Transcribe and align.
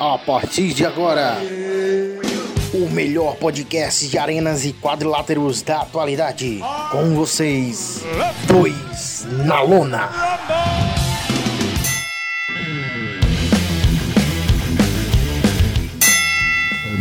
A 0.00 0.18
partir 0.18 0.74
de 0.74 0.84
agora, 0.84 1.38
o 2.74 2.88
melhor 2.90 3.36
podcast 3.36 4.06
de 4.06 4.18
arenas 4.18 4.64
e 4.64 4.72
quadriláteros 4.72 5.62
da 5.62 5.80
atualidade. 5.80 6.60
Com 6.90 7.14
vocês, 7.14 8.04
dois 8.46 9.26
na 9.44 9.60
lona. 9.62 10.10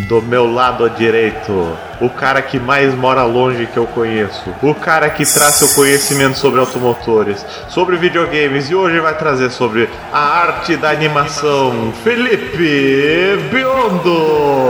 Do 0.08 0.22
meu 0.22 0.50
lado 0.50 0.90
direito, 0.92 1.78
o 2.00 2.10
cara 2.10 2.42
que 2.42 2.58
mais 2.58 2.94
mora 2.94 3.24
longe 3.24 3.66
que 3.66 3.76
eu 3.76 3.86
conheço, 3.86 4.56
o 4.62 4.74
cara 4.74 5.10
que 5.10 5.26
traz 5.26 5.56
seu 5.56 5.68
conhecimento 5.76 6.38
sobre 6.38 6.62
automotores, 6.62 7.46
sobre 7.68 7.98
videogames 7.98 8.70
e 8.70 8.76
hoje 8.76 9.02
vai 9.02 9.18
trazer 9.18 9.50
sobre 9.50 9.90
a 10.14 10.20
arte 10.20 10.78
da 10.78 10.92
animação, 10.92 11.92
Felipe 12.06 13.38
Biondo. 13.52 14.70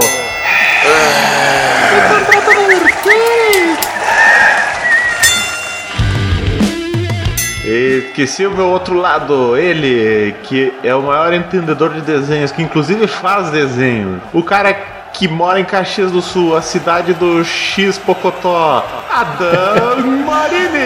Esqueci 7.63 8.47
o 8.47 8.51
meu 8.51 8.69
outro 8.69 8.95
lado, 8.95 9.55
ele, 9.55 10.33
que 10.43 10.73
é 10.83 10.95
o 10.95 11.03
maior 11.03 11.31
entendedor 11.31 11.93
de 11.93 12.01
desenhos, 12.01 12.51
que 12.51 12.63
inclusive 12.63 13.05
faz 13.05 13.51
desenho. 13.51 14.19
O 14.33 14.41
cara 14.41 14.96
que 15.17 15.27
mora 15.27 15.59
em 15.59 15.65
Caxias 15.65 16.11
do 16.11 16.21
Sul, 16.21 16.55
a 16.55 16.61
cidade 16.61 17.11
do 17.15 17.43
X 17.43 17.97
Pocotó, 17.97 18.85
Adam 19.09 20.05
Marini. 20.23 20.77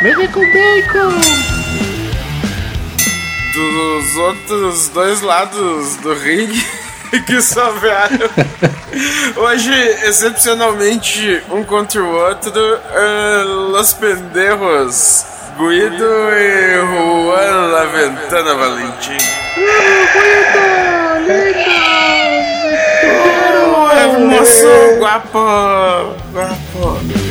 Me 0.00 0.14
vem 0.14 0.28
com 0.28 0.40
bacon. 0.40 1.20
Dos 3.52 4.16
outros 4.16 4.88
dois 4.90 5.20
lados 5.22 5.96
do 5.96 6.14
ringue 6.14 6.64
que 7.26 7.42
sobraram. 7.42 8.30
Hoje, 9.36 9.72
excepcionalmente, 10.04 11.42
um 11.50 11.64
contra 11.64 12.00
o 12.00 12.14
outro, 12.14 12.52
uh, 12.52 13.70
Los 13.72 13.92
Pendejos, 13.92 15.26
Guido 15.58 16.30
e 16.34 16.78
Juan 16.78 17.72
Laventana 17.72 18.54
Valentim. 18.54 19.16
Oh, 23.74 23.90
hermoso, 23.90 24.98
guapo, 25.00 26.14
guapo. 26.30 27.27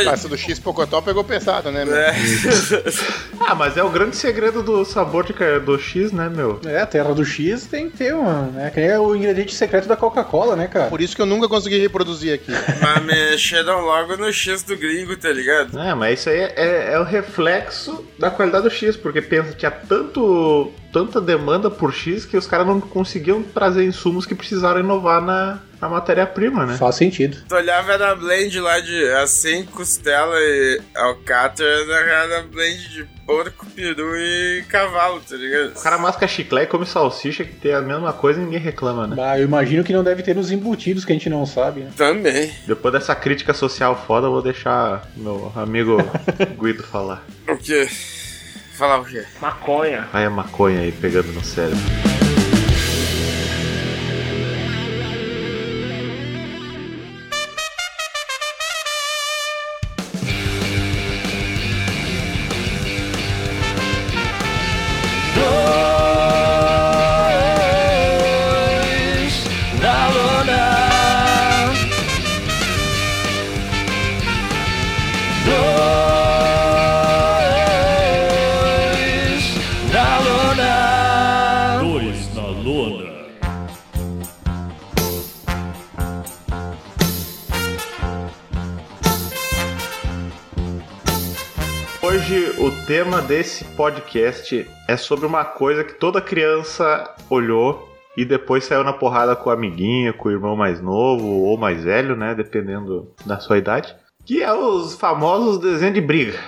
Hoje... 0.00 0.08
Essa 0.08 0.28
do 0.28 0.36
X 0.36 0.58
Pocotó 0.58 1.00
pegou 1.00 1.22
pesado, 1.24 1.70
né, 1.70 1.84
meu? 1.84 1.96
É. 1.96 2.14
Ah, 3.40 3.54
mas 3.54 3.76
é 3.78 3.82
o 3.82 3.88
grande 3.88 4.14
segredo 4.16 4.62
do 4.62 4.84
sabor 4.84 5.24
de, 5.24 5.32
do 5.60 5.78
X, 5.78 6.12
né, 6.12 6.28
meu? 6.28 6.60
É, 6.66 6.80
a 6.80 6.86
terra 6.86 7.14
do 7.14 7.24
X 7.24 7.64
tem 7.64 7.88
que 7.88 7.96
ter 7.96 8.14
uma, 8.14 8.42
né? 8.42 8.70
Que 8.70 8.80
nem 8.80 8.90
é 8.90 8.98
o 9.00 9.14
ingrediente 9.14 9.54
secreto 9.54 9.88
da 9.88 9.96
Coca-Cola, 9.96 10.54
né, 10.54 10.66
cara? 10.66 10.90
Por 10.90 11.00
isso 11.00 11.16
que 11.16 11.22
eu 11.22 11.26
nunca 11.26 11.48
consegui 11.48 11.78
reproduzir 11.78 12.34
aqui. 12.34 12.50
Mas 12.82 13.02
mexeram 13.04 13.80
logo 13.80 14.16
no 14.18 14.30
X 14.30 14.62
do 14.64 14.76
gringo, 14.76 15.16
tá 15.16 15.30
ligado? 15.30 15.78
É, 15.78 15.94
mas 15.94 16.20
isso 16.20 16.28
aí 16.28 16.36
é, 16.40 16.52
é- 16.56 16.92
é 16.94 16.98
o 17.00 17.04
reflexo 17.04 18.04
da 18.18 18.30
qualidade 18.30 18.64
do 18.64 18.70
X, 18.70 18.96
porque 18.96 19.22
pensa, 19.22 19.52
tinha 19.54 19.70
tanto, 19.70 20.70
tanta 20.92 21.20
demanda 21.20 21.70
por 21.70 21.92
X 21.92 22.24
que 22.24 22.36
os 22.36 22.46
caras 22.46 22.66
não 22.66 22.80
conseguiam 22.80 23.42
trazer 23.42 23.84
insumos 23.84 24.26
que 24.26 24.34
precisaram 24.34 24.80
inovar 24.80 25.20
na, 25.20 25.60
na 25.80 25.88
matéria-prima, 25.88 26.66
né? 26.66 26.76
Faz 26.76 26.96
sentido. 26.96 27.38
Tu 27.48 27.54
olhava 27.54 27.92
era 27.92 28.14
blend 28.14 28.58
lá 28.60 28.80
de 28.80 29.04
assim, 29.12 29.64
costela 29.64 30.34
e 30.36 30.80
alcatra, 30.94 31.64
era 31.66 32.42
blend 32.42 32.88
de 32.88 33.04
porco, 33.26 33.66
peru 33.66 34.16
e 34.16 34.64
cavalo, 34.68 35.20
tá 35.20 35.36
ligado? 35.36 35.76
O 35.76 35.82
cara 35.82 35.98
masca 35.98 36.26
chiclete 36.26 36.68
e 36.68 36.70
come 36.70 36.86
salsicha 36.86 37.44
que 37.44 37.54
tem 37.54 37.74
a 37.74 37.80
mesma 37.80 38.12
coisa 38.12 38.40
e 38.40 38.44
ninguém 38.44 38.58
reclama, 38.58 39.06
né? 39.06 39.16
Ah, 39.20 39.38
eu 39.38 39.44
imagino 39.44 39.84
que 39.84 39.92
não 39.92 40.02
deve 40.02 40.22
ter 40.22 40.34
nos 40.34 40.50
embutidos 40.50 41.04
que 41.04 41.12
a 41.12 41.14
gente 41.14 41.28
não 41.28 41.44
sabe, 41.44 41.82
né? 41.82 41.90
Também. 41.96 42.50
Depois 42.66 42.92
dessa 42.92 43.14
crítica 43.14 43.52
social 43.52 44.04
foda, 44.06 44.26
eu 44.26 44.32
vou 44.32 44.42
deixar 44.42 45.06
meu 45.16 45.52
amigo 45.54 45.98
Guido 46.58 46.82
falar. 46.82 47.22
O 47.46 47.56
quê? 47.56 47.86
Falar 48.78 49.00
o 49.00 49.04
quê? 49.04 49.24
Maconha. 49.40 50.08
Aí 50.12 50.24
a 50.24 50.30
maconha 50.30 50.82
aí 50.82 50.92
pegando 50.92 51.32
no 51.32 51.42
cérebro. 51.42 51.80
Desse 93.28 93.62
podcast 93.62 94.66
é 94.88 94.96
sobre 94.96 95.26
uma 95.26 95.44
coisa 95.44 95.84
que 95.84 95.92
toda 95.92 96.18
criança 96.18 97.14
olhou 97.28 97.86
e 98.16 98.24
depois 98.24 98.64
saiu 98.64 98.82
na 98.82 98.94
porrada 98.94 99.36
com 99.36 99.50
o 99.50 99.52
amiguinho, 99.52 100.14
com 100.14 100.30
o 100.30 100.32
irmão 100.32 100.56
mais 100.56 100.80
novo 100.80 101.26
ou 101.26 101.58
mais 101.58 101.84
velho, 101.84 102.16
né? 102.16 102.34
Dependendo 102.34 103.12
da 103.26 103.38
sua 103.38 103.58
idade. 103.58 103.94
Que 104.24 104.42
é 104.42 104.50
os 104.50 104.94
famosos 104.94 105.58
desenhos 105.58 105.94
de 105.94 106.00
briga. 106.00 106.38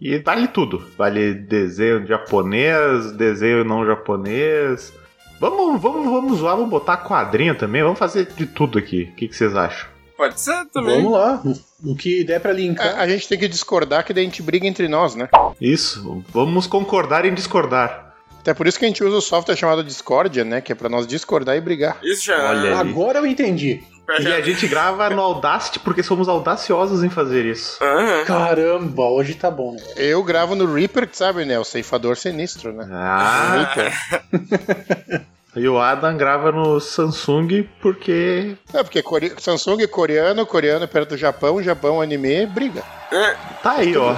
E 0.00 0.18
vale 0.18 0.48
tudo. 0.48 0.84
Vale 0.98 1.34
desenho 1.34 2.04
japonês, 2.04 3.12
desenho 3.12 3.64
não 3.64 3.86
japonês. 3.86 4.92
Vamos, 5.38 5.80
vamos, 5.80 6.04
vamos 6.04 6.38
zoar, 6.38 6.56
vamos 6.56 6.70
botar 6.70 6.96
quadrinho 6.96 7.54
também. 7.54 7.84
Vamos 7.84 7.98
fazer 7.98 8.26
de 8.26 8.44
tudo 8.44 8.76
aqui. 8.76 9.04
O 9.12 9.14
que, 9.14 9.28
que 9.28 9.36
vocês 9.36 9.54
acham? 9.54 9.88
Pode 10.16 10.40
ser 10.40 10.66
também. 10.72 10.96
Vamos 10.96 11.12
lá. 11.12 11.42
O 11.84 11.94
que 11.94 12.24
der 12.24 12.40
pra 12.40 12.52
linkar. 12.52 12.98
A, 12.98 13.02
a 13.02 13.08
gente 13.08 13.28
tem 13.28 13.38
que 13.38 13.48
discordar 13.48 14.04
que 14.04 14.12
daí 14.12 14.24
a 14.24 14.26
gente 14.26 14.42
briga 14.42 14.66
entre 14.66 14.88
nós, 14.88 15.14
né? 15.14 15.28
Isso, 15.60 16.24
vamos 16.30 16.66
concordar 16.66 17.24
em 17.24 17.34
discordar. 17.34 18.14
Até 18.40 18.52
por 18.52 18.66
isso 18.66 18.78
que 18.78 18.84
a 18.84 18.88
gente 18.88 19.02
usa 19.02 19.16
o 19.16 19.22
software 19.22 19.56
chamado 19.56 19.82
Discordia, 19.82 20.44
né? 20.44 20.60
Que 20.60 20.72
é 20.72 20.74
pra 20.74 20.88
nós 20.88 21.06
discordar 21.06 21.56
e 21.56 21.60
brigar. 21.60 21.98
Isso 22.02 22.26
já. 22.26 22.50
Olha 22.50 22.70
aí. 22.70 22.72
Agora 22.74 23.18
eu 23.18 23.26
entendi. 23.26 23.82
E 24.20 24.26
a 24.26 24.40
gente 24.42 24.66
grava 24.68 25.08
no 25.08 25.22
Audacity 25.22 25.78
porque 25.78 26.02
somos 26.02 26.28
audaciosos 26.28 27.02
em 27.02 27.08
fazer 27.08 27.46
isso. 27.46 27.82
Aham. 27.82 28.24
Caramba, 28.26 29.04
hoje 29.08 29.32
tá 29.34 29.50
bom. 29.50 29.76
Eu 29.96 30.22
gravo 30.22 30.54
no 30.54 30.70
Reaper, 30.70 31.08
que 31.08 31.16
sabe, 31.16 31.46
né? 31.46 31.58
O 31.58 31.64
ceifador 31.64 32.16
sinistro, 32.16 32.72
né? 32.74 32.86
Ah, 32.92 33.72
Reaper. 33.74 35.24
e 35.56 35.68
o 35.68 35.78
Adam 35.78 36.16
grava 36.16 36.50
no 36.52 36.80
Samsung 36.80 37.66
porque. 37.80 38.56
É, 38.72 38.82
porque 38.82 39.02
core... 39.02 39.32
Samsung 39.38 39.82
é 39.82 39.86
coreano, 39.86 40.44
coreano 40.46 40.86
perto 40.88 41.10
do 41.10 41.16
Japão, 41.16 41.62
Japão 41.62 42.00
anime, 42.00 42.46
briga. 42.46 42.82
É, 43.12 43.34
Tá 43.62 43.72
aí, 43.72 43.96
ó. 43.96 44.16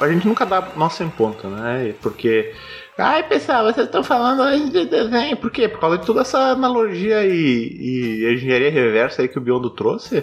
A 0.00 0.08
gente 0.08 0.26
nunca 0.26 0.44
dá 0.44 0.60
nossa 0.76 1.04
em 1.04 1.08
ponta, 1.10 1.48
né? 1.48 1.94
Porque. 2.02 2.52
Ai, 2.98 3.22
pessoal, 3.28 3.64
vocês 3.64 3.86
estão 3.86 4.02
falando 4.04 4.42
hoje 4.42 4.70
de 4.70 4.86
desenho. 4.86 5.36
Por 5.36 5.50
quê? 5.50 5.68
Por 5.68 5.80
causa 5.80 5.98
de 5.98 6.06
toda 6.06 6.20
essa 6.22 6.38
analogia 6.52 7.24
e, 7.24 7.32
e 8.24 8.32
engenharia 8.34 8.70
reversa 8.70 9.22
aí 9.22 9.28
que 9.28 9.38
o 9.38 9.40
Biondo 9.40 9.70
trouxe. 9.70 10.22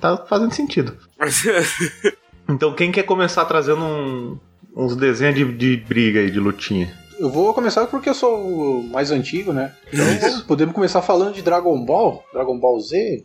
Tá 0.00 0.16
fazendo 0.16 0.52
sentido. 0.54 0.96
Então, 2.48 2.72
quem 2.74 2.90
quer 2.90 3.04
começar 3.04 3.44
trazendo 3.44 3.82
um- 3.84 4.38
uns 4.76 4.96
desenhos 4.96 5.36
de, 5.36 5.44
de 5.44 5.76
briga 5.76 6.20
aí, 6.20 6.30
de 6.30 6.40
lutinha? 6.40 6.92
Eu 7.18 7.30
vou 7.30 7.52
começar 7.54 7.86
porque 7.86 8.08
eu 8.08 8.14
sou 8.14 8.36
o 8.38 8.82
mais 8.84 9.10
antigo, 9.10 9.52
né? 9.52 9.72
Então 9.92 10.40
podemos 10.46 10.74
começar 10.74 11.02
falando 11.02 11.34
de 11.34 11.42
Dragon 11.42 11.84
Ball, 11.84 12.24
Dragon 12.32 12.58
Ball 12.58 12.80
Z. 12.80 13.24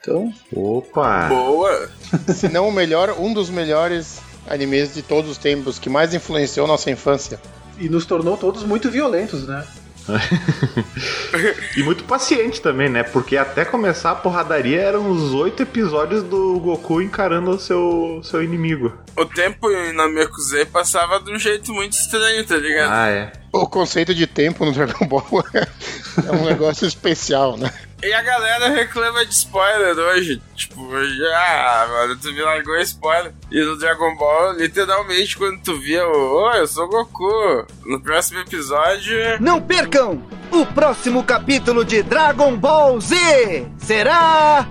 Então, 0.00 0.32
Opa! 0.54 1.28
boa. 1.28 1.90
Se 2.34 2.48
não 2.48 2.68
o 2.68 2.72
melhor, 2.72 3.14
um 3.18 3.32
dos 3.32 3.48
melhores 3.50 4.18
animes 4.48 4.94
de 4.94 5.02
todos 5.02 5.30
os 5.30 5.38
tempos, 5.38 5.78
que 5.78 5.88
mais 5.88 6.12
influenciou 6.14 6.66
nossa 6.66 6.90
infância. 6.90 7.40
e 7.78 7.88
nos 7.88 8.04
tornou 8.06 8.36
todos 8.36 8.64
muito 8.64 8.90
violentos, 8.90 9.46
né? 9.46 9.64
E 11.76 11.82
muito 11.82 12.04
paciente 12.04 12.60
também, 12.60 12.88
né? 12.88 13.02
Porque 13.02 13.36
até 13.36 13.64
começar 13.64 14.12
a 14.12 14.14
porradaria 14.14 14.80
eram 14.80 15.10
os 15.10 15.32
oito 15.34 15.62
episódios 15.62 16.22
do 16.22 16.58
Goku 16.58 17.00
encarando 17.00 17.50
o 17.50 17.58
seu, 17.58 18.20
seu 18.22 18.42
inimigo. 18.42 18.92
O 19.16 19.24
tempo 19.26 19.68
na 19.92 20.08
Mekuzei 20.08 20.64
passava 20.64 21.20
de 21.20 21.32
um 21.32 21.38
jeito 21.38 21.72
muito 21.72 21.92
estranho, 21.92 22.44
tá 22.44 22.56
ligado? 22.56 22.92
Ah, 22.92 23.08
é. 23.08 23.32
O 23.52 23.66
conceito 23.66 24.14
de 24.14 24.26
tempo 24.26 24.64
no 24.64 24.72
Dragon 24.72 25.06
Ball 25.06 25.24
é 25.54 26.32
um 26.32 26.44
negócio 26.44 26.86
especial, 26.86 27.56
né? 27.56 27.72
E 28.02 28.12
a 28.12 28.22
galera 28.22 28.68
reclama 28.68 29.26
de 29.26 29.34
spoiler 29.34 29.98
hoje. 29.98 30.40
Tipo, 30.54 30.88
já, 31.04 31.86
mano, 31.90 32.16
tu 32.16 32.32
me 32.32 32.40
largou 32.40 32.76
spoiler. 32.80 33.32
E 33.50 33.60
no 33.60 33.76
Dragon 33.76 34.14
Ball, 34.16 34.52
literalmente, 34.52 35.36
quando 35.36 35.60
tu 35.62 35.78
via 35.80 36.06
o. 36.06 36.44
Ô, 36.44 36.50
eu 36.52 36.66
sou 36.68 36.88
Goku. 36.88 37.66
No 37.84 38.00
próximo 38.00 38.38
episódio. 38.40 39.16
Não 39.40 39.60
percam 39.60 40.22
o 40.52 40.64
próximo 40.66 41.24
capítulo 41.24 41.84
de 41.84 42.02
Dragon 42.02 42.56
Ball 42.56 43.00
Z! 43.00 43.66
Será. 43.78 44.66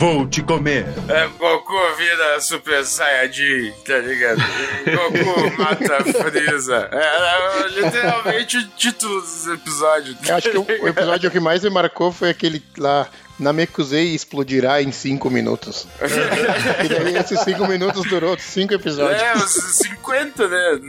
Vou 0.00 0.26
te 0.26 0.42
comer. 0.42 0.86
É, 1.10 1.26
Goku 1.38 1.74
vira 1.98 2.40
Super 2.40 2.86
Saiyajin, 2.86 3.70
tá 3.86 3.98
ligado? 3.98 4.40
Goku 4.86 5.58
mata 5.58 6.02
Freeza. 6.04 6.88
É, 6.90 7.66
é 7.66 7.68
literalmente 7.68 8.56
o 8.56 8.68
título 8.68 9.20
do 9.20 9.52
episódio. 9.52 10.14
tá 10.14 10.20
Eu 10.30 10.36
acho 10.36 10.50
que 10.52 10.56
o, 10.56 10.88
episódio 10.88 11.30
que 11.30 11.38
mais 11.38 11.62
me 11.62 11.68
marcou 11.68 12.10
foi 12.10 12.30
aquele 12.30 12.62
lá. 12.78 13.06
Namekusei 13.40 14.14
explodirá 14.14 14.80
em 14.82 14.92
5 14.92 15.30
minutos. 15.30 15.86
e 16.84 16.88
daí 16.88 17.16
esses 17.16 17.40
5 17.40 17.66
minutos 17.66 18.02
durou 18.08 18.38
5 18.38 18.74
episódios. 18.74 19.20
É, 19.22 19.34
os 19.34 19.50
50, 19.78 20.48
né? 20.48 20.80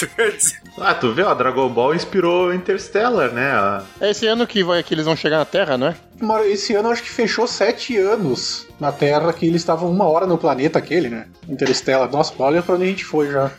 Ah, 0.78 0.94
tu 0.94 1.12
vê, 1.12 1.22
ó, 1.22 1.34
Dragon 1.34 1.68
Ball 1.68 1.94
inspirou 1.94 2.54
Interstellar, 2.54 3.30
né? 3.32 3.82
É 4.00 4.10
esse 4.10 4.26
ano 4.26 4.46
que, 4.46 4.64
vai, 4.64 4.82
que 4.82 4.94
eles 4.94 5.04
vão 5.04 5.14
chegar 5.16 5.36
na 5.38 5.44
Terra, 5.44 5.76
não 5.76 5.88
é? 5.88 5.94
Mano, 6.20 6.44
Esse 6.44 6.74
ano 6.74 6.88
eu 6.88 6.92
acho 6.92 7.02
que 7.02 7.10
fechou 7.10 7.46
sete 7.46 7.96
anos 7.98 8.66
na 8.78 8.90
Terra, 8.92 9.30
que 9.32 9.44
eles 9.44 9.60
estavam 9.60 9.90
uma 9.90 10.06
hora 10.08 10.26
no 10.26 10.38
planeta 10.38 10.78
aquele, 10.78 11.08
né? 11.10 11.26
Interstellar. 11.48 12.10
Nossa, 12.10 12.32
olha 12.38 12.62
pra 12.62 12.76
onde 12.76 12.84
a 12.84 12.86
gente 12.86 13.04
foi 13.04 13.30
já. 13.30 13.50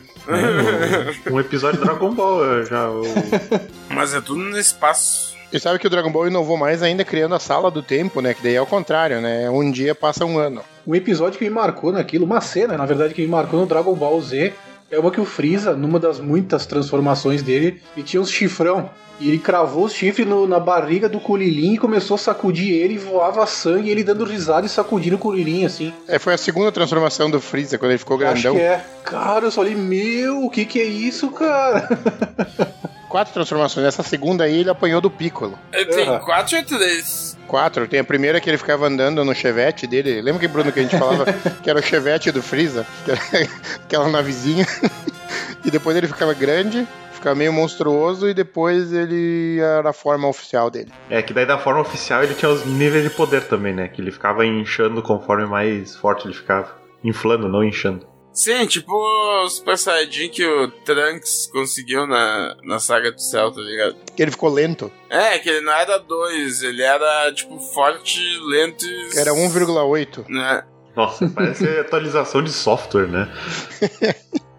Um 1.30 1.38
episódio 1.40 1.78
de 1.80 1.84
Dragon 1.84 2.12
Ball 2.14 2.58
é, 2.60 2.64
já. 2.66 2.88
o- 2.90 3.02
Mas 3.90 4.14
é 4.14 4.20
tudo 4.20 4.40
no 4.40 4.58
espaço. 4.58 5.31
E 5.52 5.60
sabe 5.60 5.78
que 5.78 5.86
o 5.86 5.90
Dragon 5.90 6.10
Ball 6.10 6.28
inovou 6.28 6.56
mais 6.56 6.82
ainda 6.82 7.04
criando 7.04 7.34
a 7.34 7.38
sala 7.38 7.70
do 7.70 7.82
tempo, 7.82 8.20
né? 8.20 8.32
Que 8.34 8.42
daí 8.42 8.54
é 8.54 8.62
o 8.62 8.66
contrário, 8.66 9.20
né? 9.20 9.50
Um 9.50 9.70
dia 9.70 9.94
passa 9.94 10.24
um 10.24 10.38
ano. 10.38 10.62
Um 10.86 10.94
episódio 10.94 11.38
que 11.38 11.44
me 11.44 11.50
marcou 11.50 11.92
naquilo, 11.92 12.24
uma 12.24 12.40
cena, 12.40 12.76
na 12.78 12.86
verdade, 12.86 13.12
que 13.14 13.20
me 13.22 13.28
marcou 13.28 13.60
no 13.60 13.66
Dragon 13.66 13.94
Ball 13.94 14.20
Z, 14.22 14.52
é 14.90 14.98
uma 14.98 15.10
que 15.10 15.20
o 15.20 15.24
Freeza, 15.24 15.74
numa 15.74 15.98
das 15.98 16.18
muitas 16.20 16.64
transformações 16.66 17.42
dele, 17.42 17.80
ele 17.96 18.04
tinha 18.04 18.20
uns 18.20 18.30
chifrão. 18.30 18.90
E 19.20 19.28
ele 19.28 19.38
cravou 19.38 19.84
os 19.84 19.92
chifres 19.92 20.26
no- 20.26 20.48
na 20.48 20.58
barriga 20.58 21.08
do 21.08 21.20
Kuririn 21.20 21.74
e 21.74 21.78
começou 21.78 22.14
a 22.16 22.18
sacudir 22.18 22.72
ele, 22.74 22.94
e 22.94 22.98
voava 22.98 23.46
sangue, 23.46 23.90
ele 23.90 24.02
dando 24.02 24.24
risada 24.24 24.66
e 24.66 24.70
sacudindo 24.70 25.16
o 25.16 25.18
Kuririn, 25.18 25.64
assim. 25.66 25.92
É, 26.08 26.18
foi 26.18 26.34
a 26.34 26.38
segunda 26.38 26.72
transformação 26.72 27.30
do 27.30 27.40
Freeza, 27.40 27.78
quando 27.78 27.90
ele 27.92 27.98
ficou 27.98 28.16
Acho 28.16 28.24
grandão. 28.42 28.54
que 28.54 28.60
é. 28.60 28.84
Cara, 29.04 29.44
eu 29.46 29.50
só 29.50 29.60
falei, 29.60 29.76
meu, 29.76 30.44
o 30.44 30.50
que 30.50 30.64
que 30.64 30.80
é 30.80 30.84
isso, 30.84 31.28
cara? 31.30 31.88
Quatro 33.12 33.34
transformações. 33.34 33.86
Essa 33.86 34.02
segunda 34.02 34.44
aí 34.44 34.60
ele 34.60 34.70
apanhou 34.70 34.98
do 34.98 35.10
Piccolo. 35.10 35.58
É, 35.70 35.84
Tem 35.84 36.08
Aham. 36.08 36.18
quatro 36.20 36.56
ou 36.56 36.64
três? 36.64 37.36
Quatro. 37.46 37.86
Tem 37.86 38.00
a 38.00 38.04
primeira 38.04 38.40
que 38.40 38.48
ele 38.48 38.56
ficava 38.56 38.86
andando 38.86 39.22
no 39.22 39.34
chevette 39.34 39.86
dele. 39.86 40.22
Lembra 40.22 40.40
que, 40.40 40.48
Bruno, 40.48 40.72
que 40.72 40.80
a 40.80 40.82
gente 40.82 40.98
falava 40.98 41.26
que 41.62 41.68
era 41.68 41.78
o 41.78 41.82
chevette 41.82 42.30
do 42.32 42.42
Freeza? 42.42 42.86
Que 43.04 43.10
era 43.10 43.20
aquela 43.84 44.08
navezinha. 44.08 44.66
e 45.62 45.70
depois 45.70 45.94
ele 45.94 46.06
ficava 46.08 46.32
grande, 46.32 46.88
ficava 47.12 47.34
meio 47.34 47.52
monstruoso 47.52 48.30
e 48.30 48.32
depois 48.32 48.94
ele 48.94 49.58
era 49.60 49.90
a 49.90 49.92
forma 49.92 50.26
oficial 50.26 50.70
dele. 50.70 50.90
É 51.10 51.20
que 51.20 51.34
daí 51.34 51.44
da 51.44 51.58
forma 51.58 51.82
oficial 51.82 52.24
ele 52.24 52.32
tinha 52.32 52.50
os 52.50 52.64
níveis 52.64 53.04
de 53.04 53.10
poder 53.10 53.44
também, 53.44 53.74
né? 53.74 53.88
Que 53.88 54.00
ele 54.00 54.10
ficava 54.10 54.46
inchando 54.46 55.02
conforme 55.02 55.44
mais 55.44 55.94
forte 55.94 56.26
ele 56.26 56.34
ficava. 56.34 56.80
Inflando, 57.04 57.46
não 57.46 57.62
inchando. 57.62 58.06
Sim, 58.32 58.66
tipo 58.66 58.90
o 58.94 59.48
Super 59.48 59.76
Saiyajin 59.76 60.28
que 60.30 60.44
o 60.46 60.68
Trunks 60.70 61.48
conseguiu 61.52 62.06
na, 62.06 62.56
na 62.62 62.78
saga 62.78 63.12
do 63.12 63.20
céu, 63.20 63.50
tá 63.52 63.60
ligado? 63.60 63.96
Que 64.16 64.22
ele 64.22 64.30
ficou 64.30 64.48
lento. 64.48 64.90
É, 65.10 65.38
que 65.38 65.50
ele 65.50 65.60
não 65.60 65.72
era 65.72 65.98
dois, 65.98 66.62
ele 66.62 66.82
era, 66.82 67.30
tipo, 67.34 67.58
forte, 67.58 68.18
lento 68.48 68.84
e... 68.86 69.18
Era 69.18 69.32
1,8. 69.32 70.24
Né? 70.28 70.62
Nossa, 70.96 71.28
parece 71.28 71.66
atualização 71.78 72.42
de 72.42 72.50
software, 72.52 73.06
né? 73.08 73.30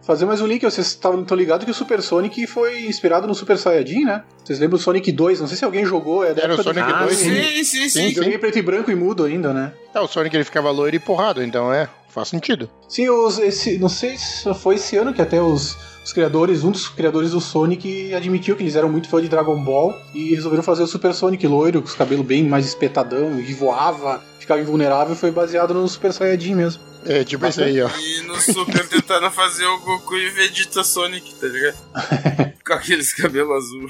Fazer 0.05 0.25
mais 0.25 0.41
um 0.41 0.45
link, 0.47 0.61
vocês 0.63 0.85
estavam 0.87 1.23
tão 1.23 1.37
ligados 1.37 1.63
que 1.63 1.71
o 1.71 1.73
Super 1.73 2.01
Sonic 2.01 2.45
foi 2.45 2.81
inspirado 2.85 3.25
no 3.25 3.33
Super 3.33 3.57
Saiyajin, 3.57 4.03
né? 4.03 4.23
Vocês 4.43 4.59
lembram 4.59 4.77
do 4.77 4.83
Sonic 4.83 5.11
2? 5.11 5.39
Não 5.39 5.47
sei 5.47 5.55
se 5.57 5.63
alguém 5.63 5.85
jogou, 5.85 6.25
é 6.25 6.33
da 6.33 6.41
Era 6.43 6.51
o 6.51 6.55
época 6.55 6.73
do- 6.73 6.79
Sonic 6.79 6.93
Ah, 6.93 7.03
2. 7.05 7.17
sim. 7.17 7.29
Sim, 7.33 7.63
sim, 7.63 7.63
sim. 7.63 7.89
Sim, 7.89 8.11
Joguei 8.13 8.37
preto 8.37 8.59
e 8.59 8.61
branco 8.61 8.91
e 8.91 8.95
mudo 8.95 9.23
ainda, 9.23 9.53
né? 9.53 9.73
É, 9.95 9.99
o 10.01 10.07
Sonic 10.07 10.35
ele 10.35 10.43
ficava 10.43 10.69
loiro 10.71 10.95
e 10.95 10.99
porrado, 10.99 11.41
então 11.41 11.73
é, 11.73 11.87
faz 12.13 12.29
sentido. 12.29 12.69
Sim, 12.87 13.09
os, 13.09 13.39
esse, 13.39 13.77
não 13.77 13.89
sei 13.89 14.17
se 14.17 14.53
foi 14.53 14.75
esse 14.75 14.95
ano 14.95 15.13
que 15.13 15.21
até 15.21 15.41
os, 15.41 15.75
os 16.03 16.13
criadores, 16.13 16.63
um 16.63 16.71
dos 16.71 16.87
criadores 16.87 17.31
do 17.31 17.41
Sonic 17.41 18.13
admitiu 18.13 18.55
que 18.55 18.63
eles 18.63 18.75
eram 18.75 18.89
muito 18.89 19.09
fã 19.09 19.21
de 19.21 19.27
Dragon 19.27 19.61
Ball 19.63 19.99
e 20.13 20.35
resolveram 20.35 20.63
fazer 20.63 20.83
o 20.83 20.87
Super 20.87 21.13
Sonic 21.13 21.47
loiro, 21.47 21.81
com 21.81 21.87
os 21.87 21.95
cabelos 21.95 22.25
bem 22.25 22.43
mais 22.43 22.65
espetadão, 22.65 23.39
e 23.39 23.53
voava, 23.53 24.23
ficava 24.39 24.61
invulnerável, 24.61 25.15
foi 25.15 25.31
baseado 25.31 25.73
no 25.73 25.87
Super 25.87 26.13
Saiyajin 26.13 26.55
mesmo. 26.55 26.81
É 27.05 27.23
tipo 27.23 27.45
esse 27.45 27.61
aí, 27.61 27.81
ó. 27.81 27.89
E 27.89 28.21
no 28.21 28.35
Super 28.39 28.87
tentando 28.87 29.29
fazer 29.31 29.65
o 29.65 29.79
Goku 29.79 30.15
e 30.15 30.29
Vegeta 30.29 30.83
Sonic, 30.83 31.33
tá 31.35 31.47
ligado? 31.47 31.77
Com 32.65 32.73
aqueles 32.73 33.13
cabelos 33.13 33.57
azul. 33.57 33.87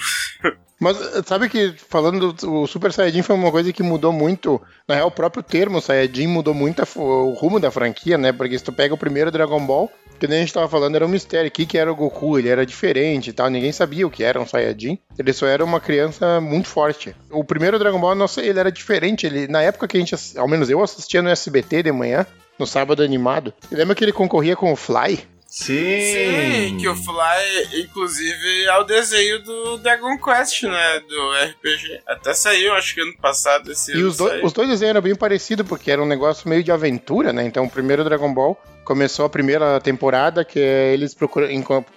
Mas 0.83 0.97
sabe 1.25 1.47
que 1.47 1.73
falando 1.77 2.33
do 2.33 2.63
o 2.63 2.67
Super 2.67 2.91
Saiyajin 2.91 3.21
foi 3.21 3.35
uma 3.37 3.49
coisa 3.49 3.71
que 3.71 3.81
mudou 3.81 4.11
muito. 4.11 4.61
Na 4.85 4.95
real, 4.95 5.07
o 5.07 5.11
próprio 5.11 5.41
termo 5.41 5.79
Saiyajin 5.79 6.27
mudou 6.27 6.53
muito 6.53 6.81
a 6.81 6.87
o 6.99 7.33
rumo 7.33 7.57
da 7.57 7.71
franquia, 7.71 8.17
né? 8.17 8.33
Porque 8.33 8.57
se 8.57 8.63
tu 8.65 8.73
pega 8.73 8.93
o 8.93 8.97
primeiro 8.97 9.31
Dragon 9.31 9.65
Ball, 9.65 9.89
que 10.19 10.27
nem 10.27 10.39
a 10.39 10.41
gente 10.41 10.53
tava 10.53 10.67
falando, 10.67 10.95
era 10.95 11.05
um 11.05 11.09
mistério. 11.09 11.47
O 11.47 11.51
que, 11.51 11.65
que 11.65 11.77
era 11.77 11.89
o 11.89 11.95
Goku? 11.95 12.37
Ele 12.37 12.49
era 12.49 12.65
diferente 12.65 13.29
e 13.29 13.33
tal. 13.33 13.49
Ninguém 13.49 13.71
sabia 13.71 14.05
o 14.05 14.11
que 14.11 14.25
era 14.25 14.41
um 14.41 14.45
Saiyajin. 14.45 14.99
Ele 15.17 15.31
só 15.31 15.47
era 15.47 15.63
uma 15.63 15.79
criança 15.79 16.41
muito 16.41 16.67
forte. 16.67 17.15
O 17.31 17.45
primeiro 17.45 17.79
Dragon 17.79 17.99
Ball, 17.99 18.13
nossa, 18.13 18.41
ele 18.41 18.59
era 18.59 18.71
diferente. 18.71 19.25
Ele, 19.25 19.47
na 19.47 19.61
época 19.61 19.87
que 19.87 19.95
a 19.95 19.99
gente, 20.01 20.15
ao 20.37 20.49
menos 20.49 20.69
eu 20.69 20.83
assistia 20.83 21.21
no 21.21 21.29
SBT 21.29 21.83
de 21.83 21.91
manhã, 21.93 22.25
no 22.59 22.67
sábado 22.67 23.01
animado. 23.01 23.53
Lembra 23.71 23.95
que 23.95 24.03
ele 24.03 24.11
concorria 24.11 24.55
com 24.55 24.71
o 24.71 24.75
Fly? 24.75 25.32
Sim, 25.55 26.77
que 26.79 26.87
o 26.87 26.95
Fly, 26.95 27.81
inclusive, 27.83 28.63
é 28.65 28.75
o 28.79 28.83
desenho 28.83 29.37
do 29.43 29.77
Dragon 29.77 30.17
Quest, 30.17 30.63
né? 30.63 30.99
Do 31.07 31.31
RPG. 31.31 32.01
Até 32.07 32.33
saiu, 32.33 32.73
acho 32.73 32.95
que 32.95 33.01
ano 33.01 33.15
passado, 33.17 33.71
esse 33.71 33.91
E 33.91 33.99
ano 33.99 34.07
os, 34.09 34.17
dois- 34.17 34.31
saiu. 34.31 34.45
os 34.45 34.51
dois 34.53 34.67
desenhos 34.69 34.89
eram 34.89 35.01
bem 35.01 35.15
parecidos, 35.15 35.67
porque 35.67 35.91
era 35.91 36.01
um 36.01 36.07
negócio 36.07 36.49
meio 36.49 36.63
de 36.63 36.71
aventura, 36.71 37.31
né? 37.31 37.45
Então, 37.45 37.65
o 37.65 37.69
primeiro 37.69 38.03
Dragon 38.03 38.33
Ball 38.33 38.59
começou 38.83 39.25
a 39.25 39.29
primeira 39.29 39.79
temporada, 39.79 40.43
que 40.43 40.59
é 40.59 40.91
eles 40.91 41.13
procuram 41.13 41.47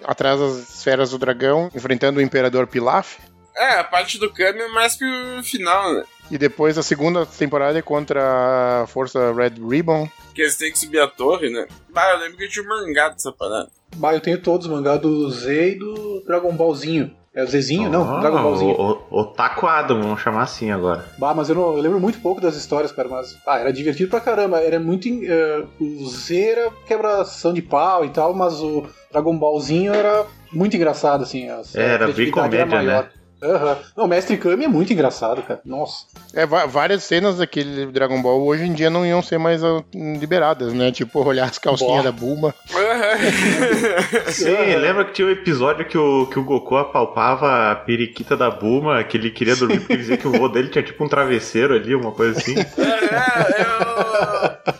atrás 0.03 0.39
das 0.39 0.75
esferas 0.75 1.09
do 1.09 1.17
dragão, 1.17 1.71
enfrentando 1.73 2.19
o 2.19 2.21
Imperador 2.21 2.67
Pilaf. 2.67 3.17
É, 3.55 3.79
a 3.79 3.83
parte 3.83 4.19
do 4.19 4.31
Kami 4.31 4.59
é 4.61 4.67
mais 4.67 4.95
pro 4.95 5.07
final, 5.43 5.91
né? 5.95 6.03
E 6.29 6.37
depois 6.37 6.77
a 6.77 6.83
segunda 6.83 7.25
temporada 7.25 7.79
é 7.79 7.81
contra 7.81 8.81
a 8.83 8.87
Força 8.87 9.31
Red 9.33 9.53
Ribbon. 9.65 10.07
Que 10.35 10.41
eles 10.41 10.57
têm 10.57 10.71
que 10.71 10.77
subir 10.79 10.99
a 10.99 11.07
torre, 11.07 11.49
né? 11.49 11.65
Bah, 11.89 12.11
eu 12.11 12.19
lembro 12.19 12.37
que 12.37 12.43
eu 12.43 12.49
tinha 12.49 12.65
um 12.65 12.67
mangá 12.67 13.09
dessa 13.09 13.31
parada. 13.31 13.69
Bah, 13.95 14.13
eu 14.13 14.19
tenho 14.19 14.41
todos, 14.41 14.67
mangá 14.67 14.97
do 14.97 15.29
Z 15.31 15.71
e 15.71 15.75
do 15.79 16.21
Dragon 16.25 16.53
Ballzinho. 16.53 17.15
É 17.33 17.43
o 17.43 17.47
Zezinho? 17.47 17.89
Não, 17.91 18.17
Ah, 18.17 18.19
Dragon 18.19 18.41
Ballzinho. 18.41 18.73
O, 18.75 18.91
o, 19.11 19.19
Otaku 19.21 19.67
Adam, 19.67 20.01
vamos 20.01 20.19
chamar 20.21 20.41
assim 20.41 20.71
agora. 20.71 21.05
Bah, 21.19 21.33
mas 21.35 21.49
eu, 21.49 21.55
não, 21.55 21.75
eu 21.77 21.81
lembro 21.81 21.99
muito 21.99 22.19
pouco 22.19 22.41
das 22.41 22.55
histórias, 22.55 22.91
cara, 22.91 23.07
mas 23.07 23.37
ah, 23.45 23.59
era 23.59 23.71
divertido 23.71 24.09
pra 24.09 24.19
caramba. 24.19 24.59
Era 24.59 24.79
muito. 24.79 25.07
eh, 25.07 25.63
o 25.79 26.07
Z 26.07 26.35
era 26.35 26.71
quebração 26.87 27.53
de 27.53 27.61
pau 27.61 28.03
e 28.03 28.09
tal, 28.09 28.33
mas 28.33 28.59
o 28.59 28.85
Dragon 29.11 29.37
Ballzinho 29.37 29.93
era 29.93 30.25
muito 30.51 30.75
engraçado, 30.75 31.23
assim. 31.23 31.47
a- 31.47 31.61
a 31.75 31.79
Era 31.79 32.07
bem 32.07 32.31
comédia, 32.31 32.65
maior. 32.65 33.03
né? 33.03 33.09
Aham. 33.41 33.77
Não, 33.95 34.05
o 34.05 34.07
Mestre 34.07 34.37
Kami 34.37 34.65
é 34.65 34.67
muito 34.67 34.91
engraçado, 34.91 35.41
cara. 35.43 35.61
Nossa. 35.63 36.05
É, 36.33 36.45
várias 36.45 37.03
cenas 37.03 37.37
daquele 37.37 37.85
Dragon 37.87 38.21
Ball 38.21 38.41
hoje 38.43 38.63
em 38.63 38.73
dia 38.73 38.89
não 38.89 39.05
iam 39.05 39.21
ser 39.21 39.37
mais 39.37 39.63
ah, 39.63 39.83
liberadas, 39.93 40.73
né? 40.73 40.91
Tipo, 40.91 41.23
olhar 41.23 41.45
as 41.45 41.59
calcinhas 41.59 42.01
Boa. 42.01 42.03
da 42.03 42.11
Bulma. 42.11 42.55
Sim, 44.27 44.75
lembra 44.75 45.05
que 45.05 45.13
tinha 45.13 45.27
um 45.27 45.31
episódio 45.31 45.85
que 45.85 45.97
o, 45.97 46.25
que 46.27 46.39
o 46.39 46.43
Goku 46.43 46.75
apalpava 46.75 47.71
a 47.71 47.75
periquita 47.75 48.35
da 48.35 48.49
Buma, 48.49 49.03
que 49.03 49.17
ele 49.17 49.29
queria 49.29 49.55
dormir 49.55 49.79
porque 49.79 49.97
dizia 49.97 50.17
que 50.17 50.27
o 50.27 50.31
vô 50.31 50.47
dele 50.47 50.69
tinha 50.69 50.83
tipo 50.83 51.03
um 51.03 51.07
travesseiro 51.07 51.75
ali, 51.75 51.93
uma 51.93 52.11
coisa 52.11 52.37
assim. 52.39 52.55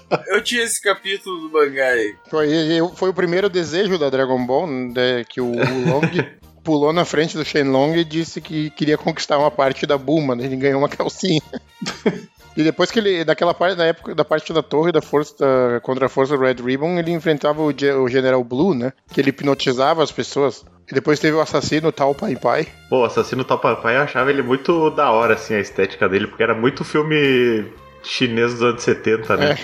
É, 0.09 0.25
eu, 0.31 0.37
eu 0.37 0.43
tinha 0.43 0.63
esse 0.63 0.81
capítulo 0.81 1.47
do 1.47 1.51
mangá 1.51 1.87
aí. 1.87 2.15
Foi, 2.29 2.47
foi 2.95 3.09
o 3.09 3.13
primeiro 3.13 3.49
desejo 3.49 3.97
da 3.97 4.09
Dragon 4.09 4.45
Ball, 4.45 4.67
né, 4.67 5.23
que 5.27 5.41
o 5.41 5.51
Long 5.51 6.01
pulou 6.67 6.91
na 6.91 7.05
frente 7.05 7.37
do 7.37 7.45
Shenlong 7.45 7.95
e 7.97 8.03
disse 8.03 8.41
que 8.41 8.69
queria 8.71 8.97
conquistar 8.97 9.37
uma 9.37 9.49
parte 9.49 9.85
da 9.85 9.97
Bulma, 9.97 10.35
né? 10.35 10.43
Ele 10.43 10.57
ganhou 10.57 10.79
uma 10.79 10.89
calcinha. 10.89 11.41
E 12.57 12.63
depois 12.63 12.89
que 12.89 12.97
ele, 12.97 13.23
daquela 13.23 13.53
parte, 13.53 13.77
na 13.77 13.85
época 13.85 14.15
da 14.15 14.25
parte 14.25 14.51
da 14.51 14.63
torre 14.63 14.91
da 14.91 14.99
força 14.99 15.35
da- 15.37 15.79
contra 15.79 16.07
a 16.07 16.09
força 16.09 16.35
Red 16.35 16.55
Ribbon, 16.55 16.97
ele 16.97 17.11
enfrentava 17.11 17.61
o, 17.61 17.67
o 17.67 18.09
General 18.09 18.43
Blue, 18.43 18.73
né? 18.73 18.93
Que 19.13 19.21
ele 19.21 19.29
hipnotizava 19.29 20.01
as 20.01 20.11
pessoas. 20.11 20.65
E 20.91 20.93
depois 20.95 21.19
teve 21.19 21.37
o 21.37 21.39
assassino 21.39 21.91
Tal 21.91 22.15
Pai 22.15 22.35
Pai. 22.35 22.65
Pô, 22.89 23.01
o 23.01 23.05
Assassino 23.05 23.43
Tal 23.43 23.59
Papai 23.59 23.95
eu 23.97 24.01
achava 24.01 24.31
ele 24.31 24.41
muito 24.41 24.89
da 24.89 25.11
hora, 25.11 25.35
assim, 25.35 25.53
a 25.53 25.59
estética 25.59 26.09
dele, 26.09 26.25
porque 26.25 26.41
era 26.41 26.55
muito 26.55 26.83
filme 26.83 27.63
chinês 28.01 28.53
dos 28.53 28.63
anos 28.63 28.81
70, 28.81 29.37
né? 29.37 29.55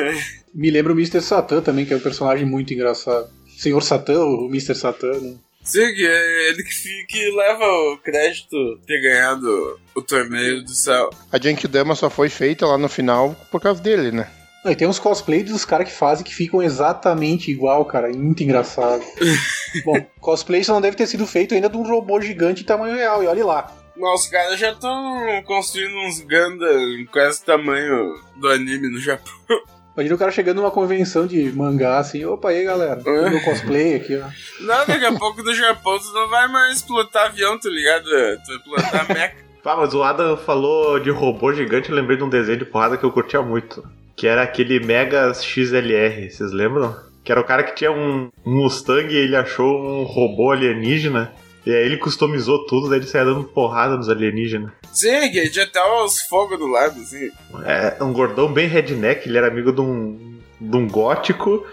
Me 0.54 0.70
lembra 0.70 0.92
o 0.92 0.96
Mr. 0.96 1.22
Satan 1.22 1.62
também, 1.62 1.86
que 1.86 1.94
é 1.94 1.96
um 1.96 2.00
personagem 2.00 2.44
muito 2.44 2.74
engraçado. 2.74 3.26
Senhor 3.56 3.80
Satã, 3.82 4.20
o 4.22 4.48
Mr. 4.50 4.74
Satan, 4.74 5.12
né? 5.18 5.34
Sim, 5.64 5.94
que 5.94 6.06
é 6.06 6.48
ele 6.50 6.62
que, 6.62 7.06
que 7.08 7.30
leva 7.30 7.64
o 7.64 7.98
crédito 7.98 8.78
ter 8.86 9.00
ganhado 9.00 9.80
o 9.94 10.02
torneio 10.02 10.62
do 10.62 10.70
céu. 10.74 11.08
A 11.32 11.40
Genkidama 11.40 11.94
só 11.94 12.10
foi 12.10 12.28
feita 12.28 12.66
lá 12.66 12.76
no 12.76 12.88
final 12.88 13.34
por 13.50 13.60
causa 13.60 13.82
dele, 13.82 14.12
né? 14.12 14.30
Não, 14.62 14.70
E 14.70 14.76
tem 14.76 14.86
uns 14.86 14.98
cosplays 14.98 15.50
dos 15.50 15.64
caras 15.64 15.88
que 15.88 15.94
fazem 15.94 16.24
que 16.24 16.34
ficam 16.34 16.62
exatamente 16.62 17.50
igual, 17.50 17.84
cara. 17.84 18.08
Muito 18.08 18.42
engraçado. 18.42 19.02
Bom, 19.84 20.00
cosplay 20.20 20.62
só 20.62 20.74
não 20.74 20.80
deve 20.80 20.96
ter 20.96 21.06
sido 21.06 21.26
feito 21.26 21.54
ainda 21.54 21.68
de 21.68 21.76
um 21.76 21.82
robô 21.82 22.20
gigante 22.20 22.62
em 22.62 22.66
tamanho 22.66 22.96
real, 22.96 23.22
e 23.22 23.26
olha 23.26 23.44
lá. 23.44 23.72
Mas 23.96 24.22
os 24.22 24.26
caras 24.26 24.58
já 24.58 24.72
estão 24.72 25.42
construindo 25.46 25.94
uns 25.96 26.20
Gundam 26.20 27.06
com 27.12 27.18
esse 27.20 27.44
tamanho 27.44 28.14
do 28.36 28.48
anime 28.48 28.90
no 28.90 29.00
Japão. 29.00 29.32
Imagina 29.94 30.14
o 30.14 30.18
cara 30.18 30.30
chegando 30.32 30.56
numa 30.56 30.70
convenção 30.70 31.26
de 31.26 31.52
mangá 31.52 31.98
assim, 31.98 32.24
opa 32.24 32.48
aí 32.50 32.64
galera, 32.64 33.00
É. 33.06 33.30
meu 33.30 33.40
cosplay 33.42 33.94
aqui, 33.94 34.16
ó. 34.16 34.26
Não, 34.64 34.86
daqui 34.86 35.04
a 35.04 35.12
pouco 35.18 35.42
no 35.42 35.54
Japão 35.54 35.98
tu 35.98 36.12
não 36.12 36.28
vai 36.28 36.48
mais 36.48 36.82
pilotar 36.82 37.26
avião, 37.26 37.58
tá 37.58 37.68
ligado? 37.68 38.04
Tu 38.04 38.48
vai 38.48 38.58
pilotar 38.82 39.08
mecha. 39.08 39.34
Ah, 39.64 39.76
mas 39.78 39.94
o 39.94 40.02
Adam 40.02 40.36
falou 40.36 40.98
de 40.98 41.10
robô 41.10 41.52
gigante, 41.52 41.90
eu 41.90 41.96
lembrei 41.96 42.16
de 42.16 42.24
um 42.24 42.28
desenho 42.28 42.58
de 42.58 42.64
porrada 42.64 42.96
que 42.96 43.04
eu 43.04 43.12
curtia 43.12 43.40
muito. 43.40 43.84
Que 44.16 44.26
era 44.26 44.42
aquele 44.42 44.80
Mega 44.84 45.32
XLR, 45.34 46.28
vocês 46.30 46.52
lembram? 46.52 46.96
Que 47.24 47.32
era 47.32 47.40
o 47.40 47.44
cara 47.44 47.62
que 47.62 47.74
tinha 47.74 47.90
um 47.90 48.28
um 48.44 48.62
Mustang 48.62 49.12
e 49.12 49.16
ele 49.16 49.34
achou 49.36 49.80
um 49.80 50.02
robô 50.04 50.50
alienígena. 50.52 51.32
E 51.66 51.74
aí 51.74 51.84
ele 51.84 51.96
customizou 51.96 52.66
tudo, 52.66 52.90
daí 52.90 52.98
ele 52.98 53.06
saia 53.06 53.24
dando 53.24 53.44
porrada 53.44 53.96
nos 53.96 54.08
alienígenas. 54.08 54.70
Sim, 54.92 55.30
que 55.30 55.48
tinha 55.48 55.64
até 55.64 55.80
os 56.02 56.20
fogos 56.22 56.58
do 56.58 56.66
lado, 56.66 57.00
assim. 57.00 57.30
É 57.64 58.02
um 58.02 58.12
gordão 58.12 58.52
bem 58.52 58.68
redneck, 58.68 59.26
ele 59.26 59.38
era 59.38 59.48
amigo 59.48 59.72
de 59.72 59.80
um, 59.80 60.38
de 60.60 60.76
um 60.76 60.86
gótico 60.86 61.66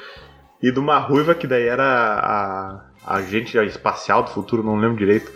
e 0.62 0.72
de 0.72 0.80
uma 0.80 0.98
ruiva 0.98 1.36
que 1.36 1.46
daí 1.46 1.68
era 1.68 1.84
a, 1.84 2.86
a 3.06 3.16
agente 3.18 3.58
espacial 3.58 4.24
do 4.24 4.30
futuro, 4.30 4.64
não 4.64 4.78
lembro 4.78 4.98
direito. 4.98 5.32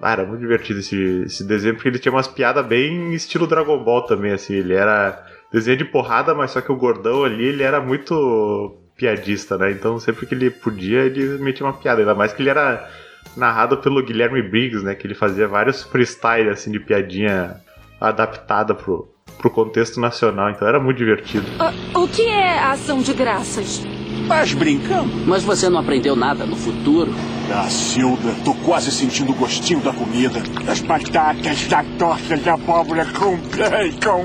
Ah, 0.00 0.12
era 0.12 0.24
muito 0.24 0.40
divertido 0.40 0.80
esse, 0.80 1.22
esse 1.26 1.44
desenho, 1.44 1.74
porque 1.74 1.88
ele 1.88 1.98
tinha 1.98 2.12
umas 2.12 2.26
piadas 2.26 2.66
bem 2.66 3.14
estilo 3.14 3.46
Dragon 3.46 3.82
Ball 3.82 4.02
também, 4.02 4.32
assim. 4.32 4.54
Ele 4.54 4.74
era 4.74 5.24
desenho 5.52 5.76
de 5.76 5.84
porrada, 5.84 6.34
mas 6.34 6.50
só 6.50 6.60
que 6.60 6.72
o 6.72 6.76
gordão 6.76 7.24
ali, 7.24 7.46
ele 7.46 7.62
era 7.62 7.80
muito 7.80 8.76
piadista, 8.96 9.56
né? 9.56 9.70
Então 9.70 9.98
sempre 10.00 10.26
que 10.26 10.34
ele 10.34 10.50
podia, 10.50 11.00
ele 11.00 11.38
metia 11.38 11.64
uma 11.64 11.72
piada. 11.72 12.00
Ainda 12.00 12.14
mais 12.14 12.32
que 12.32 12.42
ele 12.42 12.50
era 12.50 12.88
narrado 13.36 13.78
pelo 13.78 14.02
Guilherme 14.02 14.42
Briggs, 14.42 14.84
né? 14.84 14.94
Que 14.94 15.06
ele 15.06 15.14
fazia 15.14 15.48
vários 15.48 15.82
freestyle, 15.82 16.50
assim, 16.50 16.70
de 16.70 16.80
piadinha 16.80 17.60
adaptada 18.00 18.74
pro, 18.74 19.08
pro 19.38 19.50
contexto 19.50 20.00
nacional. 20.00 20.50
Então 20.50 20.66
era 20.66 20.80
muito 20.80 20.98
divertido. 20.98 21.46
Ah, 21.58 21.72
o 21.98 22.08
que 22.08 22.22
é 22.22 22.58
ação 22.58 23.00
de 23.02 23.12
graças? 23.12 23.82
Mas 24.26 24.54
brincamos. 24.54 25.26
Mas 25.26 25.42
você 25.42 25.68
não 25.68 25.80
aprendeu 25.80 26.14
nada 26.14 26.46
no 26.46 26.56
futuro? 26.56 27.12
Ah, 27.52 27.68
Silda, 27.68 28.34
tô 28.44 28.54
quase 28.64 28.90
sentindo 28.90 29.32
o 29.32 29.34
gostinho 29.34 29.80
da 29.80 29.92
comida. 29.92 30.40
Das 30.64 30.80
batatas, 30.80 31.66
da 31.66 31.84
torta 31.98 32.36
de 32.36 32.48
abóbora 32.48 33.04
com 33.12 33.36
bacon. 33.36 34.24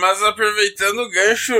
Mas 0.00 0.22
aproveitando 0.24 0.98
o 0.98 1.10
gancho 1.10 1.54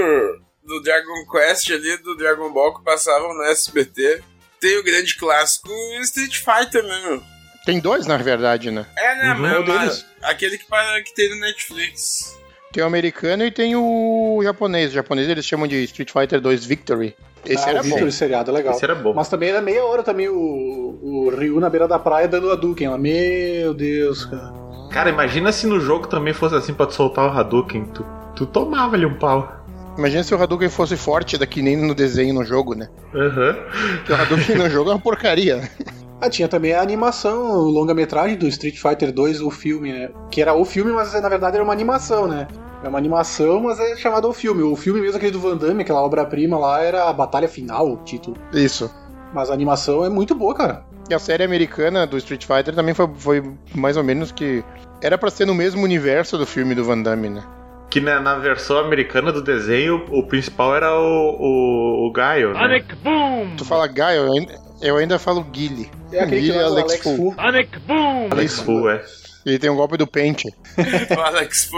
do 0.64 0.82
Dragon 0.82 1.26
Quest 1.30 1.70
ali, 1.70 1.96
do 1.98 2.16
Dragon 2.16 2.52
Ball 2.52 2.74
que 2.76 2.84
passavam 2.84 3.34
no 3.34 3.42
SBT, 3.44 4.22
tem 4.62 4.78
o 4.78 4.84
grande 4.84 5.16
clássico 5.16 5.68
Street 6.02 6.36
Fighter, 6.36 6.84
né, 6.84 7.02
meu? 7.04 7.22
Tem 7.66 7.80
dois, 7.80 8.06
na 8.06 8.16
verdade, 8.16 8.70
né? 8.70 8.86
É, 8.96 9.14
né, 9.16 9.34
Uhum. 9.34 9.40
mas, 9.40 9.64
Qual 9.64 9.78
mas 9.78 10.06
aquele 10.22 10.56
que, 10.56 10.64
que 11.04 11.14
tem 11.14 11.30
no 11.30 11.40
Netflix. 11.40 12.38
Tem 12.72 12.82
o 12.82 12.86
americano 12.86 13.44
e 13.44 13.50
tem 13.50 13.76
o 13.76 14.40
japonês. 14.42 14.90
O 14.90 14.94
japonês 14.94 15.28
eles 15.28 15.44
chamam 15.44 15.66
de 15.66 15.82
Street 15.84 16.10
Fighter 16.10 16.40
2 16.40 16.64
Victory. 16.64 17.14
Esse 17.44 17.64
ah, 17.66 17.70
era 17.70 17.80
o 17.80 17.82
Victor, 17.82 18.00
bom. 18.02 18.08
esse 18.08 18.18
seriado 18.18 18.50
é 18.50 18.54
legal. 18.54 18.72
Esse 18.74 18.84
era 18.84 18.94
bom. 18.94 19.12
Mas 19.12 19.28
também 19.28 19.50
era 19.50 19.60
meia 19.60 19.84
hora 19.84 20.02
também 20.02 20.28
o, 20.28 20.34
o 21.02 21.28
Ryu 21.36 21.60
na 21.60 21.68
beira 21.68 21.86
da 21.86 21.98
praia 21.98 22.26
dando 22.28 22.50
a 22.50 22.54
Duken 22.54 22.88
lá. 22.88 22.96
Meu 22.98 23.74
Deus, 23.74 24.24
cara. 24.24 24.52
Cara, 24.90 25.10
imagina 25.10 25.52
se 25.52 25.66
no 25.66 25.80
jogo 25.80 26.06
também 26.06 26.32
fosse 26.32 26.54
assim 26.54 26.72
pra 26.72 26.86
tu 26.86 26.94
soltar 26.94 27.26
o 27.26 27.38
Hadouken. 27.38 27.84
Tu, 27.86 28.06
tu 28.36 28.46
tomava 28.46 28.94
ali 28.94 29.06
um 29.06 29.18
pau. 29.18 29.61
Imagina 29.98 30.22
se 30.22 30.34
o 30.34 30.42
Hadouken 30.42 30.68
fosse 30.68 30.96
forte 30.96 31.36
daqui 31.36 31.60
nem 31.62 31.76
no 31.76 31.94
desenho 31.94 32.34
no 32.34 32.44
jogo, 32.44 32.74
né? 32.74 32.88
Aham. 33.14 33.56
Porque 33.96 34.12
o 34.12 34.16
Hadouken 34.16 34.56
no 34.56 34.70
jogo 34.70 34.90
é 34.90 34.94
uma 34.94 35.00
porcaria. 35.00 35.56
né? 35.56 35.68
Ah, 36.20 36.30
tinha 36.30 36.46
também 36.48 36.72
a 36.72 36.80
animação, 36.80 37.50
o 37.50 37.68
longa-metragem 37.68 38.36
do 38.36 38.46
Street 38.46 38.78
Fighter 38.80 39.12
2, 39.12 39.40
o 39.40 39.50
filme, 39.50 39.92
né? 39.92 40.08
Que 40.30 40.40
era 40.40 40.54
o 40.54 40.64
filme, 40.64 40.92
mas 40.92 41.12
na 41.20 41.28
verdade 41.28 41.56
era 41.56 41.64
uma 41.64 41.72
animação, 41.72 42.28
né? 42.28 42.46
É 42.84 42.88
uma 42.88 42.98
animação, 42.98 43.60
mas 43.60 43.78
é 43.80 43.96
chamado 43.96 44.28
o 44.28 44.32
filme. 44.32 44.62
O 44.62 44.74
filme 44.76 45.00
mesmo, 45.00 45.16
aquele 45.16 45.32
do 45.32 45.40
Van 45.40 45.56
Damme, 45.56 45.82
aquela 45.82 46.00
obra-prima 46.00 46.56
lá, 46.58 46.80
era 46.80 47.08
a 47.08 47.12
Batalha 47.12 47.48
Final, 47.48 47.92
o 47.92 47.96
título. 48.04 48.36
Isso. 48.52 48.88
Mas 49.34 49.50
a 49.50 49.54
animação 49.54 50.04
é 50.04 50.08
muito 50.08 50.34
boa, 50.34 50.54
cara. 50.54 50.84
E 51.10 51.14
a 51.14 51.18
série 51.18 51.42
americana 51.42 52.06
do 52.06 52.16
Street 52.18 52.44
Fighter 52.46 52.74
também 52.74 52.94
foi, 52.94 53.08
foi 53.16 53.42
mais 53.74 53.96
ou 53.96 54.04
menos 54.04 54.30
que. 54.30 54.64
Era 55.02 55.18
pra 55.18 55.30
ser 55.30 55.44
no 55.46 55.54
mesmo 55.54 55.82
universo 55.82 56.38
do 56.38 56.46
filme 56.46 56.74
do 56.74 56.84
Van 56.84 57.02
Damme, 57.02 57.28
né? 57.30 57.42
Que 57.92 58.00
na, 58.00 58.18
na 58.20 58.36
versão 58.36 58.78
americana 58.78 59.30
do 59.30 59.42
desenho, 59.42 60.06
o 60.10 60.22
principal 60.26 60.74
era 60.74 60.98
o, 60.98 61.36
o, 61.38 62.06
o 62.08 62.10
Gaio, 62.12 62.54
né? 62.54 62.58
Tu 63.58 63.64
fala 63.66 63.86
Guy, 63.86 64.16
eu 64.16 64.32
ainda, 64.32 64.54
eu 64.80 64.96
ainda 64.96 65.18
falo 65.18 65.42
Guile. 65.44 65.90
É 66.10 66.20
aquele 66.20 66.40
que 66.40 66.46
Guile 66.46 66.56
é 66.58 66.62
do 66.62 66.66
Alex 66.68 66.92
Alex 66.92 67.02
Fu. 67.02 67.16
Fu. 67.16 67.34
Alex 68.30 68.58
Fu, 68.60 68.88
é. 68.88 69.04
Ele 69.44 69.58
tem 69.58 69.68
um 69.68 69.76
golpe 69.76 69.98
do 69.98 70.06
pente. 70.06 70.48
O 71.14 71.20
Alex 71.20 71.64
Fu. 71.66 71.76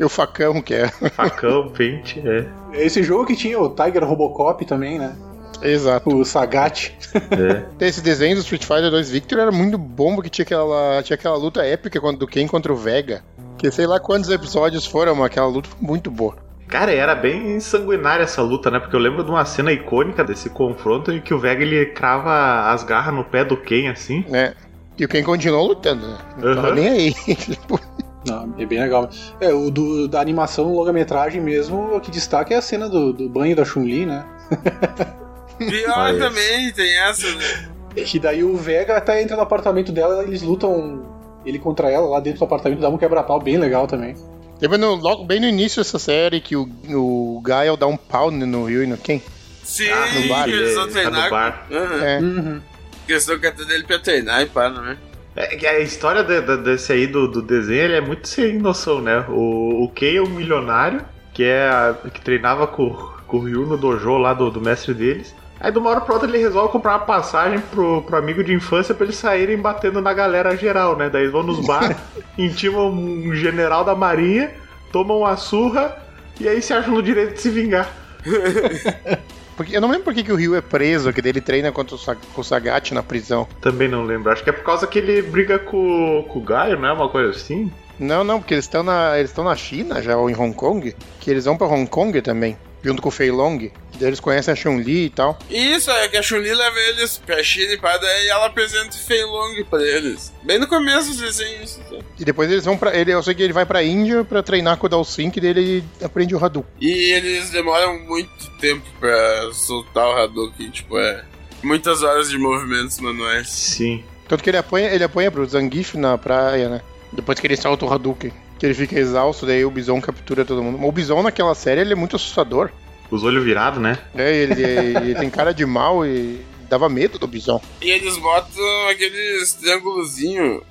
E 0.00 0.02
o 0.04 0.08
facão, 0.08 0.62
que 0.62 0.72
é. 0.72 0.88
Facão, 0.88 1.68
pente, 1.68 2.22
é. 2.26 2.46
Esse 2.72 3.02
jogo 3.02 3.26
que 3.26 3.36
tinha 3.36 3.60
o 3.60 3.68
Tiger 3.68 4.04
Robocop 4.04 4.64
também, 4.64 4.98
né? 4.98 5.14
Exato. 5.60 6.08
O 6.16 6.24
Sagat. 6.24 6.92
é. 7.14 7.64
Esse 7.86 8.00
desenho 8.00 8.36
do 8.36 8.40
Street 8.40 8.62
Fighter 8.64 8.90
2 8.90 9.10
Victor 9.10 9.38
era 9.40 9.52
muito 9.52 9.76
bom, 9.76 10.14
porque 10.14 10.30
tinha 10.30 10.44
aquela, 10.44 11.02
tinha 11.02 11.16
aquela 11.16 11.36
luta 11.36 11.62
épica 11.62 12.00
quando- 12.00 12.18
do 12.18 12.26
Ken 12.26 12.46
contra 12.46 12.72
o 12.72 12.76
Vega. 12.76 13.22
Que 13.60 13.70
sei 13.70 13.86
lá 13.86 14.00
quantos 14.00 14.30
episódios 14.30 14.86
foram, 14.86 15.14
mas 15.14 15.26
aquela 15.26 15.46
luta 15.46 15.68
foi 15.68 15.86
muito 15.86 16.10
boa. 16.10 16.34
Cara, 16.66 16.90
era 16.92 17.14
bem 17.14 17.60
sanguinária 17.60 18.22
essa 18.22 18.40
luta, 18.40 18.70
né? 18.70 18.78
Porque 18.80 18.96
eu 18.96 19.00
lembro 19.00 19.22
de 19.22 19.30
uma 19.30 19.44
cena 19.44 19.70
icônica 19.70 20.24
desse 20.24 20.48
confronto 20.48 21.12
em 21.12 21.20
que 21.20 21.34
o 21.34 21.38
Vega 21.38 21.62
ele 21.62 21.84
crava 21.86 22.70
as 22.70 22.82
garras 22.82 23.12
no 23.14 23.22
pé 23.22 23.44
do 23.44 23.56
Ken, 23.56 23.90
assim. 23.90 24.24
né? 24.28 24.54
E 24.96 25.04
o 25.04 25.08
Ken 25.08 25.22
continuou 25.22 25.66
lutando, 25.66 26.06
né? 26.08 26.18
Não 26.38 26.54
tava 26.54 26.68
Aham. 26.68 26.74
nem 26.76 26.88
aí. 26.88 27.14
Não, 28.26 28.54
é 28.58 28.64
bem 28.64 28.80
legal. 28.80 29.10
É, 29.40 29.52
o 29.52 29.70
do, 29.70 30.06
da 30.08 30.20
animação 30.20 30.72
longa-metragem 30.72 31.40
mesmo, 31.40 31.96
o 31.96 32.00
que 32.00 32.10
destaca 32.10 32.54
é 32.54 32.56
a 32.56 32.62
cena 32.62 32.88
do, 32.88 33.12
do 33.12 33.28
banho 33.28 33.56
da 33.56 33.64
Chun-Li, 33.64 34.06
né? 34.06 34.24
Pior 35.58 36.18
também, 36.18 36.72
tem 36.72 36.98
essa, 36.98 37.26
né? 37.34 37.68
Que 38.04 38.18
daí 38.18 38.42
o 38.44 38.56
Vega 38.56 38.96
até 38.96 39.20
entra 39.22 39.36
no 39.36 39.42
apartamento 39.42 39.90
dela, 39.90 40.22
eles 40.22 40.42
lutam 40.42 41.19
ele 41.44 41.58
contra 41.58 41.90
ela 41.90 42.06
lá 42.08 42.20
dentro 42.20 42.38
do 42.40 42.44
apartamento, 42.44 42.80
dá 42.80 42.88
um 42.88 42.98
quebra-pau 42.98 43.40
bem 43.40 43.56
legal 43.58 43.86
também. 43.86 44.14
Lembra 44.60 44.76
no- 44.78 44.94
logo 44.96 45.24
bem 45.24 45.40
no 45.40 45.46
início 45.46 45.80
dessa 45.82 45.98
série 45.98 46.40
que 46.40 46.54
o, 46.54 46.68
o 46.90 47.40
Gael 47.42 47.76
dá 47.76 47.86
um 47.86 47.96
pau 47.96 48.30
no 48.30 48.64
Ryu 48.66 48.84
e 48.84 48.86
no 48.86 48.96
Ken? 48.98 49.20
Sim, 49.64 49.88
no 49.88 50.28
bar, 50.28 50.44
que 50.44 50.50
eles 50.50 50.68
ele 50.68 50.74
vão 50.74 50.86
tá 50.86 50.92
treinar. 50.92 51.24
no 51.24 51.30
bar. 51.30 51.66
Aham. 51.70 52.04
É. 52.04 52.18
Uhum. 52.20 52.60
Que 53.06 53.12
eles 53.12 53.22
estão 53.22 53.38
catando 53.38 53.72
ele 53.72 53.84
pra 53.84 53.98
treinar 53.98 54.42
e 54.42 54.46
pá, 54.46 54.68
não 54.68 54.86
é? 54.86 54.96
É 55.36 55.46
que 55.56 55.66
a 55.66 55.78
história 55.80 56.22
de- 56.24 56.40
de- 56.42 56.56
desse 56.62 56.92
aí 56.92 57.06
do, 57.06 57.28
do 57.28 57.40
desenho 57.40 57.82
ele 57.82 57.94
é 57.94 58.00
muito 58.00 58.26
sem 58.28 58.58
noção, 58.58 59.00
né? 59.00 59.24
O, 59.28 59.84
o 59.84 59.88
Ken 59.90 60.16
é 60.16 60.20
um 60.22 60.28
milionário 60.28 61.00
que, 61.32 61.44
é 61.44 61.68
a- 61.68 61.94
que 62.12 62.20
treinava 62.20 62.66
com, 62.66 62.90
com 63.26 63.36
o 63.38 63.44
Ryu 63.44 63.64
no 63.64 63.78
dojo 63.78 64.18
lá 64.18 64.34
do, 64.34 64.50
do 64.50 64.60
mestre 64.60 64.92
deles. 64.92 65.34
Aí 65.60 65.70
de 65.70 65.78
uma 65.78 65.90
hora 65.90 66.00
pra 66.00 66.14
outra 66.14 66.26
ele 66.26 66.38
resolve 66.38 66.72
comprar 66.72 66.92
uma 66.92 67.04
passagem 67.04 67.60
pro, 67.60 68.02
pro 68.02 68.16
amigo 68.16 68.42
de 68.42 68.54
infância 68.54 68.94
pra 68.94 69.04
eles 69.04 69.16
saírem 69.16 69.58
batendo 69.58 70.00
na 70.00 70.14
galera 70.14 70.56
geral, 70.56 70.96
né? 70.96 71.10
Daí 71.10 71.22
eles 71.22 71.32
vão 71.32 71.42
nos 71.42 71.66
bar, 71.66 71.94
intimam 72.38 72.90
um 72.90 73.34
general 73.34 73.84
da 73.84 73.94
marinha, 73.94 74.50
tomam 74.90 75.18
uma 75.18 75.36
surra 75.36 75.96
e 76.40 76.48
aí 76.48 76.62
se 76.62 76.72
acham 76.72 76.94
no 76.94 77.02
direito 77.02 77.34
de 77.34 77.40
se 77.40 77.50
vingar. 77.50 77.94
Porque 79.54 79.76
eu 79.76 79.80
não 79.82 79.90
lembro 79.90 80.04
por 80.04 80.14
que, 80.14 80.32
o 80.32 80.36
Ryu 80.36 80.54
é 80.54 80.62
preso, 80.62 81.12
que 81.12 81.20
ele 81.20 81.38
treina 81.38 81.70
contra 81.70 81.94
o, 81.94 81.98
com 82.32 82.40
o 82.40 82.44
Sagat 82.44 82.94
na 82.94 83.02
prisão. 83.02 83.46
Também 83.60 83.88
não 83.88 84.04
lembro. 84.04 84.32
Acho 84.32 84.42
que 84.42 84.48
é 84.48 84.54
por 84.54 84.64
causa 84.64 84.86
que 84.86 84.98
ele 84.98 85.20
briga 85.20 85.58
com, 85.58 86.24
com 86.26 86.38
o 86.38 86.42
Gaio, 86.42 86.78
não 86.78 86.88
é 86.88 86.92
uma 86.94 87.10
coisa 87.10 87.28
assim? 87.36 87.70
Não, 87.98 88.24
não, 88.24 88.40
porque 88.40 88.54
eles 88.54 88.64
estão 88.64 88.82
na, 88.82 89.18
eles 89.18 89.30
estão 89.30 89.44
na 89.44 89.54
China 89.54 90.00
já, 90.00 90.16
ou 90.16 90.30
em 90.30 90.34
Hong 90.34 90.54
Kong, 90.54 90.96
que 91.20 91.30
eles 91.30 91.44
vão 91.44 91.58
pra 91.58 91.66
Hong 91.66 91.86
Kong 91.86 92.22
também, 92.22 92.56
junto 92.82 93.02
com 93.02 93.08
o 93.08 93.12
Fei 93.12 93.30
Long. 93.30 93.58
Daí 93.98 94.08
eles 94.08 94.20
conhecem 94.20 94.52
a 94.52 94.56
Chun-Li 94.56 95.06
e 95.06 95.10
tal. 95.10 95.38
Isso, 95.50 95.90
é 95.90 96.08
que 96.08 96.16
a 96.16 96.22
Chun-Li 96.22 96.54
leva 96.54 96.78
eles 96.88 97.18
pra 97.18 97.42
China 97.42 97.72
e 97.72 97.76
pá, 97.78 97.96
daí 97.98 98.28
ela 98.28 98.46
apresenta 98.46 98.90
o 98.96 98.98
Fei 98.98 99.22
Long 99.24 99.62
pra 99.68 99.82
eles. 99.82 100.32
Bem 100.42 100.58
no 100.58 100.66
começo 100.66 101.08
dos 101.08 101.18
desenhos. 101.18 101.78
assim. 101.84 101.98
E 102.18 102.24
depois 102.24 102.50
eles 102.50 102.64
vão 102.64 102.76
pra. 102.78 102.96
Ele, 102.96 103.12
eu 103.12 103.22
sei 103.22 103.34
que 103.34 103.42
ele 103.42 103.52
vai 103.52 103.66
pra 103.66 103.82
Índia 103.82 104.24
pra 104.24 104.42
treinar 104.42 104.76
com 104.78 104.86
o 104.86 104.88
Dalsin, 104.88 105.30
que 105.30 105.40
daí 105.40 105.50
ele 105.50 105.84
aprende 106.02 106.34
o 106.34 106.42
Hadouken. 106.42 106.70
E 106.80 107.12
eles 107.12 107.50
demoram 107.50 107.98
muito 108.00 108.50
tempo 108.58 108.84
pra 108.98 109.50
soltar 109.52 110.06
o 110.06 110.16
Hadouken, 110.16 110.70
tipo, 110.70 110.98
é. 110.98 111.24
Muitas 111.62 112.02
horas 112.02 112.30
de 112.30 112.38
movimentos 112.38 112.98
manuais. 113.00 113.48
Sim. 113.50 114.02
Tanto 114.26 114.42
que 114.42 114.48
ele 114.48 114.56
apanha, 114.56 114.88
ele 114.88 115.04
apanha 115.04 115.30
pro 115.30 115.44
Zangief 115.46 115.94
na 115.96 116.16
praia, 116.16 116.68
né? 116.70 116.80
Depois 117.12 117.38
que 117.38 117.46
ele 117.46 117.56
solta 117.56 117.84
o 117.84 117.92
Hadouken. 117.92 118.32
Que 118.60 118.66
ele 118.66 118.74
fica 118.74 119.00
exausto, 119.00 119.46
daí 119.46 119.64
o 119.64 119.70
Bison 119.70 120.00
captura 120.00 120.44
todo 120.44 120.62
mundo. 120.62 120.86
O 120.86 120.92
Bison 120.92 121.22
naquela 121.22 121.54
série 121.54 121.80
ele 121.80 121.94
é 121.94 121.96
muito 121.96 122.14
assustador. 122.14 122.70
Os 123.10 123.24
olhos 123.24 123.42
virados, 123.42 123.80
né? 123.80 123.98
É, 124.14 124.36
ele, 124.36 124.62
ele 124.62 125.14
tem 125.14 125.30
cara 125.30 125.52
de 125.52 125.64
mal 125.64 126.06
e 126.06 126.40
dava 126.68 126.88
medo 126.88 127.18
do 127.18 127.26
Bison. 127.26 127.60
E 127.80 127.90
eles 127.90 128.18
botam 128.18 128.88
aqueles 128.88 129.54
triângulozinhos 129.54 130.62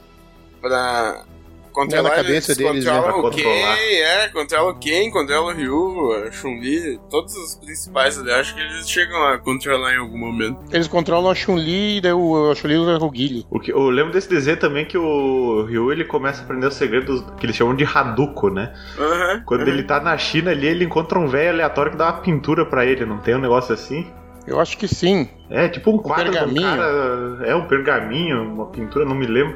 pra 0.62 1.26
controlar 1.72 2.10
Na 2.10 2.16
cabeça 2.16 2.52
eles 2.52 2.58
deles, 2.58 2.86
né? 2.86 2.92
controlam 2.92 3.22
Pra 3.22 3.30
o 3.30 3.32
Ken, 3.32 3.44
é, 3.44 4.28
controla 4.30 4.72
o 4.72 4.76
Ken, 4.76 5.12
controla 5.12 5.54
o 5.54 5.56
Ryu, 5.56 6.14
a 6.14 6.32
Chun-Li, 6.32 7.00
todos 7.10 7.36
os 7.36 7.56
principais 7.56 8.20
ali. 8.20 8.32
Acho 8.32 8.56
que 8.56 8.62
eles 8.62 8.90
chegam 8.90 9.22
a 9.28 9.38
controlar 9.38 9.94
em 9.94 9.98
algum 9.98 10.18
momento. 10.18 10.60
Eles 10.72 10.88
controlam 10.88 11.32
a 11.32 11.36
Chun-Li 11.36 11.98
e 11.98 12.02
daí 12.02 12.14
o, 12.14 12.52
a 12.52 12.56
Chun-Li 12.56 12.78
usa 12.78 13.04
o 13.04 13.10
Guile. 13.10 13.46
O 13.50 13.60
que, 13.60 13.72
eu 13.72 13.90
lembro 13.90 14.14
desse 14.14 14.30
desenho 14.30 14.58
também 14.58 14.86
que 14.86 14.98
o 14.98 15.66
Ryu 15.66 15.92
ele 15.92 16.06
começa 16.06 16.42
a 16.42 16.44
aprender 16.44 16.68
os 16.68 16.76
segredos 16.76 17.24
que 17.40 17.46
eles 17.46 17.56
chamam 17.56 17.76
de 17.76 17.86
Hadouken, 17.86 18.52
né? 18.52 18.74
Aham. 18.98 19.44
Quando 19.46 19.68
ele 19.68 19.84
tá 19.84 20.00
na 20.00 20.18
China 20.18 20.52
ali, 20.52 20.68
ele 20.68 20.86
encontra 20.86 21.20
um 21.20 21.28
velho 21.28 21.50
aleatório 21.50 21.92
que 21.92 21.98
dá 21.98 22.06
uma 22.06 22.22
pintura 22.22 22.66
pra 22.66 22.86
ele, 22.86 23.06
não 23.06 23.18
tem 23.20 23.36
um 23.36 23.40
negócio 23.40 23.74
assim? 23.74 24.06
Eu 24.50 24.60
acho 24.60 24.78
que 24.78 24.88
sim. 24.88 25.30
É, 25.50 25.68
tipo 25.68 25.92
um 25.92 25.98
quadro 26.00 26.26
do 26.26 26.32
pergaminho. 26.32 26.62
cara. 26.62 27.40
É 27.46 27.56
um 27.56 27.68
pergaminho, 27.68 28.42
uma 28.44 28.66
pintura, 28.68 29.06
não 29.06 29.16
me 29.16 29.28
lembro. 29.28 29.56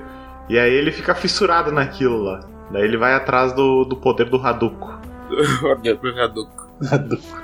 E 0.49 0.57
aí 0.59 0.73
ele 0.73 0.91
fica 0.91 1.15
fissurado 1.15 1.71
naquilo 1.71 2.21
lá. 2.21 2.41
Daí 2.71 2.83
ele 2.83 2.97
vai 2.97 3.13
atrás 3.13 3.53
do, 3.53 3.85
do 3.85 3.95
poder 4.01 4.29
do 4.29 4.37
Hadouken. 4.37 4.95
Hadouken. 6.11 6.63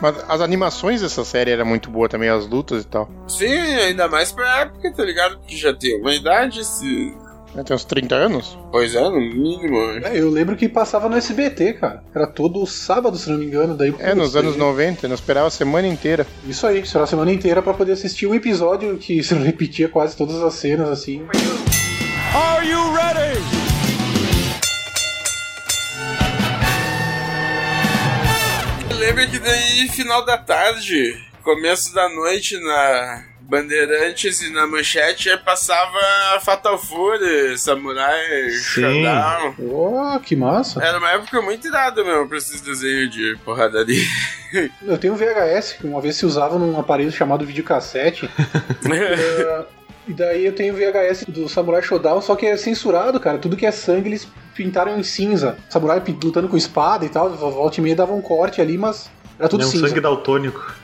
Mas 0.01 0.25
as 0.27 0.41
animações 0.41 1.01
dessa 1.01 1.23
série 1.23 1.51
eram 1.51 1.65
muito 1.65 1.89
boa 1.89 2.09
também, 2.09 2.29
as 2.29 2.47
lutas 2.47 2.83
e 2.83 2.87
tal. 2.87 3.09
Sim, 3.27 3.45
ainda 3.45 4.07
mais 4.07 4.31
pra 4.31 4.61
época, 4.61 4.91
tá 4.93 5.03
ligado? 5.03 5.37
Porque 5.37 5.55
já 5.55 5.73
tem 5.73 5.99
uma 6.01 6.13
idade, 6.13 6.65
se... 6.65 7.13
Né, 7.55 7.63
Tem 7.63 7.75
uns 7.75 7.83
30 7.85 8.13
anos? 8.13 8.57
Pois 8.71 8.93
é, 8.93 9.01
no 9.01 9.19
mínimo. 9.19 9.77
É, 10.03 10.19
eu 10.19 10.29
lembro 10.29 10.55
que 10.55 10.69
passava 10.69 11.09
no 11.09 11.15
SBT, 11.17 11.73
cara. 11.73 12.03
Era 12.13 12.27
todo 12.27 12.63
sábado, 12.67 13.17
se 13.17 13.29
não 13.29 13.39
me 13.39 13.45
engano. 13.45 13.75
Daí, 13.75 13.93
É, 13.97 14.13
nos 14.13 14.35
anos 14.35 14.51
daí- 14.53 14.59
90, 14.59 15.07
eu 15.07 15.13
esperava 15.15 15.47
a 15.47 15.51
semana 15.51 15.87
inteira. 15.87 16.27
Isso 16.45 16.67
aí, 16.67 16.83
era 16.93 17.03
a 17.03 17.07
semana 17.07 17.31
inteira 17.31 17.61
pra 17.61 17.73
poder 17.73 17.93
assistir 17.93 18.27
um 18.27 18.35
episódio 18.35 18.95
que 18.97 19.23
se 19.23 19.33
repetia 19.33 19.87
quase 19.89 20.15
todas 20.15 20.41
as 20.43 20.53
cenas, 20.55 20.89
assim. 20.89 21.25
Are 22.35 22.63
you 22.63 22.79
ready? 22.95 23.39
Lembra 28.97 29.27
que 29.27 29.39
daí, 29.39 29.87
final 29.89 30.23
da 30.25 30.37
tarde, 30.37 31.17
começo 31.43 31.93
da 31.93 32.07
noite, 32.09 32.59
na 32.59 33.23
Bandeirantes 33.41 34.41
e 34.41 34.51
na 34.51 34.67
Manchete, 34.67 35.35
passava 35.43 35.97
Fatal 36.41 36.77
Fury, 36.77 37.57
Samurai, 37.57 38.49
Sim. 38.51 39.03
Shodown. 39.03 39.55
Oh, 39.59 40.19
que 40.19 40.35
massa. 40.35 40.83
Era 40.83 40.99
uma 40.99 41.09
época 41.11 41.41
muito 41.41 41.67
irada 41.67 42.03
mesmo 42.03 42.27
pra 42.27 42.37
esses 42.37 42.61
desenhos 42.61 43.09
de 43.11 43.37
porradaria. 43.43 44.03
Eu 44.83 44.97
tenho 44.97 45.13
um 45.13 45.17
VHS 45.17 45.73
que 45.73 45.87
uma 45.87 46.01
vez 46.01 46.15
se 46.15 46.25
usava 46.25 46.59
num 46.59 46.79
aparelho 46.79 47.11
chamado 47.11 47.45
videocassete. 47.45 48.29
É, 48.91 49.65
e 50.09 50.13
daí 50.13 50.43
eu 50.43 50.53
tenho 50.53 50.73
VHS 50.73 51.25
do 51.27 51.47
Samurai 51.47 51.83
Shodown, 51.83 52.19
só 52.19 52.35
que 52.35 52.47
é 52.47 52.57
censurado, 52.57 53.19
cara. 53.19 53.37
Tudo 53.37 53.55
que 53.55 53.63
é 53.63 53.71
sangue 53.71 54.09
eles 54.09 54.27
pintaram 54.55 54.97
em 54.97 55.03
cinza. 55.03 55.55
Samurai 55.69 56.01
lutando 56.23 56.49
com 56.49 56.57
espada 56.57 57.05
e 57.05 57.09
tal, 57.09 57.29
volta 57.29 57.79
e 57.79 57.83
meia 57.83 57.95
dava 57.95 58.11
um 58.11 58.21
corte 58.21 58.59
ali, 58.59 58.75
mas 58.75 59.07
era 59.37 59.47
tudo 59.47 59.61
é 59.61 59.67
um 59.67 59.69
cinza. 59.69 59.87
sangue 59.87 60.01
daltônico. 60.01 60.75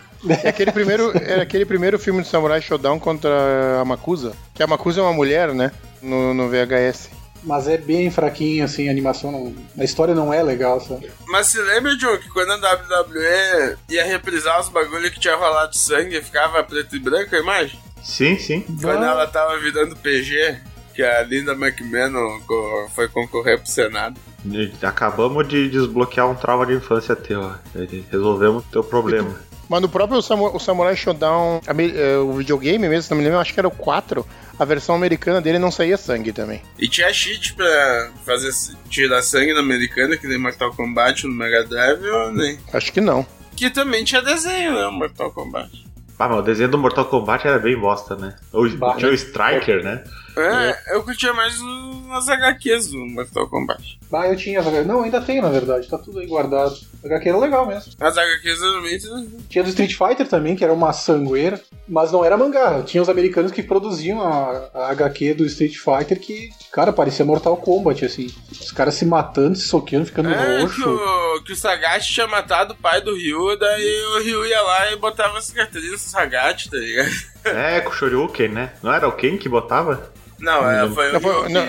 É 0.43 0.49
aquele 0.49 0.71
primeiro, 0.71 1.11
é 1.17 1.41
aquele 1.41 1.65
primeiro 1.65 1.97
filme 1.97 2.21
de 2.21 2.27
Samurai 2.27 2.61
Shodown 2.61 2.99
contra 2.99 3.79
a 3.81 3.85
Makusa. 3.85 4.33
Que 4.53 4.61
a 4.61 4.67
Makusa 4.67 4.99
é 4.99 5.03
uma 5.03 5.13
mulher, 5.13 5.53
né? 5.55 5.71
No, 6.03 6.31
no 6.31 6.47
VHS. 6.47 7.09
Mas 7.43 7.67
é 7.67 7.77
bem 7.77 8.11
fraquinho, 8.11 8.63
assim, 8.63 8.87
a 8.87 8.91
animação 8.91 9.31
não... 9.31 9.55
A 9.77 9.83
história 9.83 10.13
não 10.13 10.31
é 10.31 10.41
legal, 10.41 10.79
sabe? 10.81 11.11
Mas 11.27 11.47
se 11.47 11.59
lembra, 11.61 11.95
John, 11.95 12.17
que 12.17 12.29
quando 12.29 12.51
a 12.51 12.73
WWE 12.73 13.77
ia 13.89 14.03
reprisar 14.03 14.59
os 14.59 14.69
bagulho 14.69 15.11
que 15.11 15.19
tinha 15.19 15.35
rolado 15.35 15.75
sangue, 15.75 16.21
ficava 16.21 16.63
preto 16.63 16.95
e 16.95 16.99
branco 16.99 17.35
a 17.35 17.39
imagem? 17.39 17.79
Sim, 18.05 18.37
sim. 18.37 18.61
Quando 18.81 19.03
ela 19.03 19.25
tava 19.27 19.57
virando 19.59 19.95
PG, 19.95 20.57
que 20.93 21.01
a 21.03 21.23
Linda 21.23 21.53
McMahon 21.53 22.39
foi 22.93 23.07
concorrer 23.09 23.57
pro 23.59 23.67
Senado. 23.69 24.15
Acabamos 24.83 25.47
de 25.47 25.67
desbloquear 25.69 26.29
um 26.29 26.35
trauma 26.35 26.65
de 26.65 26.73
infância 26.73 27.15
teu. 27.15 27.41
ó. 27.41 27.53
Resolvemos 28.11 28.63
o 28.63 28.67
teu 28.71 28.83
problema. 28.83 29.35
Mas 29.67 29.81
no 29.81 29.89
próprio 29.89 30.21
Samu- 30.21 30.59
Samurai 30.59 30.95
Shodown, 30.95 31.59
eh, 31.67 32.17
o 32.17 32.33
videogame 32.33 32.87
mesmo, 32.87 33.01
se 33.01 33.09
não 33.09 33.17
me 33.17 33.23
lembro, 33.23 33.39
acho 33.39 33.51
que 33.51 33.59
era 33.59 33.67
o 33.67 33.71
4. 33.71 34.23
A 34.59 34.63
versão 34.63 34.93
americana 34.93 35.41
dele 35.41 35.57
não 35.57 35.71
saía 35.71 35.97
sangue 35.97 36.31
também. 36.31 36.61
E 36.77 36.87
tinha 36.87 37.11
cheat 37.11 37.55
pra 37.55 38.11
fazer 38.23 38.51
tirar 38.91 39.23
sangue 39.23 39.53
na 39.55 39.61
americana, 39.61 40.15
que 40.17 40.27
nem 40.27 40.37
Mortal 40.37 40.71
Kombat 40.75 41.25
no 41.25 41.33
Mega 41.33 41.63
Drive, 41.63 42.05
ou 42.05 42.31
nem? 42.31 42.59
Acho 42.71 42.93
que 42.93 43.01
não. 43.01 43.25
Que 43.57 43.71
também 43.71 44.03
tinha 44.03 44.21
desenho, 44.21 44.75
né? 44.75 44.87
Mortal 44.91 45.31
Kombat. 45.31 45.83
Ah, 46.17 46.29
mas 46.29 46.39
o 46.39 46.41
desenho 46.41 46.69
do 46.69 46.77
Mortal 46.77 47.05
Kombat 47.05 47.47
era 47.47 47.59
bem 47.59 47.77
bosta, 47.77 48.15
né? 48.15 48.35
O, 48.53 48.67
Bah, 48.77 48.95
tinha 48.95 49.11
o 49.11 49.13
Striker, 49.13 49.83
né? 49.83 50.03
É, 50.37 50.95
eu 50.95 51.03
curtia 51.03 51.33
mais 51.33 51.55
as 52.11 52.29
HQs 52.29 52.87
do 52.91 52.97
Mortal 53.05 53.47
Kombat. 53.49 53.99
Ah, 54.13 54.27
eu 54.27 54.35
tinha. 54.37 54.61
Não, 54.83 55.03
ainda 55.03 55.19
tenho, 55.19 55.41
na 55.41 55.49
verdade. 55.49 55.87
Tá 55.89 55.97
tudo 55.97 56.19
aí 56.19 56.27
guardado. 56.27 56.73
A 57.03 57.07
HQ 57.07 57.27
era 57.29 57.37
legal 57.37 57.65
mesmo. 57.67 57.91
As 57.99 58.17
HQs 58.17 58.59
geralmente. 58.59 59.07
Tinha 59.49 59.63
do 59.63 59.69
Street 59.69 59.93
Fighter 59.95 60.27
também, 60.27 60.55
que 60.55 60.63
era 60.63 60.71
uma 60.73 60.93
sangueira. 60.93 61.59
Mas 61.87 62.11
não 62.11 62.23
era 62.23 62.37
mangá. 62.37 62.81
Tinha 62.83 63.01
os 63.03 63.09
americanos 63.09 63.51
que 63.51 63.61
produziam 63.61 64.21
a, 64.21 64.69
a 64.73 64.89
HQ 64.91 65.33
do 65.33 65.45
Street 65.45 65.75
Fighter 65.75 66.19
que, 66.19 66.49
cara, 66.71 66.93
parecia 66.93 67.25
Mortal 67.25 67.57
Kombat, 67.57 68.05
assim. 68.05 68.27
Os 68.51 68.71
caras 68.71 68.95
se 68.95 69.05
matando, 69.05 69.55
se 69.57 69.67
soqueando, 69.67 70.05
ficando 70.05 70.29
É, 70.29 70.57
que 70.57 70.61
roxo. 70.63 70.89
o, 70.89 71.43
que 71.43 71.51
o 71.53 71.55
Sagat 71.55 72.05
tinha 72.07 72.27
matado 72.27 72.73
o 72.73 72.77
pai 72.77 73.01
do 73.01 73.15
Ryu, 73.15 73.57
daí 73.59 74.01
o 74.15 74.23
Ryu 74.23 74.45
ia 74.45 74.61
lá 74.61 74.91
e 74.91 74.95
botava 74.95 75.37
as 75.37 75.51
carteirinhas 75.51 76.03
no 76.03 76.09
Sagat, 76.09 76.69
tá 76.69 76.77
ligado? 76.77 77.09
É, 77.43 77.81
com 77.81 77.89
o 77.89 77.93
Shoryuken, 77.93 78.47
né? 78.49 78.73
Não 78.81 78.91
era 78.93 79.07
o 79.07 79.11
Ken 79.11 79.37
que 79.37 79.49
botava? 79.49 80.11
Não, 80.45 80.69
é, 80.69 80.89
foi 80.89 81.11
Não, 81.11 81.49
não. 81.49 81.67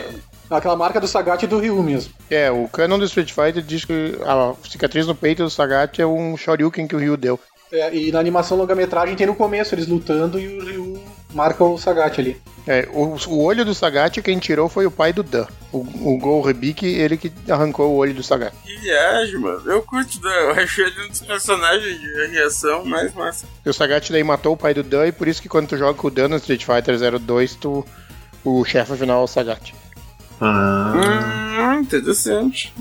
Aquela 0.49 0.77
marca 0.77 1.01
do 1.01 1.09
Sagat 1.09 1.43
e 1.43 1.49
do 1.49 1.59
Ryu 1.59 1.83
mesmo. 1.83 2.13
É, 2.31 2.51
o 2.51 2.69
canon 2.69 2.99
do 2.99 3.05
Street 3.05 3.33
Fighter 3.33 3.63
diz 3.63 3.85
que 3.85 4.17
a 4.25 4.55
cicatriz 4.69 5.07
no 5.07 5.15
peito 5.15 5.43
do 5.43 5.51
Sagat 5.51 6.01
é 6.01 6.07
um 6.07 6.37
Shoryuken 6.37 6.87
que 6.87 6.95
o 6.95 6.99
Ryu 6.99 7.17
deu. 7.17 7.41
É, 7.73 7.93
e 7.93 8.13
na 8.13 8.21
animação 8.21 8.57
longa-metragem 8.57 9.17
tem 9.17 9.27
no 9.27 9.35
começo 9.35 9.75
eles 9.75 9.89
lutando 9.89 10.39
e 10.39 10.59
o 10.59 10.65
Ryu 10.65 11.03
marca 11.35 11.65
o 11.65 11.77
Sagat 11.77 12.21
ali. 12.21 12.41
É, 12.65 12.89
o, 12.93 13.17
o 13.29 13.43
olho 13.43 13.65
do 13.65 13.75
Sagat 13.75 14.21
quem 14.23 14.39
tirou 14.39 14.69
foi 14.69 14.87
o 14.87 14.91
pai 14.91 15.13
do 15.13 15.23
Dan. 15.23 15.47
O, 15.73 15.79
o 15.79 16.19
Gol 16.19 16.43
Rebik, 16.43 16.87
ele 16.87 17.17
que 17.17 17.33
arrancou 17.49 17.91
o 17.91 17.97
olho 17.97 18.15
do 18.15 18.23
Sagat. 18.23 18.53
Que 18.65 18.77
viagem, 18.77 19.39
mano. 19.39 19.63
Eu 19.67 19.83
curto, 19.83 20.21
Dan. 20.21 20.31
eu 20.31 20.51
achei 20.53 20.85
ele 20.85 21.07
um 21.07 21.09
dos 21.09 21.21
personagens 21.23 22.01
de 22.01 22.27
reação 22.29 22.85
mais 22.85 23.13
massa. 23.15 23.47
E 23.65 23.69
o 23.69 23.75
Sagat 23.75 24.11
daí 24.13 24.23
matou 24.23 24.55
o 24.55 24.57
pai 24.57 24.73
do 24.73 24.85
Dan 24.85 25.07
e 25.09 25.13
por 25.13 25.27
isso 25.27 25.43
que 25.43 25.49
quando 25.49 25.69
tu 25.69 25.77
joga 25.77 25.95
com 25.95 26.07
o 26.07 26.11
Dan 26.11 26.29
no 26.29 26.37
Street 26.37 26.65
Fighter 26.65 26.97
02, 27.21 27.57
tu, 27.57 27.85
o 28.47 28.65
chefe 28.65 28.97
final 28.97 29.21
é 29.21 29.25
o 29.25 29.27
Sagat. 29.27 29.75
Ah, 30.41 30.93
Hum, 31.75 31.81
interessante. 31.81 32.73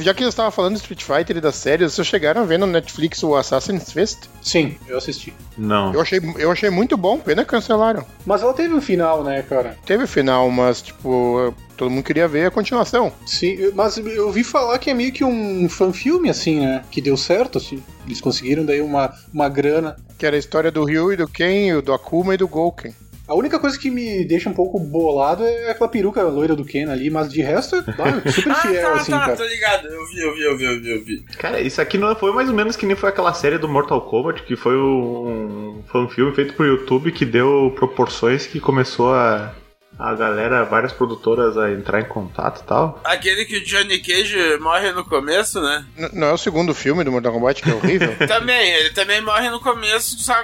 Já 0.00 0.14
que 0.14 0.22
eu 0.22 0.28
estava 0.28 0.50
falando 0.52 0.74
de 0.74 0.80
Street 0.80 1.02
Fighter 1.02 1.36
e 1.36 1.40
das 1.40 1.56
séries, 1.56 1.92
vocês 1.92 2.06
chegaram 2.06 2.42
a 2.42 2.44
ver 2.44 2.58
no 2.58 2.66
Netflix 2.66 3.22
o 3.24 3.34
Assassin's 3.34 3.90
Fist? 3.92 4.28
Sim, 4.40 4.76
eu 4.86 4.96
assisti. 4.96 5.34
não. 5.58 5.92
Eu 5.92 6.00
achei, 6.00 6.20
eu 6.38 6.50
achei 6.50 6.70
muito 6.70 6.96
bom, 6.96 7.18
pena 7.18 7.44
que 7.44 7.50
cancelaram. 7.50 8.04
Mas 8.24 8.42
ela 8.42 8.54
teve 8.54 8.72
um 8.72 8.80
final, 8.80 9.24
né, 9.24 9.42
cara? 9.42 9.76
Teve 9.84 10.06
final, 10.06 10.48
mas, 10.50 10.80
tipo, 10.82 11.52
todo 11.76 11.90
mundo 11.90 12.04
queria 12.04 12.28
ver 12.28 12.46
a 12.46 12.50
continuação. 12.50 13.12
Sim, 13.26 13.72
mas 13.74 13.98
eu 13.98 14.26
ouvi 14.26 14.44
falar 14.44 14.78
que 14.78 14.88
é 14.90 14.94
meio 14.94 15.12
que 15.12 15.24
um 15.24 15.68
fanfilme, 15.68 16.30
assim, 16.30 16.60
né? 16.60 16.84
Que 16.90 17.00
deu 17.00 17.16
certo, 17.16 17.58
assim. 17.58 17.82
Eles 18.06 18.20
conseguiram 18.20 18.64
daí 18.64 18.80
uma, 18.80 19.12
uma 19.34 19.48
grana. 19.48 19.96
Que 20.16 20.24
era 20.24 20.36
a 20.36 20.38
história 20.38 20.70
do 20.70 20.84
Ryu 20.84 21.12
e 21.12 21.16
do 21.16 21.26
Ken, 21.28 21.76
e 21.76 21.82
do 21.82 21.92
Akuma 21.92 22.34
e 22.34 22.36
do 22.38 22.46
Gouken. 22.46 22.94
A 23.28 23.34
única 23.34 23.58
coisa 23.58 23.78
que 23.78 23.90
me 23.90 24.24
deixa 24.24 24.48
um 24.48 24.54
pouco 24.54 24.78
bolado 24.78 25.44
é 25.44 25.70
aquela 25.70 25.88
peruca 25.88 26.22
loira 26.22 26.54
do 26.54 26.64
Ken 26.64 26.88
ali, 26.90 27.10
mas 27.10 27.32
de 27.32 27.42
resto 27.42 27.74
é 27.76 27.78
ah, 27.80 28.30
super 28.32 28.52
Ah, 28.52 28.54
fiel, 28.56 28.82
tá, 28.82 28.92
assim, 28.94 29.10
tá, 29.12 29.20
cara. 29.20 29.36
tô 29.36 29.44
ligado. 29.44 29.88
Eu 29.88 30.06
vi, 30.06 30.20
eu 30.20 30.34
vi, 30.34 30.42
eu 30.42 30.56
vi, 30.56 30.64
eu 30.64 30.80
vi, 30.80 30.90
eu 30.90 31.04
vi. 31.04 31.22
Cara, 31.38 31.60
isso 31.60 31.80
aqui 31.80 31.98
não 31.98 32.14
foi 32.14 32.32
mais 32.32 32.48
ou 32.48 32.54
menos 32.54 32.76
que 32.76 32.86
nem 32.86 32.94
foi 32.96 33.08
aquela 33.08 33.34
série 33.34 33.58
do 33.58 33.68
Mortal 33.68 34.00
Kombat, 34.02 34.42
que 34.44 34.54
foi 34.54 34.76
um 34.76 35.82
fanfilme 35.90 36.34
feito 36.34 36.54
por 36.54 36.66
YouTube 36.66 37.10
que 37.12 37.24
deu 37.24 37.72
proporções 37.74 38.46
que 38.46 38.60
começou 38.60 39.12
a. 39.12 39.52
A 39.98 40.14
galera, 40.14 40.62
várias 40.62 40.92
produtoras 40.92 41.56
a 41.56 41.72
entrar 41.72 42.00
em 42.02 42.04
contato 42.04 42.60
e 42.60 42.64
tal. 42.64 43.00
Aquele 43.02 43.46
que 43.46 43.56
o 43.56 43.64
Johnny 43.64 43.98
Cage 43.98 44.58
morre 44.60 44.92
no 44.92 45.02
começo, 45.02 45.58
né? 45.58 45.86
N- 45.96 46.10
não 46.12 46.26
é 46.26 46.32
o 46.34 46.36
segundo 46.36 46.74
filme 46.74 47.02
do 47.02 47.10
Mortal 47.10 47.32
Kombat 47.32 47.62
que 47.62 47.70
é 47.70 47.74
horrível? 47.74 48.14
também, 48.28 48.72
ele 48.74 48.90
também 48.90 49.22
morre 49.22 49.48
no 49.48 49.58
começo, 49.58 50.18
só 50.18 50.34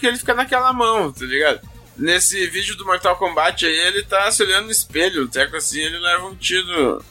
que 0.00 0.08
ele 0.08 0.16
fica 0.16 0.34
naquela 0.34 0.72
mão, 0.72 1.12
tá 1.12 1.24
ligado? 1.24 1.60
Nesse 1.98 2.46
vídeo 2.48 2.76
do 2.76 2.84
Mortal 2.84 3.16
Kombat 3.16 3.64
aí, 3.64 3.76
ele 3.88 4.02
tá 4.02 4.30
se 4.30 4.42
olhando 4.42 4.66
no 4.66 4.70
espelho, 4.70 5.24
um 5.24 5.28
teco 5.28 5.56
assim, 5.56 5.80
ele 5.80 5.98
leva 5.98 6.26
um 6.26 6.34
tiro 6.34 7.02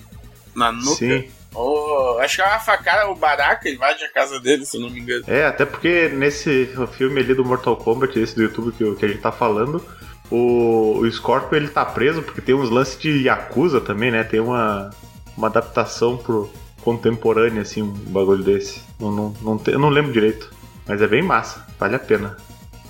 na 0.56 0.72
nuca. 0.72 0.96
Sim. 0.96 1.30
Ou, 1.54 2.20
acho 2.20 2.36
que 2.36 2.42
é 2.42 2.46
uma 2.46 2.60
facada, 2.60 3.10
o 3.10 3.16
Baraka 3.16 3.70
invade 3.70 4.04
a 4.04 4.10
casa 4.10 4.40
dele, 4.40 4.66
se 4.66 4.76
eu 4.78 4.82
não 4.82 4.90
me 4.90 5.00
engano. 5.00 5.24
É, 5.28 5.46
até 5.46 5.66
porque 5.66 6.10
nesse 6.10 6.70
filme 6.98 7.22
ali 7.22 7.34
do 7.34 7.46
Mortal 7.46 7.78
Kombat, 7.78 8.20
esse 8.20 8.36
do 8.36 8.44
YouTube 8.44 8.74
que, 8.74 8.96
que 8.96 9.06
a 9.06 9.08
gente 9.08 9.22
tá 9.22 9.32
falando, 9.32 9.84
o, 10.30 10.98
o 11.00 11.12
Scorpion 11.12 11.56
ele 11.58 11.68
tá 11.70 11.86
preso 11.86 12.22
porque 12.22 12.42
tem 12.42 12.54
uns 12.54 12.70
lances 12.70 13.00
de 13.00 13.24
Yakuza 13.24 13.80
também, 13.80 14.12
né? 14.12 14.24
Tem 14.24 14.40
uma, 14.42 14.90
uma 15.38 15.48
adaptação 15.48 16.18
pro 16.18 16.52
contemporâneo, 16.82 17.62
assim, 17.62 17.82
um 17.82 17.92
bagulho 17.92 18.44
desse. 18.44 18.82
Não, 19.00 19.12
não, 19.12 19.34
não 19.42 19.58
te- 19.58 19.72
eu 19.72 19.80
não 19.80 19.90
lembro 19.90 20.12
direito. 20.12 20.54
Mas 20.86 21.02
é 21.02 21.08
bem 21.08 21.24
massa, 21.24 21.66
vale 21.80 21.96
a 21.96 22.00
pena. 22.00 22.38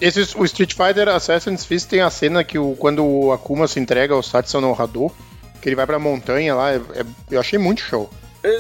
Esse, 0.02 0.20
o 0.38 0.44
Street 0.46 0.74
Fighter 0.74 1.08
Assassin's 1.08 1.66
Fist 1.66 1.88
tem 1.90 2.02
a 2.02 2.10
cena 2.10 2.44
que 2.44 2.58
o, 2.60 2.76
quando 2.76 3.04
o 3.06 3.32
Akuma 3.32 3.68
se 3.68 3.80
entrega 3.80 4.14
ao 4.14 4.22
Satsu 4.24 4.60
no 4.60 4.74
Hado, 4.80 5.12
que 5.62 5.70
ele 5.70 5.76
vai 5.76 5.86
pra 5.86 5.98
montanha 6.00 6.54
lá, 6.54 6.74
é- 6.74 6.82
é- 6.94 7.06
eu 7.32 7.40
achei 7.40 7.58
muito 7.58 7.82
show. 7.82 8.10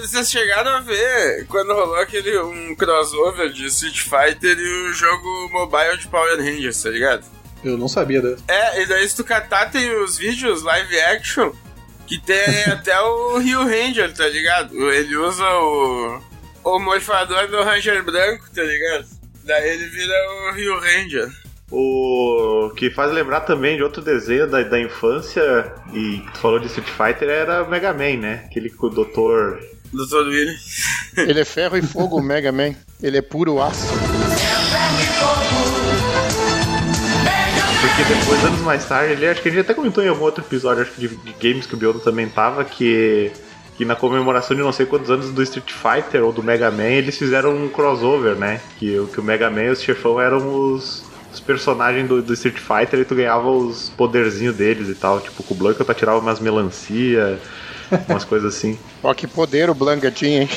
Vocês 0.01 0.31
chegaram 0.31 0.71
a 0.71 0.79
ver 0.79 1.45
quando 1.47 1.71
rolou 1.73 1.97
aquele 1.97 2.39
um 2.39 2.75
crossover 2.75 3.51
de 3.51 3.65
Street 3.67 3.99
Fighter 3.99 4.57
e 4.57 4.89
o 4.89 4.93
jogo 4.93 5.49
mobile 5.51 5.97
de 5.99 6.07
Power 6.07 6.37
Rangers, 6.37 6.81
tá 6.81 6.89
ligado? 6.89 7.23
Eu 7.63 7.77
não 7.77 7.87
sabia 7.87 8.19
dessa. 8.21 8.43
É, 8.47 8.81
e 8.81 8.85
daí 8.87 9.07
se 9.07 9.15
tu 9.15 9.23
catar 9.23 9.69
tem 9.69 9.93
os 10.03 10.17
vídeos 10.17 10.63
live 10.63 10.99
action 11.01 11.51
que 12.07 12.17
tem 12.19 12.63
até 12.65 12.99
o 12.99 13.37
Rio 13.37 13.63
Ranger, 13.63 14.11
tá 14.11 14.27
ligado? 14.27 14.91
Ele 14.91 15.15
usa 15.17 15.43
o, 15.47 16.19
o 16.63 16.79
morfador 16.79 17.47
do 17.47 17.61
Ranger 17.63 18.03
branco, 18.03 18.45
tá 18.55 18.63
ligado? 18.63 19.05
Daí 19.45 19.69
ele 19.69 19.85
vira 19.85 20.13
o 20.31 20.53
Rio 20.53 20.79
Ranger. 20.79 21.29
O 21.71 22.71
que 22.75 22.89
faz 22.89 23.11
lembrar 23.11 23.41
também 23.41 23.77
de 23.77 23.83
outro 23.83 24.01
desenho 24.01 24.49
da, 24.49 24.63
da 24.63 24.79
infância, 24.79 25.71
e 25.93 26.19
tu 26.33 26.39
falou 26.39 26.59
de 26.59 26.65
Street 26.65 26.87
Fighter, 26.87 27.29
era 27.29 27.63
o 27.63 27.69
Mega 27.69 27.93
Man, 27.93 28.17
né? 28.17 28.43
Aquele 28.45 28.71
com 28.71 28.87
o 28.87 28.89
Dr. 28.89 29.59
Dr. 29.93 30.27
Willy. 30.27 30.55
Ele 31.17 31.39
é 31.39 31.45
ferro 31.45 31.77
e 31.77 31.81
fogo, 31.83 32.17
o 32.17 32.21
Mega 32.23 32.51
Man. 32.51 32.73
Ele 33.01 33.17
é 33.17 33.21
puro 33.21 33.61
aço. 33.61 33.87
Porque 37.81 38.13
depois, 38.13 38.43
anos 38.43 38.61
mais 38.61 38.85
tarde, 38.85 39.13
ele, 39.13 39.27
acho 39.27 39.41
que 39.43 39.49
a 39.49 39.51
gente 39.51 39.61
até 39.61 39.73
comentou 39.75 40.03
em 40.03 40.07
algum 40.07 40.23
outro 40.23 40.43
episódio, 40.43 40.81
acho 40.81 40.91
que 40.91 41.07
de, 41.07 41.15
de 41.15 41.33
games 41.33 41.67
que 41.67 41.75
o 41.75 41.77
Biodo 41.77 41.99
também 41.99 42.27
tava, 42.27 42.65
que, 42.65 43.31
que 43.77 43.83
na 43.85 43.95
comemoração 43.95 44.55
de 44.55 44.61
não 44.63 44.71
sei 44.71 44.85
quantos 44.85 45.09
anos 45.09 45.31
do 45.31 45.43
Street 45.43 45.69
Fighter 45.71 46.23
ou 46.23 46.31
do 46.31 46.41
Mega 46.41 46.71
Man, 46.71 46.83
eles 46.83 47.17
fizeram 47.17 47.55
um 47.55 47.67
crossover, 47.69 48.35
né? 48.35 48.61
Que, 48.79 48.97
o- 48.99 49.07
que 49.07 49.19
o 49.19 49.23
Mega 49.23 49.49
Man 49.49 49.63
e 49.63 49.69
os 49.69 49.81
chefão 49.81 50.19
eram 50.19 50.73
os, 50.73 51.03
os 51.33 51.39
personagens 51.41 52.07
do, 52.07 52.21
do 52.21 52.33
Street 52.33 52.57
Fighter 52.57 52.99
e 53.01 53.05
tu 53.05 53.15
ganhava 53.15 53.49
os 53.49 53.89
poderzinhos 53.97 54.55
deles 54.55 54.87
e 54.89 54.95
tal. 54.95 55.19
Tipo, 55.19 55.43
com 55.43 55.53
o 55.53 55.57
Blanca 55.57 55.83
tu 55.83 55.91
atirava 55.91 56.19
umas 56.19 56.39
melancia, 56.39 57.39
umas 58.07 58.23
coisas 58.23 58.55
assim. 58.55 58.79
Ó, 59.03 59.13
que 59.13 59.27
poder 59.27 59.69
o 59.69 59.73
Blanca 59.75 60.09
tinha, 60.09 60.43
hein? 60.43 60.49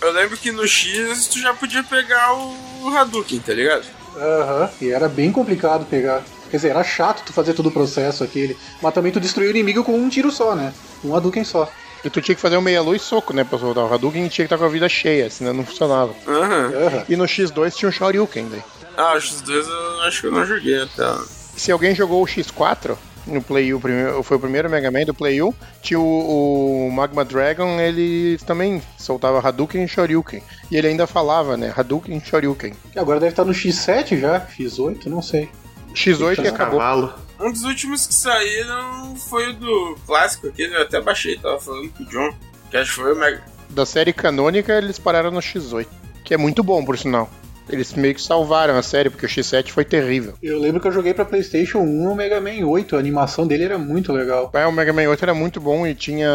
Eu 0.00 0.10
lembro 0.12 0.36
que 0.36 0.50
no 0.50 0.66
X 0.66 1.28
tu 1.28 1.38
já 1.38 1.54
podia 1.54 1.82
pegar 1.84 2.32
o 2.34 2.88
Hadouken, 2.96 3.38
tá 3.40 3.52
ligado? 3.54 3.84
Aham. 4.16 4.70
E 4.80 4.90
era 4.90 5.08
bem 5.08 5.30
complicado 5.30 5.86
pegar. 5.86 6.22
Quer 6.50 6.56
dizer, 6.56 6.68
era 6.70 6.82
chato 6.84 7.22
tu 7.24 7.32
fazer 7.32 7.54
todo 7.54 7.66
o 7.68 7.72
processo 7.72 8.24
aquele. 8.24 8.56
Mas 8.82 8.92
também 8.92 9.12
tu 9.12 9.20
destruiu 9.20 9.48
o 9.48 9.50
inimigo 9.50 9.84
com 9.84 9.96
um 9.96 10.08
tiro 10.08 10.30
só, 10.32 10.54
né? 10.54 10.72
Um 11.04 11.14
Hadouken 11.14 11.44
só. 11.44 11.70
E 12.04 12.10
tu 12.10 12.20
tinha 12.20 12.34
que 12.34 12.40
fazer 12.40 12.56
um 12.56 12.62
meia-lua 12.62 12.96
e 12.96 12.98
soco, 12.98 13.32
né? 13.32 13.44
Pra 13.44 13.58
soltar 13.58 13.84
o 13.84 13.92
Hadouken 13.92 14.26
e 14.26 14.28
tinha 14.28 14.46
que 14.46 14.54
estar 14.54 14.58
com 14.58 14.64
a 14.64 14.68
vida 14.68 14.88
cheia, 14.88 15.30
senão 15.30 15.52
não 15.54 15.64
funcionava. 15.64 16.14
Aham. 16.26 17.04
E 17.08 17.16
no 17.16 17.24
X2 17.24 17.74
tinha 17.74 17.88
o 17.88 17.92
Shoryuken 17.92 18.48
daí. 18.48 18.62
Ah, 18.96 19.14
o 19.14 19.18
X2 19.18 19.66
eu 19.68 20.00
acho 20.02 20.20
que 20.20 20.26
eu 20.26 20.32
não 20.32 20.44
joguei 20.44 20.82
até. 20.82 21.14
Se 21.56 21.70
alguém 21.70 21.94
jogou 21.94 22.22
o 22.22 22.26
X4 22.26 22.96
no 23.26 23.40
Play 23.40 23.72
U, 23.72 23.80
foi 24.22 24.36
o 24.36 24.40
primeiro 24.40 24.68
Mega 24.68 24.90
Man 24.90 25.04
do 25.04 25.14
Play 25.14 25.40
U, 25.42 25.54
tinha 25.80 25.98
o, 26.00 26.88
o 26.88 26.90
Magma 26.90 27.24
Dragon, 27.24 27.80
ele 27.80 28.38
também 28.46 28.82
soltava 28.98 29.46
Hadouken 29.46 29.84
e 29.84 29.88
Shoryuken. 29.88 30.42
E 30.70 30.76
ele 30.76 30.88
ainda 30.88 31.06
falava, 31.06 31.56
né? 31.56 31.72
Hadouken 31.76 32.16
e 32.16 32.20
Shoryuken. 32.20 32.74
E 32.94 32.98
agora 32.98 33.20
deve 33.20 33.32
estar 33.32 33.44
no 33.44 33.52
X7 33.52 34.18
já, 34.18 34.40
X8, 34.40 35.06
não 35.06 35.22
sei. 35.22 35.48
X8 35.94 36.42
que 36.42 36.48
acabou. 36.48 36.78
Cavalo. 36.80 37.14
Um 37.42 37.50
dos 37.50 37.64
últimos 37.64 38.06
que 38.06 38.14
saíram 38.14 39.16
foi 39.16 39.50
o 39.50 39.52
do 39.54 39.96
clássico 40.06 40.46
aquele, 40.46 40.76
eu 40.76 40.82
até 40.82 41.00
baixei, 41.00 41.36
tava 41.36 41.58
falando 41.58 41.90
com 41.90 42.04
o 42.04 42.06
John. 42.06 42.32
Que 42.70 42.76
acho 42.76 42.94
que 42.94 43.00
foi 43.02 43.12
o 43.12 43.16
Mega. 43.16 43.42
Da 43.68 43.84
série 43.84 44.12
canônica, 44.12 44.72
eles 44.72 44.98
pararam 44.98 45.30
no 45.30 45.40
X8. 45.40 45.86
Que 46.24 46.34
é 46.34 46.36
muito 46.36 46.62
bom, 46.62 46.84
por 46.84 46.96
sinal. 46.96 47.28
Eles 47.68 47.92
meio 47.94 48.14
que 48.14 48.22
salvaram 48.22 48.76
a 48.76 48.82
série, 48.82 49.10
porque 49.10 49.26
o 49.26 49.28
X7 49.28 49.70
foi 49.70 49.84
terrível. 49.84 50.34
Eu 50.42 50.58
lembro 50.60 50.80
que 50.80 50.86
eu 50.86 50.92
joguei 50.92 51.14
pra 51.14 51.24
PlayStation 51.24 51.78
1 51.78 52.10
o 52.10 52.14
Mega 52.14 52.40
Man 52.40 52.66
8, 52.66 52.96
a 52.96 52.98
animação 52.98 53.46
dele 53.46 53.64
era 53.64 53.78
muito 53.78 54.12
legal. 54.12 54.50
É, 54.52 54.66
o 54.66 54.72
Mega 54.72 54.92
Man 54.92 55.08
8 55.08 55.22
era 55.24 55.34
muito 55.34 55.60
bom 55.60 55.86
e 55.86 55.94
tinha. 55.94 56.28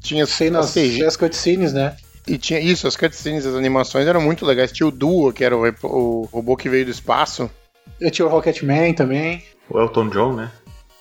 Tinha 0.00 0.26
Cenas, 0.26 0.66
as 0.66 0.74
CG. 0.74 1.04
as 1.04 1.16
cutscenes, 1.16 1.72
né? 1.72 1.96
E 2.26 2.38
tinha 2.38 2.60
isso, 2.60 2.86
as 2.86 2.96
cutscenes, 2.96 3.46
as 3.46 3.54
animações 3.54 4.06
eram 4.06 4.20
muito 4.20 4.44
legais. 4.44 4.72
Tinha 4.72 4.86
o 4.86 4.90
Duo, 4.90 5.32
que 5.32 5.44
era 5.44 5.56
o, 5.56 5.66
o 5.82 6.28
robô 6.32 6.56
que 6.56 6.68
veio 6.68 6.84
do 6.84 6.90
espaço. 6.90 7.50
Eu 8.00 8.10
tinha 8.10 8.26
o 8.26 8.30
Rocketman 8.30 8.94
também. 8.94 9.44
O 9.68 9.78
Elton 9.80 10.08
John, 10.08 10.34
né? 10.34 10.50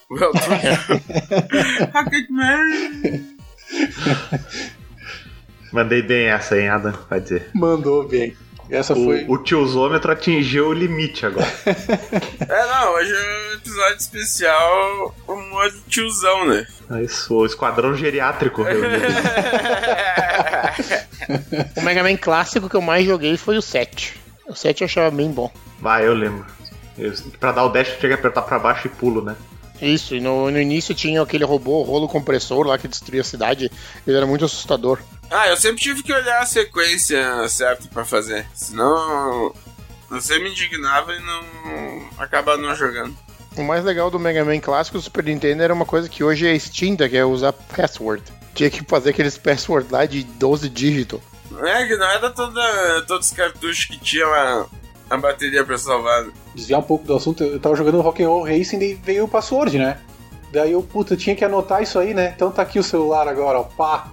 O 0.10 0.18
Elton 0.18 0.40
Rocketman! 1.94 3.26
Mandei 5.72 6.02
bem 6.02 6.28
essa, 6.28 6.60
hein, 6.60 6.70
Adam? 6.70 6.94
Vai 7.10 7.22
dizer. 7.22 7.50
Mandou 7.54 8.08
bem. 8.08 8.36
Essa 8.70 8.96
foi. 8.96 9.26
O, 9.26 9.34
o 9.34 9.38
tiozômetro 9.38 10.12
atingiu 10.12 10.68
o 10.70 10.74
limite 10.74 11.26
agora. 11.26 11.48
É, 11.66 12.68
não, 12.68 12.94
hoje 12.94 13.12
é 13.14 13.50
um 13.52 13.54
episódio 13.56 13.98
especial, 13.98 15.16
o 15.28 15.36
modo 15.36 15.76
tiozão, 15.90 16.48
né? 16.48 16.66
É 16.92 17.04
isso, 17.04 17.34
o 17.36 17.46
esquadrão 17.46 17.96
geriátrico 17.96 18.64
reunido. 18.64 19.06
O 21.78 21.82
Mega 21.82 22.04
Man 22.04 22.18
clássico 22.18 22.68
que 22.68 22.76
eu 22.76 22.82
mais 22.82 23.06
joguei 23.06 23.38
foi 23.38 23.58
o 23.58 23.62
7. 23.62 24.20
O 24.48 24.56
7 24.56 24.82
eu 24.82 24.86
achava 24.86 25.12
bem 25.12 25.32
bom. 25.32 25.52
Vai, 25.80 26.06
eu 26.06 26.14
lembro. 26.14 26.46
Eu, 27.02 27.14
pra 27.40 27.52
dar 27.52 27.66
o 27.66 27.70
dash, 27.70 27.98
tinha 28.00 28.10
que 28.10 28.14
apertar 28.14 28.44
pra 28.44 28.60
baixo 28.60 28.88
e 28.88 28.90
pulo, 28.90 29.24
né? 29.24 29.36
Isso, 29.82 30.14
e 30.14 30.22
no, 30.22 30.52
no 30.52 30.62
início 30.62 30.94
tinha 30.94 31.20
aquele 31.22 31.44
robô, 31.44 31.80
o 31.80 31.84
rolo 31.84 32.08
compressor 32.08 32.68
lá 32.68 32.78
que 32.78 32.88
destruía 32.88 33.22
a 33.22 33.24
cidade. 33.24 33.72
Ele 34.06 34.16
era 34.16 34.28
muito 34.28 34.46
assustador. 34.46 35.00
Ah, 35.32 35.48
eu 35.48 35.58
sempre 35.58 35.82
tive 35.82 36.04
que 36.04 36.14
olhar 36.14 36.40
a 36.40 36.46
sequência 36.46 37.50
certa 37.50 37.88
pra 37.88 38.06
fazer. 38.06 38.46
Senão 38.54 39.52
você 40.08 40.38
me 40.38 40.52
indignava 40.52 41.16
e 41.16 41.20
não 41.20 42.10
acaba 42.20 42.58
não 42.58 42.76
jogando. 42.76 43.18
O 43.58 43.64
mais 43.64 43.84
legal 43.84 44.12
do 44.12 44.20
Mega 44.20 44.46
Man 44.46 44.60
clássico 44.60 44.98
do 44.98 45.04
Super 45.04 45.24
Nintendo 45.24 45.64
era 45.64 45.74
uma 45.74 45.86
coisa 45.86 46.08
que 46.08 46.24
hoje 46.24 46.46
é 46.46 46.56
extinta, 46.56 47.10
que 47.10 47.18
é 47.18 47.26
usar 47.26 47.52
password. 47.52 48.24
Tinha 48.54 48.70
que 48.70 48.84
fazer 48.84 49.10
aqueles 49.10 49.38
password 49.38 49.92
lá 49.92 50.06
de 50.06 50.24
12 50.24 50.70
dígitos. 50.70 51.20
É, 51.64 51.86
que 51.86 51.98
não 51.98 52.06
era 52.06 52.30
toda, 52.30 53.02
todos 53.08 53.28
os 53.28 53.34
cartuchos 53.34 53.86
que 53.86 53.98
tinham 53.98 54.32
a, 54.34 54.66
a 55.12 55.18
bateria 55.18 55.64
pra 55.64 55.78
salvar. 55.78 56.26
Desviar 56.56 56.80
um 56.80 56.84
pouco 56.84 57.06
do 57.06 57.16
assunto, 57.16 57.44
eu 57.44 57.60
tava 57.60 57.76
jogando 57.76 58.02
Rock'n'Roll 58.02 58.44
Racing 58.46 58.80
e 58.82 58.94
veio 58.96 59.26
o 59.26 59.28
password, 59.28 59.78
né? 59.78 60.00
Daí 60.52 60.72
eu, 60.72 60.82
puta, 60.82 61.14
eu 61.14 61.18
tinha 61.18 61.36
que 61.36 61.46
anotar 61.46 61.82
isso 61.84 61.98
aí, 62.00 62.14
né? 62.14 62.34
Então 62.36 62.52
tá 62.52 62.62
aqui 62.62 62.80
o 62.80 62.84
celular 62.84 63.28
agora, 63.28 63.60
ó, 63.60 63.64
pá. 63.64 64.12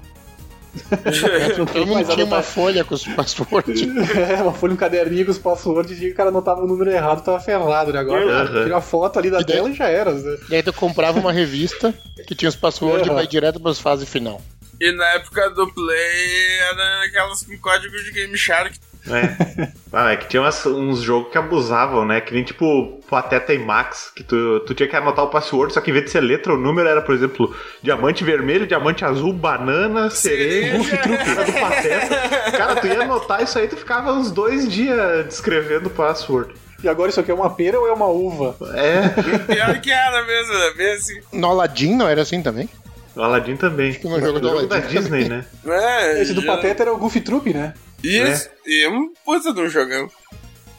Não 1.59 1.67
Todo 1.67 1.87
mundo 1.87 1.95
mais 1.95 2.09
tinha 2.09 2.25
uma 2.27 2.43
folha 2.43 2.85
com 2.85 2.95
os 2.95 3.05
passwords. 3.05 3.81
É, 4.17 4.43
uma 4.43 4.53
folha, 4.53 4.75
um 4.75 4.77
caderninho 4.77 5.25
com 5.25 5.31
os 5.33 5.39
passwords 5.39 6.01
e 6.01 6.09
o 6.11 6.15
cara 6.15 6.29
anotava 6.29 6.63
o 6.63 6.67
número 6.67 6.91
errado, 6.91 7.25
tava 7.25 7.41
ferrado, 7.41 7.93
né? 7.93 7.99
Agora 7.99 8.25
Uhum. 8.25 8.65
tira 8.65 8.77
a 8.77 8.81
foto 8.81 9.19
ali 9.19 9.31
da 9.31 9.41
E 9.41 9.45
daí- 9.45 9.57
tela 9.57 9.71
e 9.71 9.75
já 9.75 9.89
era. 9.89 10.13
Né? 10.13 10.37
e 10.51 10.55
aí 10.57 10.63
tu 10.63 10.73
comprava 10.73 11.19
uma 11.19 11.33
revista 11.33 11.93
que 12.27 12.35
tinha 12.35 12.49
os 12.49 12.55
passwords 12.57 13.07
e 13.07 13.11
Uhum. 13.11 13.17
vai 13.17 13.27
direto 13.27 13.59
para 13.59 13.71
as 13.71 13.79
fases 13.81 14.09
final. 14.09 14.41
E 14.81 14.93
na 14.93 15.07
época 15.15 15.51
do 15.51 15.67
Play 15.73 16.59
era 16.71 17.05
aquelas 17.07 17.43
com 17.43 17.59
código 17.59 17.97
de 18.05 18.13
Game 18.13 18.37
Shark. 18.37 18.79
É. 19.07 19.69
Ah, 19.93 20.13
é 20.13 20.17
que 20.17 20.29
tinha 20.29 20.43
umas- 20.43 20.67
uns 20.67 21.01
jogos 21.01 21.31
que 21.33 21.39
abusavam, 21.39 22.05
né? 22.05 22.21
Que 22.21 22.35
nem 22.35 22.45
tipo 22.45 23.01
Pateta 23.09 23.55
e 23.55 23.59
Max, 23.59 24.11
que 24.15 24.23
tu, 24.23 24.61
tu 24.67 24.75
tinha 24.75 24.89
que 24.89 24.95
anotar 24.97 25.25
o 25.25 25.29
password, 25.29 25.73
só 25.73 25.81
que 25.81 25.91
em 25.91 25.93
vez 25.95 26.05
de 26.07 26.11
ser 26.11 26.21
letra, 26.21 26.53
o 26.53 26.59
número 26.59 26.89
era, 26.89 27.01
por 27.01 27.15
exemplo, 27.15 27.55
diamante 27.83 28.23
vermelho, 28.25 28.67
diamante 28.67 29.05
azul, 29.05 29.33
banana, 29.33 30.11
cereja, 30.11 30.97
cara 30.99 31.45
do 31.45 31.53
Pateta. 31.53 32.51
Cara, 32.57 32.77
tu 32.77 32.87
ia 32.87 33.01
anotar 33.03 33.43
isso 33.43 33.59
aí, 33.59 33.67
tu 33.69 33.77
ficava 33.77 34.13
uns 34.13 34.31
dois 34.31 34.71
dias 34.71 35.25
descrevendo 35.27 35.87
o 35.87 35.91
password. 35.91 36.53
E 36.83 36.89
agora 36.89 37.11
isso 37.11 37.19
aqui 37.19 37.31
é 37.31 37.35
uma 37.35 37.51
pera 37.51 37.81
ou 37.81 37.89
é 37.89 37.93
uma 37.93 38.07
uva? 38.07 38.55
É, 38.75 39.09
Pior 39.53 39.81
que 39.81 39.91
era 39.91 40.25
mesmo, 40.25 40.53
era 40.53 40.75
bem 40.75 40.93
assim. 40.93 41.21
No 41.33 41.49
Aladdin 41.49 41.97
não 41.97 42.09
era 42.09 42.23
assim 42.23 42.43
também? 42.43 42.69
o 43.17 43.23
Aladdin 43.23 43.57
também. 43.57 43.93
que 43.95 44.07
no 44.07 44.21
jogo 44.21 44.39
do 44.39 44.47
O 44.49 44.51
jogo 44.53 44.67
da 44.69 44.79
Disney, 44.79 45.25
também. 45.25 45.29
né? 45.29 45.45
É, 45.67 46.23
Esse 46.23 46.35
do 46.35 46.41
já- 46.43 46.55
Pateta 46.55 46.85
era 46.85 46.93
o 46.93 46.99
Goofy 46.99 47.21
Troop, 47.21 47.53
né? 47.53 47.75
Isso, 48.03 48.49
e 48.67 48.87
um 48.89 49.13
puta 49.25 49.53
de 49.53 49.61
um 49.61 49.69
jogão. 49.69 50.11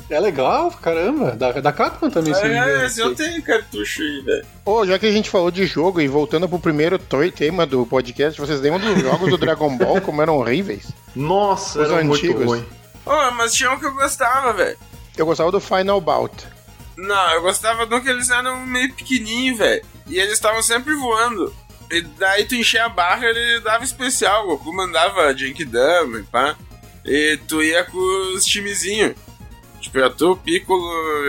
É 0.10 0.19
legal, 0.19 0.71
caramba. 0.71 1.32
Da, 1.32 1.51
da 1.51 1.71
Capcom 1.71 2.10
também, 2.10 2.34
engano. 2.34 2.53
É, 2.82 2.86
esse 2.88 2.99
eu 2.99 3.13
tenho 3.13 3.43
cartucho 3.43 4.01
aí, 4.01 4.21
velho. 4.21 4.45
Ô, 4.65 4.84
já 4.86 4.97
que 4.97 5.05
a 5.05 5.12
gente 5.12 5.29
falou 5.29 5.51
de 5.51 5.67
jogo 5.67 6.01
e 6.01 6.08
voltando 6.08 6.49
pro 6.49 6.58
primeiro 6.58 6.97
tema 6.97 7.65
do 7.65 7.86
podcast, 7.86 8.39
vocês 8.41 8.60
lembram 8.60 8.91
dos 8.93 9.03
jogos 9.03 9.29
do 9.29 9.38
Dragon 9.38 9.77
Ball 9.77 10.01
como 10.01 10.21
eram 10.21 10.38
horríveis? 10.38 10.88
Nossa, 11.15 11.82
Os 11.84 11.91
era 11.91 12.03
muito 12.03 12.15
antigos. 12.25 12.45
ruim. 12.45 12.65
Ô, 13.05 13.32
mas 13.32 13.53
tinha 13.53 13.71
um 13.71 13.79
que 13.79 13.86
eu 13.86 13.93
gostava, 13.93 14.51
velho. 14.53 14.77
Eu 15.15 15.25
gostava 15.27 15.51
do 15.51 15.60
Final 15.60 16.01
Bout. 16.01 16.47
Não, 16.97 17.32
eu 17.34 17.41
gostava 17.43 17.86
de 17.86 17.93
um 17.93 18.01
que 18.01 18.10
eles 18.10 18.29
eram 18.32 18.65
meio 18.65 18.91
pequenininhos, 18.93 19.60
velho. 19.60 19.86
E 20.08 20.17
eles 20.17 20.34
estavam 20.34 20.63
sempre 20.63 20.93
voando. 20.95 21.53
E 21.91 22.01
daí 22.01 22.45
tu 22.45 22.55
enchia 22.55 22.86
a 22.86 22.89
barra 22.89 23.25
ele 23.27 23.60
dava 23.60 23.84
especial. 23.84 24.45
O 24.45 24.58
Goku 24.58 24.75
mandava 24.75 25.36
Genkidama 25.38 26.19
e 26.19 26.23
pá. 26.23 26.55
E 27.10 27.38
tu 27.48 27.62
ia 27.63 27.84
com 27.84 27.98
os 28.36 28.45
timezinhos. 28.45 29.15
Tipo, 29.82 29.98
era 29.98 30.10
tu, 30.10 30.32
o 30.34 30.38
Piccolo, 30.38 30.84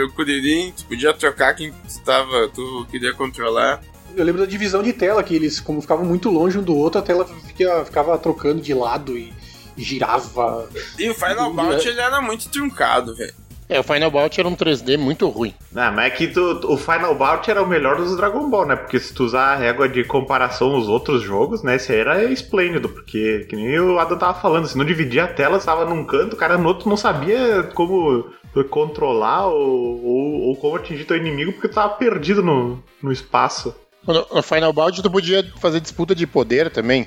o 0.07 0.13
Kuririn. 0.13 0.73
Tu 0.77 0.85
podia 0.85 1.13
trocar 1.15 1.55
quem 1.55 1.71
tu, 1.73 2.01
tava, 2.05 2.49
tu 2.49 2.87
queria 2.91 3.15
controlar. 3.15 3.83
Eu 4.15 4.25
lembro 4.25 4.41
da 4.43 4.47
divisão 4.47 4.83
de 4.83 4.93
tela, 4.93 5.23
que 5.23 5.35
eles, 5.35 5.59
como 5.61 5.81
ficavam 5.81 6.05
muito 6.05 6.29
longe 6.31 6.59
um 6.59 6.63
do 6.63 6.75
outro, 6.77 6.99
a 6.99 7.03
tela 7.03 7.25
fica- 7.47 7.85
ficava 7.85 8.19
trocando 8.19 8.61
de 8.61 8.75
lado 8.75 9.17
e, 9.17 9.33
e 9.77 9.83
girava. 9.83 10.69
E 10.99 11.09
o 11.09 11.15
Final 11.15 11.53
Bout 11.55 11.87
ele 11.89 12.01
era 12.01 12.21
muito 12.21 12.49
truncado, 12.51 13.15
velho. 13.15 13.33
É, 13.71 13.79
o 13.79 13.85
Final 13.85 14.11
Bout 14.11 14.41
era 14.41 14.49
um 14.49 14.57
3D 14.57 14.99
muito 14.99 15.29
ruim. 15.29 15.55
Não, 15.71 15.93
mas 15.93 16.07
é 16.07 16.11
que 16.11 16.27
tu, 16.27 16.61
o 16.65 16.77
Final 16.77 17.15
Bout 17.15 17.49
era 17.49 17.63
o 17.63 17.69
melhor 17.69 17.97
dos 17.97 18.17
Dragon 18.17 18.51
Ball, 18.51 18.67
né? 18.67 18.75
Porque 18.75 18.99
se 18.99 19.15
tu 19.15 19.23
usar 19.23 19.53
a 19.53 19.57
régua 19.57 19.89
de 19.89 20.03
comparação 20.03 20.73
nos 20.73 20.89
outros 20.89 21.23
jogos, 21.23 21.63
né? 21.63 21.77
Esse 21.77 21.93
aí 21.93 22.01
era 22.01 22.25
esplêndido, 22.25 22.89
porque 22.89 23.47
que 23.49 23.55
nem 23.55 23.79
o 23.79 24.01
Adam 24.01 24.19
tava 24.19 24.41
falando, 24.41 24.67
se 24.67 24.77
não 24.77 24.85
dividia 24.85 25.23
a 25.23 25.29
tela, 25.29 25.57
estava 25.57 25.85
num 25.85 26.05
canto, 26.05 26.35
o 26.35 26.37
cara 26.37 26.59
no 26.59 26.67
outro 26.67 26.89
não 26.89 26.97
sabia 26.97 27.63
como 27.73 28.29
controlar 28.69 29.47
ou, 29.47 30.05
ou, 30.05 30.41
ou 30.49 30.57
como 30.57 30.75
atingir 30.75 31.05
teu 31.05 31.17
inimigo, 31.17 31.53
porque 31.53 31.69
tu 31.69 31.75
tava 31.75 31.95
perdido 31.95 32.43
no, 32.43 32.83
no 33.01 33.13
espaço. 33.13 33.73
No 34.05 34.43
Final 34.43 34.73
Bout 34.73 35.01
tu 35.01 35.11
podia 35.11 35.45
fazer 35.61 35.79
disputa 35.79 36.13
de 36.13 36.27
poder 36.27 36.71
também. 36.71 37.07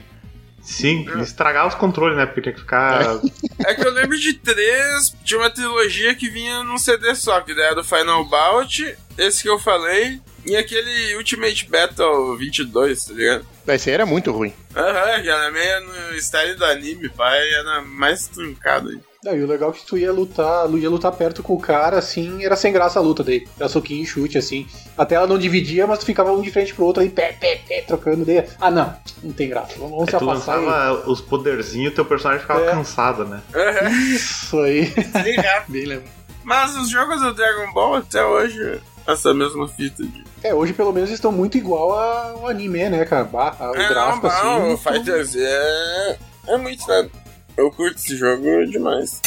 Sim, 0.64 1.06
estragar 1.22 1.68
os 1.68 1.76
controles, 1.76 2.18
né? 2.18 2.26
Porque 2.26 2.42
tinha 2.42 2.54
que 2.54 2.62
ficar. 2.62 3.20
É 3.66 3.76
que 3.76 3.86
eu 3.86 3.92
lembro 3.92 4.18
de 4.18 4.34
três, 4.34 5.14
tinha 5.24 5.40
uma 5.40 5.50
trilogia 5.50 6.16
que 6.16 6.30
vinha 6.30 6.64
num 6.64 6.78
CD 6.78 7.14
só, 7.16 7.42
que 7.42 7.52
era 7.52 7.76
do 7.76 7.84
Final 7.84 8.24
Bout, 8.26 8.98
esse 9.18 9.44
que 9.44 9.50
eu 9.50 9.60
falei, 9.60 10.22
e 10.46 10.56
aquele 10.56 11.16
Ultimate 11.18 11.70
Battle 11.70 12.38
22, 12.38 13.06
tá 13.06 13.14
ligado? 13.14 13.46
Esse 13.68 13.90
aí 13.90 13.94
era 13.94 14.06
muito 14.06 14.32
ruim. 14.32 14.54
Aham, 14.76 15.22
que 15.22 15.30
era 15.30 15.52
meio 15.52 15.82
no 15.82 16.18
style 16.18 16.56
do 16.56 16.66
anime, 16.66 17.10
pai, 17.10 17.54
era 17.54 17.82
mais 17.82 18.28
truncado 18.28 18.90
aí. 18.90 19.00
Não, 19.24 19.34
e 19.36 19.42
o 19.42 19.48
legal 19.48 19.70
é 19.70 19.74
que 19.74 19.86
tu 19.86 19.98
ia 19.98 20.12
lutar, 20.12 20.70
ia 20.72 20.90
lutar 20.90 21.12
perto 21.14 21.42
com 21.42 21.54
o 21.54 21.60
cara, 21.60 21.98
assim, 21.98 22.44
era 22.44 22.58
sem 22.58 22.74
graça 22.74 23.00
a 23.00 23.02
luta 23.02 23.24
daí. 23.24 23.48
Era 23.58 23.70
soquinho 23.70 24.04
e 24.04 24.06
chute, 24.06 24.38
assim. 24.38 24.68
A 24.98 25.06
tela 25.06 25.26
não 25.26 25.38
dividia, 25.38 25.88
mas 25.88 26.00
tu 26.00 26.06
ficava 26.06 26.34
um 26.34 26.42
de 26.42 26.52
frente 26.52 26.74
pro 26.74 26.84
outro 26.86 27.02
aí, 27.02 27.10
pé, 27.10 27.32
pé, 27.40 27.62
pé, 27.66 27.82
trocando 27.88 28.26
daí. 28.26 28.44
Ah, 28.60 28.70
não, 28.70 28.94
não 29.24 29.32
tem 29.32 29.48
graça. 29.48 29.76
Vamos, 29.78 29.92
vamos 29.92 30.08
É, 30.10 30.12
se 30.12 30.18
tu 30.18 30.30
afastar 30.30 30.58
aí. 30.60 30.66
lançava 30.66 31.10
os 31.10 31.22
poderzinhos 31.22 31.94
e 31.94 31.96
teu 31.96 32.04
personagem 32.04 32.42
ficava 32.42 32.66
É. 32.66 32.72
cansado, 32.72 33.24
né? 33.24 33.42
Isso 34.14 34.60
aí. 34.60 34.92
Bem 35.70 35.86
lembrado. 35.86 36.12
Mas 36.44 36.76
os 36.76 36.90
jogos 36.90 37.22
do 37.22 37.34
Dragon 37.34 37.72
Ball 37.74 37.96
até 37.96 38.26
hoje, 38.26 38.82
essa 39.08 39.34
mesma 39.34 39.66
fita 39.70 40.04
de. 40.04 40.24
É, 40.44 40.54
hoje 40.54 40.74
pelo 40.74 40.92
menos 40.92 41.10
estão 41.10 41.32
muito 41.32 41.58
igual 41.58 41.94
ao 41.98 42.48
anime, 42.50 42.90
né, 42.90 43.06
cara? 43.06 43.24
O 43.32 43.76
É, 43.76 43.88
gráfico 43.88 44.28
não, 44.28 44.34
assim. 44.36 44.46
não, 44.46 44.58
o 44.58 44.62
muito- 44.68 44.84
Fighter 44.84 45.24
Z 45.24 45.40
é. 45.42 46.18
É 46.46 46.58
muito 46.58 46.86
nada. 46.86 47.10
Eu 47.56 47.70
curto 47.70 47.98
esse 47.98 48.18
jogo 48.18 48.66
demais. 48.66 49.22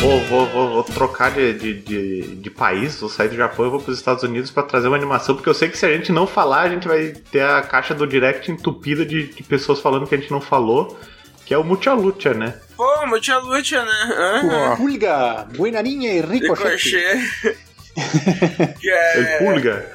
Vou, 0.00 0.20
vou, 0.26 0.46
vou, 0.46 0.68
vou 0.74 0.84
trocar 0.84 1.32
de, 1.32 1.52
de, 1.54 1.74
de, 1.74 2.36
de 2.36 2.50
país, 2.50 3.00
vou 3.00 3.08
sair 3.08 3.28
do 3.28 3.36
Japão 3.36 3.66
e 3.66 3.70
vou 3.70 3.80
pros 3.80 3.98
Estados 3.98 4.22
Unidos 4.22 4.50
pra 4.50 4.62
trazer 4.62 4.86
uma 4.86 4.96
animação, 4.96 5.34
porque 5.34 5.48
eu 5.48 5.54
sei 5.54 5.68
que 5.68 5.76
se 5.76 5.84
a 5.84 5.90
gente 5.90 6.12
não 6.12 6.26
falar, 6.26 6.62
a 6.62 6.68
gente 6.68 6.86
vai 6.86 7.08
ter 7.08 7.42
a 7.42 7.62
caixa 7.62 7.94
do 7.94 8.06
direct 8.06 8.50
entupida 8.50 9.04
de, 9.04 9.26
de 9.26 9.42
pessoas 9.42 9.80
falando 9.80 10.06
que 10.06 10.14
a 10.14 10.18
gente 10.18 10.30
não 10.30 10.40
falou, 10.40 10.98
que 11.44 11.52
é 11.52 11.58
o 11.58 11.64
Mucha 11.64 11.94
Lucha, 11.94 12.32
né? 12.32 12.54
Pô, 12.76 13.06
Mucha 13.06 13.38
Lucha, 13.38 13.84
né? 13.84 14.14
Aham. 14.16 14.76
Pulga, 14.76 15.48
Buenarinha 15.56 16.12
e 16.12 16.20
Ricochet. 16.20 16.76
Ricochet. 16.76 17.58
que 18.78 18.88
El 18.88 19.22
é. 19.24 19.38
Pulga. 19.38 19.92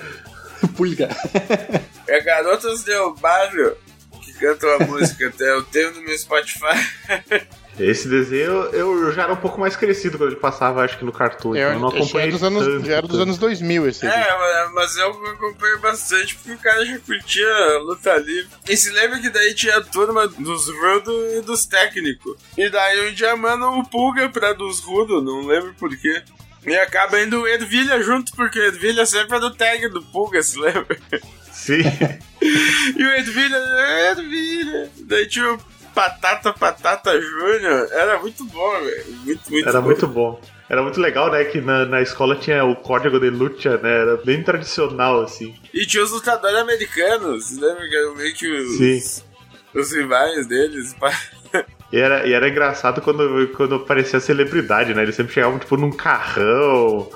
Pulga. 0.76 1.10
É 2.08 2.22
Garotas 2.22 2.84
Del 2.84 3.14
Barrio 3.16 3.76
que 4.24 4.34
cantam 4.34 4.70
a 4.76 4.80
música. 4.80 5.28
Até 5.28 5.52
eu 5.52 5.64
tenho 5.64 5.92
no 5.92 6.02
meu 6.02 6.18
Spotify. 6.18 6.78
Esse 7.80 8.08
desenho 8.08 8.52
eu 8.72 9.12
já 9.12 9.24
era 9.24 9.34
um 9.34 9.38
pouco 9.38 9.60
mais 9.60 9.76
crescido 9.76 10.16
quando 10.18 10.32
ele 10.32 10.40
passava, 10.40 10.84
acho 10.84 10.98
que 10.98 11.04
no 11.04 11.12
Cartoon. 11.12 11.56
então 11.56 11.70
Eu, 11.70 11.74
eu 11.74 11.80
não 11.80 11.88
esse 11.88 11.98
já, 11.98 12.04
acompanhei 12.04 12.28
é 12.28 12.32
dos 12.32 12.44
anos, 12.44 12.66
tanto, 12.66 12.86
já 12.86 12.94
era 12.94 13.08
dos 13.08 13.20
anos 13.20 13.38
2000 13.40 13.88
esse 13.88 14.06
aí. 14.06 14.14
É, 14.14 14.70
mas 14.74 14.96
eu 14.96 15.10
acompanho 15.10 15.80
bastante 15.80 16.36
porque 16.36 16.52
o 16.52 16.58
cara 16.60 16.86
já 16.86 17.00
curtia 17.00 17.80
luta 17.80 18.16
livre. 18.18 18.48
E 18.70 18.78
se 18.78 18.92
lembra 18.92 19.20
que 19.20 19.30
daí 19.32 19.56
tinha 19.56 19.78
a 19.78 19.82
turma 19.82 20.28
dos 20.28 20.70
rudos 20.70 21.34
e 21.34 21.42
dos 21.42 21.66
técnicos. 21.66 22.38
E 22.56 22.70
daí 22.70 23.10
um 23.10 23.14
dia 23.14 23.36
mandam 23.36 23.80
o 23.80 23.90
Pulga 23.90 24.30
pra 24.30 24.54
dos 24.54 24.80
rudos, 24.80 25.24
não 25.24 25.48
lembro 25.48 25.74
porquê. 25.80 26.22
E 26.66 26.76
acaba 26.78 27.22
indo 27.22 27.42
o 27.42 27.48
Ervilha 27.48 28.02
junto, 28.02 28.32
porque 28.36 28.60
o 28.60 28.64
Ervilha 28.64 29.06
sempre 29.06 29.38
é 29.38 29.40
do 29.40 29.54
tag 29.54 29.88
do 29.90 30.02
Pulga, 30.02 30.42
se 30.42 30.60
lembra? 30.60 30.98
Sim. 31.52 31.84
E 32.44 33.02
o 33.02 33.10
Ervilha, 33.14 33.56
Ervilha. 34.12 34.90
Daí 35.06 35.26
tinha 35.28 35.54
o 35.54 35.58
Patata 35.96 36.52
Patata 36.52 37.22
Júnior. 37.22 37.88
Era 37.90 38.20
muito 38.20 38.44
bom, 38.44 38.72
velho. 38.82 39.06
Muito, 39.24 39.50
muito 39.50 39.70
Era 39.70 39.80
bom. 39.80 39.88
muito 39.88 40.08
bom. 40.08 40.42
Era 40.70 40.82
muito 40.84 41.00
legal, 41.00 41.32
né? 41.32 41.46
Que 41.46 41.62
na, 41.62 41.86
na 41.86 42.02
escola 42.02 42.36
tinha 42.36 42.66
o 42.66 42.76
código 42.76 43.18
de 43.18 43.30
luta, 43.30 43.78
né? 43.78 44.02
Era 44.02 44.18
bem 44.18 44.44
tradicional, 44.44 45.22
assim. 45.22 45.56
E 45.74 45.86
tinha 45.86 46.04
os 46.04 46.12
lutadores 46.12 46.58
americanos, 46.58 47.52
lembra 47.58 47.86
meio 48.18 48.34
que 48.34 48.46
os, 48.52 48.78
Sim. 48.78 49.24
os 49.74 49.92
rivais 49.94 50.46
deles. 50.46 50.94
E 51.94 52.00
era, 52.00 52.28
e 52.28 52.34
era 52.34 52.50
engraçado 52.50 53.02
quando, 53.02 53.48
quando 53.56 53.76
aparecia 53.76 54.20
celebridade, 54.20 54.96
né? 54.96 55.04
Eles 55.04 55.14
sempre 55.14 55.32
chegavam, 55.32 55.60
tipo, 55.60 55.78
num 55.78 55.92
carrão, 55.92 57.08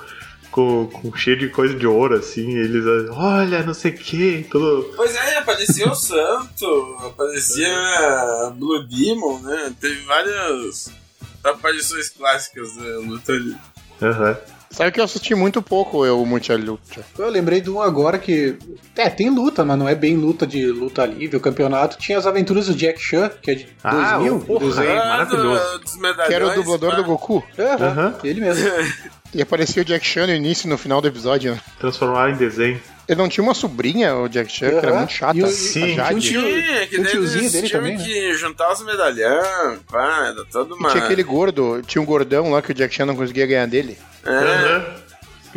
com, 0.52 0.86
com 0.86 1.16
cheio 1.16 1.36
de 1.36 1.48
coisa 1.48 1.74
de 1.74 1.84
ouro, 1.84 2.14
assim. 2.14 2.48
E 2.48 2.58
eles, 2.58 2.84
olha, 3.10 3.64
não 3.64 3.74
sei 3.74 3.90
o 3.90 3.98
que, 3.98 4.46
tudo... 4.48 4.92
Pois 4.94 5.16
é, 5.16 5.38
aparecia 5.38 5.90
o 5.90 5.96
Santo, 5.96 6.96
aparecia 7.04 7.74
a 7.74 8.52
Blue 8.56 8.86
Demon, 8.86 9.40
né? 9.40 9.74
Teve 9.80 10.00
várias 10.02 10.92
aparições 11.42 12.10
clássicas 12.10 12.76
da 12.76 12.98
luta 13.00 13.32
ali. 13.32 13.56
Aham. 14.00 14.36
Sabe 14.70 14.92
que 14.92 15.00
eu 15.00 15.04
assisti 15.04 15.34
muito 15.34 15.62
pouco 15.62 16.04
eu, 16.04 16.20
o 16.22 16.26
Mucha 16.26 16.54
Lucha. 16.56 17.00
Eu 17.18 17.28
lembrei 17.30 17.60
de 17.60 17.70
um 17.70 17.80
agora 17.80 18.18
que. 18.18 18.56
É, 18.94 19.08
tem 19.08 19.30
luta, 19.30 19.64
mas 19.64 19.78
não 19.78 19.88
é 19.88 19.94
bem 19.94 20.16
luta 20.16 20.46
de 20.46 20.66
luta 20.66 21.04
livre. 21.06 21.36
O 21.36 21.40
campeonato 21.40 21.96
tinha 21.98 22.18
as 22.18 22.26
aventuras 22.26 22.66
do 22.66 22.74
Jack 22.74 23.00
Chan, 23.00 23.30
que 23.42 23.50
é 23.50 23.54
de 23.54 23.68
Ah, 23.82 24.18
2000. 24.18 24.36
o- 24.36 24.40
porra, 24.44 24.66
desenho. 24.66 24.90
é 24.90 24.94
maravilhoso. 24.96 25.78
Do- 25.78 26.26
Que 26.26 26.34
era 26.34 26.46
o 26.46 26.54
dublador 26.54 26.96
do 26.96 27.04
Goku. 27.04 27.42
Aham, 27.58 27.84
Aham. 27.86 28.14
ele 28.22 28.40
mesmo. 28.40 28.68
E 29.34 29.42
aparecia 29.42 29.82
o 29.82 29.84
Jack 29.84 30.04
Chan 30.06 30.26
no 30.26 30.34
início 30.34 30.66
e 30.66 30.70
no 30.70 30.78
final 30.78 31.00
do 31.00 31.08
episódio. 31.08 31.52
né? 31.52 31.60
Transformaram 31.78 32.32
em 32.32 32.36
desenho. 32.36 32.80
Ele 33.08 33.18
não 33.18 33.28
tinha 33.28 33.42
uma 33.42 33.54
sobrinha, 33.54 34.14
o 34.16 34.28
Jack 34.28 34.52
Chan, 34.52 34.68
que 34.68 34.76
era 34.86 34.94
muito 34.94 35.12
chata. 35.12 35.38
E 35.38 35.42
o- 35.42 35.46
a 35.46 35.48
Sim. 35.48 35.94
Jade. 35.94 36.20
Tinha 36.20 36.86
que 36.86 37.00
um 37.00 37.02
daí 37.02 37.12
tiozinho 37.12 37.50
dele 37.50 37.70
também, 37.70 37.96
né? 37.96 38.04
que 38.04 38.34
juntar 38.34 38.70
os 38.70 38.84
medalhões, 38.84 39.78
pá, 39.90 40.26
era 40.26 40.44
toda 40.44 40.74
E 40.74 40.78
uma... 40.78 40.90
tinha 40.90 41.04
aquele 41.04 41.22
gordo, 41.22 41.80
tinha 41.86 42.02
um 42.02 42.04
gordão 42.04 42.50
lá 42.50 42.60
que 42.60 42.70
o 42.72 42.74
Jack 42.74 42.94
Chan 42.94 43.06
não 43.06 43.16
conseguia 43.16 43.46
ganhar 43.46 43.66
dele. 43.66 43.96
É, 44.26 44.82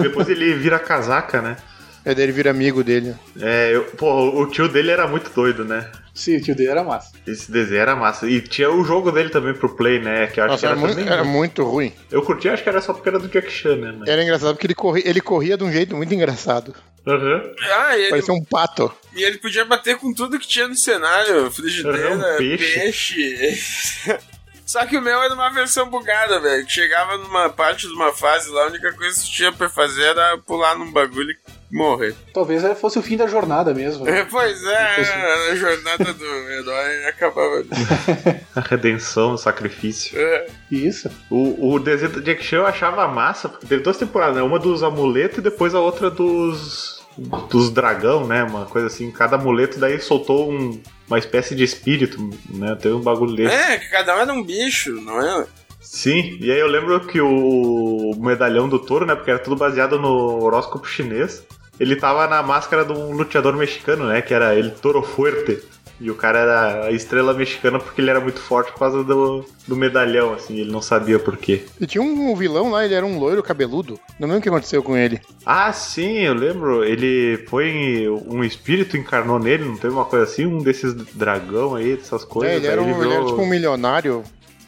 depois 0.01 0.29
ele 0.29 0.53
vira 0.53 0.79
casaca, 0.79 1.41
né? 1.41 1.57
Aí 2.05 2.15
daí 2.15 2.23
ele 2.23 2.31
vira 2.31 2.49
amigo 2.49 2.83
dele. 2.83 3.13
É, 3.39 3.75
eu, 3.75 3.83
pô, 3.97 4.41
o 4.41 4.47
tio 4.47 4.67
dele 4.69 4.89
era 4.89 5.05
muito 5.05 5.29
doido, 5.31 5.65
né? 5.65 5.91
Sim, 6.13 6.37
o 6.37 6.41
tio 6.41 6.55
dele 6.55 6.69
era 6.71 6.83
massa. 6.83 7.11
Esse 7.25 7.51
desenho 7.51 7.81
era 7.81 7.95
massa. 7.95 8.27
E 8.27 8.41
tinha 8.41 8.69
o 8.69 8.83
jogo 8.83 9.11
dele 9.11 9.29
também 9.29 9.53
pro 9.53 9.75
Play, 9.75 9.99
né? 9.99 10.27
Que 10.27 10.39
eu 10.39 10.43
acho 10.45 10.51
Nossa, 10.53 10.59
que 10.59 10.65
era, 10.65 10.75
era, 10.75 10.81
muito, 10.81 10.95
também. 10.97 11.13
era 11.13 11.23
muito 11.23 11.63
ruim. 11.63 11.93
Eu 12.11 12.21
curti, 12.21 12.49
acho 12.49 12.61
que 12.63 12.69
era 12.69 12.81
só 12.81 12.93
porque 12.93 13.09
era 13.09 13.19
do 13.19 13.27
Jack 13.27 13.49
Chan, 13.51 13.77
né? 13.77 13.95
Mas... 13.97 14.09
Era 14.09 14.21
engraçado 14.23 14.53
porque 14.53 14.67
ele 14.67 14.75
corria, 14.75 15.07
ele 15.07 15.21
corria 15.21 15.57
de 15.57 15.63
um 15.63 15.71
jeito 15.71 15.95
muito 15.95 16.13
engraçado. 16.13 16.75
Aham. 17.07 17.41
Ah, 17.71 17.97
e 17.97 18.01
ele, 18.01 18.09
Parecia 18.11 18.33
um 18.33 18.43
pato. 18.43 18.93
e 19.15 19.23
ele 19.23 19.37
podia 19.39 19.65
bater 19.65 19.97
com 19.97 20.13
tudo 20.13 20.37
que 20.37 20.47
tinha 20.47 20.67
no 20.67 20.75
cenário. 20.75 21.49
Frigideira, 21.49 22.15
um 22.15 22.37
peixe. 22.37 22.79
peixe. 22.79 24.19
Só 24.71 24.85
que 24.85 24.97
o 24.97 25.01
meu 25.01 25.21
era 25.21 25.33
uma 25.33 25.49
versão 25.49 25.89
bugada, 25.89 26.39
velho. 26.39 26.65
Chegava 26.65 27.17
numa 27.17 27.49
parte 27.49 27.87
de 27.87 27.93
uma 27.93 28.13
fase 28.13 28.49
lá, 28.49 28.63
a 28.63 28.67
única 28.67 28.93
coisa 28.93 29.21
que 29.21 29.29
tinha 29.29 29.51
pra 29.51 29.67
fazer 29.69 30.03
era 30.03 30.37
pular 30.37 30.77
num 30.77 30.89
bagulho 30.89 31.29
e 31.29 31.75
morrer. 31.75 32.15
Talvez 32.33 32.63
é, 32.63 32.73
fosse 32.73 32.97
o 32.97 33.01
fim 33.01 33.17
da 33.17 33.27
jornada 33.27 33.73
mesmo. 33.73 34.05
né? 34.05 34.25
Pois 34.31 34.63
é, 34.63 35.51
a 35.51 35.55
jornada 35.55 36.13
do 36.13 36.25
herói 36.49 37.05
acabava 37.05 37.55
ali. 37.55 37.69
A 38.55 38.61
redenção, 38.61 39.33
o 39.33 39.37
sacrifício. 39.37 40.17
É. 40.17 40.47
Isso. 40.71 41.09
O, 41.29 41.73
o 41.73 41.77
desenho 41.79 42.13
do 42.13 42.21
Jack 42.21 42.41
Chan 42.41 42.57
eu 42.57 42.65
achava 42.65 43.05
massa, 43.09 43.49
porque 43.49 43.65
teve 43.65 43.83
duas 43.83 43.97
temporadas, 43.97 44.37
né? 44.37 44.41
Uma 44.41 44.57
dos 44.59 44.83
amuletos 44.83 45.39
e 45.39 45.41
depois 45.41 45.75
a 45.75 45.81
outra 45.81 46.09
dos. 46.09 47.01
dos 47.49 47.69
dragão, 47.71 48.25
né? 48.25 48.43
Uma 48.43 48.65
coisa 48.67 48.87
assim. 48.87 49.11
Cada 49.11 49.35
amuleto 49.35 49.79
daí 49.79 49.99
soltou 49.99 50.49
um- 50.49 50.81
uma 51.11 51.19
espécie 51.19 51.53
de 51.53 51.63
espírito, 51.63 52.29
né? 52.49 52.75
Teve 52.75 52.95
um 52.95 53.01
bagulho 53.01 53.35
desse. 53.35 53.53
É, 53.53 53.77
que 53.77 53.89
cada 53.89 54.15
um 54.15 54.19
era 54.19 54.33
um 54.33 54.41
bicho, 54.41 54.93
não 55.01 55.19
é? 55.21 55.45
Sim, 55.81 56.37
e 56.39 56.49
aí 56.49 56.59
eu 56.59 56.67
lembro 56.67 56.99
que 57.01 57.19
o 57.19 58.15
medalhão 58.17 58.69
do 58.69 58.79
touro, 58.79 59.05
né? 59.05 59.13
Porque 59.13 59.29
era 59.29 59.39
tudo 59.39 59.57
baseado 59.57 59.99
no 59.99 60.41
horóscopo 60.43 60.87
chinês. 60.87 61.43
Ele 61.77 61.95
tava 61.95 62.27
na 62.27 62.41
máscara 62.41 62.85
de 62.85 62.93
um 62.93 63.11
luteador 63.11 63.57
mexicano, 63.57 64.07
né? 64.07 64.21
Que 64.21 64.33
era 64.33 64.55
ele 64.55 64.69
Toro 64.69 65.01
Fuerte. 65.01 65.61
E 66.03 66.09
o 66.09 66.15
cara 66.15 66.39
era 66.39 66.85
a 66.87 66.91
estrela 66.91 67.31
mexicana 67.31 67.77
porque 67.79 68.01
ele 68.01 68.09
era 68.09 68.19
muito 68.19 68.39
forte 68.39 68.71
por 68.71 68.79
causa 68.79 69.03
do, 69.03 69.45
do 69.67 69.75
medalhão, 69.75 70.33
assim, 70.33 70.57
ele 70.57 70.71
não 70.71 70.81
sabia 70.81 71.19
por 71.19 71.37
quê. 71.37 71.63
E 71.79 71.85
tinha 71.85 72.01
um 72.03 72.35
vilão 72.35 72.71
lá, 72.71 72.83
ele 72.83 72.95
era 72.95 73.05
um 73.05 73.19
loiro 73.19 73.43
cabeludo. 73.43 73.99
Não 74.19 74.27
lembro 74.27 74.39
o 74.39 74.41
que 74.41 74.49
aconteceu 74.49 74.81
com 74.81 74.97
ele. 74.97 75.21
Ah, 75.45 75.71
sim, 75.71 76.17
eu 76.21 76.33
lembro. 76.33 76.83
Ele 76.83 77.45
foi. 77.47 78.09
Um 78.27 78.43
espírito 78.43 78.97
encarnou 78.97 79.37
nele, 79.37 79.63
não 79.63 79.77
teve 79.77 79.93
uma 79.93 80.05
coisa 80.05 80.25
assim? 80.25 80.45
Um 80.47 80.57
desses 80.57 80.93
dragão 81.13 81.75
aí, 81.75 81.95
dessas 81.95 82.25
coisas. 82.25 82.51
É, 82.51 82.55
ele, 82.57 82.65
era 82.67 82.81
um, 82.81 82.85
ele 82.85 82.93
era 82.99 83.09
virou- 83.09 83.25
tipo 83.27 83.41
um 83.41 83.47
milionário 83.47 84.23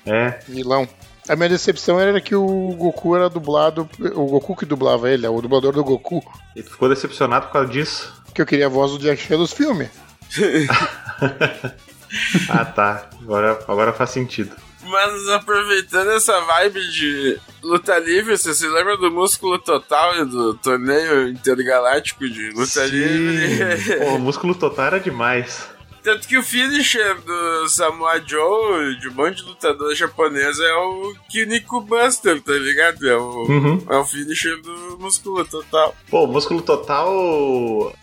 É, 0.06 0.40
vilão. 0.48 0.88
A 1.28 1.36
minha 1.36 1.50
decepção 1.50 2.00
era 2.00 2.20
que 2.22 2.36
o 2.36 2.76
Goku 2.78 3.16
era 3.16 3.28
dublado. 3.30 3.90
O 4.14 4.26
Goku 4.28 4.56
que 4.56 4.66
dublava 4.66 5.10
ele, 5.10 5.26
é 5.26 5.30
o 5.30 5.42
dublador 5.42 5.72
do 5.74 5.84
Goku. 5.84 6.22
ele 6.56 6.64
ficou 6.68 6.90
decepcionado 6.90 7.48
por 7.48 7.54
causa 7.54 7.70
disso. 7.70 8.22
Que 8.36 8.42
eu 8.42 8.46
queria 8.46 8.66
a 8.66 8.70
voz 8.70 8.92
do 8.92 9.00
Jack 9.00 9.22
Chan 9.22 9.38
dos 9.38 9.54
filmes. 9.54 9.88
ah, 12.50 12.66
tá. 12.66 13.10
Agora, 13.22 13.60
agora 13.68 13.94
faz 13.94 14.10
sentido. 14.10 14.56
Mas 14.86 15.30
aproveitando 15.30 16.12
essa 16.12 16.40
vibe 16.42 16.92
de 16.92 17.40
luta 17.64 17.98
livre, 18.00 18.38
você 18.38 18.54
se 18.54 18.68
lembra 18.68 18.98
do 18.98 19.10
músculo 19.10 19.58
total 19.58 20.22
e 20.22 20.26
do 20.26 20.54
torneio 20.56 21.30
intergaláctico 21.30 22.28
de 22.28 22.52
luta 22.52 22.86
Sim. 22.88 22.92
livre? 22.92 23.98
Pô, 24.00 24.16
o 24.16 24.20
músculo 24.20 24.54
total 24.54 24.88
era 24.88 25.00
demais. 25.00 25.70
Tanto 26.04 26.28
que 26.28 26.38
o 26.38 26.44
finisher 26.44 27.16
do 27.22 27.68
Samoa 27.70 28.22
Joe, 28.28 29.00
de 29.00 29.08
um 29.08 29.14
monte 29.14 29.38
de 29.38 29.44
lutador 29.44 29.96
japonês, 29.96 30.60
é 30.60 30.74
o 30.74 31.16
Kiniko 31.30 31.80
Buster, 31.82 32.42
tá 32.42 32.52
ligado? 32.54 33.08
É 33.08 33.16
o, 33.16 33.44
Uhum. 33.48 33.86
é 33.90 33.96
o 33.96 34.06
finisher 34.06 34.62
do 34.62 34.98
músculo 35.00 35.46
total. 35.46 35.96
Pô, 36.10 36.26
o 36.26 36.28
músculo 36.28 36.62
total. 36.62 37.10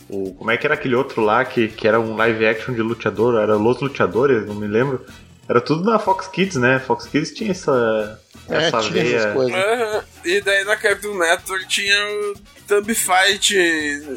O, 0.09 0.35
como 0.39 0.51
é 0.51 0.57
que 0.57 0.67
era 0.67 0.75
aquele 0.75 0.95
outro 0.95 1.21
lá 1.23 1.45
que, 1.45 1.69
que 1.69 1.87
era 1.87 2.01
um 2.01 2.17
live 2.17 2.47
action 2.47 2.75
de 2.75 2.81
luteador? 2.81 3.39
Era 3.41 3.57
Los 3.57 3.81
Luteadores, 3.81 4.47
não 4.47 4.55
me 4.55 4.67
lembro. 4.67 5.05
Era 5.49 5.61
tudo 5.61 5.85
na 5.85 5.99
Fox 5.99 6.27
Kids, 6.29 6.57
né? 6.57 6.79
Fox 6.79 7.07
Kids 7.07 7.33
tinha 7.35 7.51
essa. 7.51 8.19
É, 8.49 8.69
essa 8.69 8.81
tinha 8.81 9.03
veia. 9.03 9.17
essas 9.17 9.35
coisas. 9.35 9.55
Aham. 9.55 10.05
E 10.25 10.41
daí 10.41 10.65
na 10.65 10.77
Cartoon 10.77 11.19
Network 11.19 11.67
tinha 11.69 11.97
o 12.07 12.35
Thumb 12.69 12.95
Fight, 12.95 13.57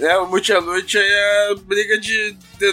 é, 0.01 0.17
o 0.19 0.27
Multialute 0.27 0.97
aí 0.97 1.11
é 1.11 1.51
a 1.51 1.55
briga 1.55 1.97
de, 1.99 2.31
de 2.59 2.67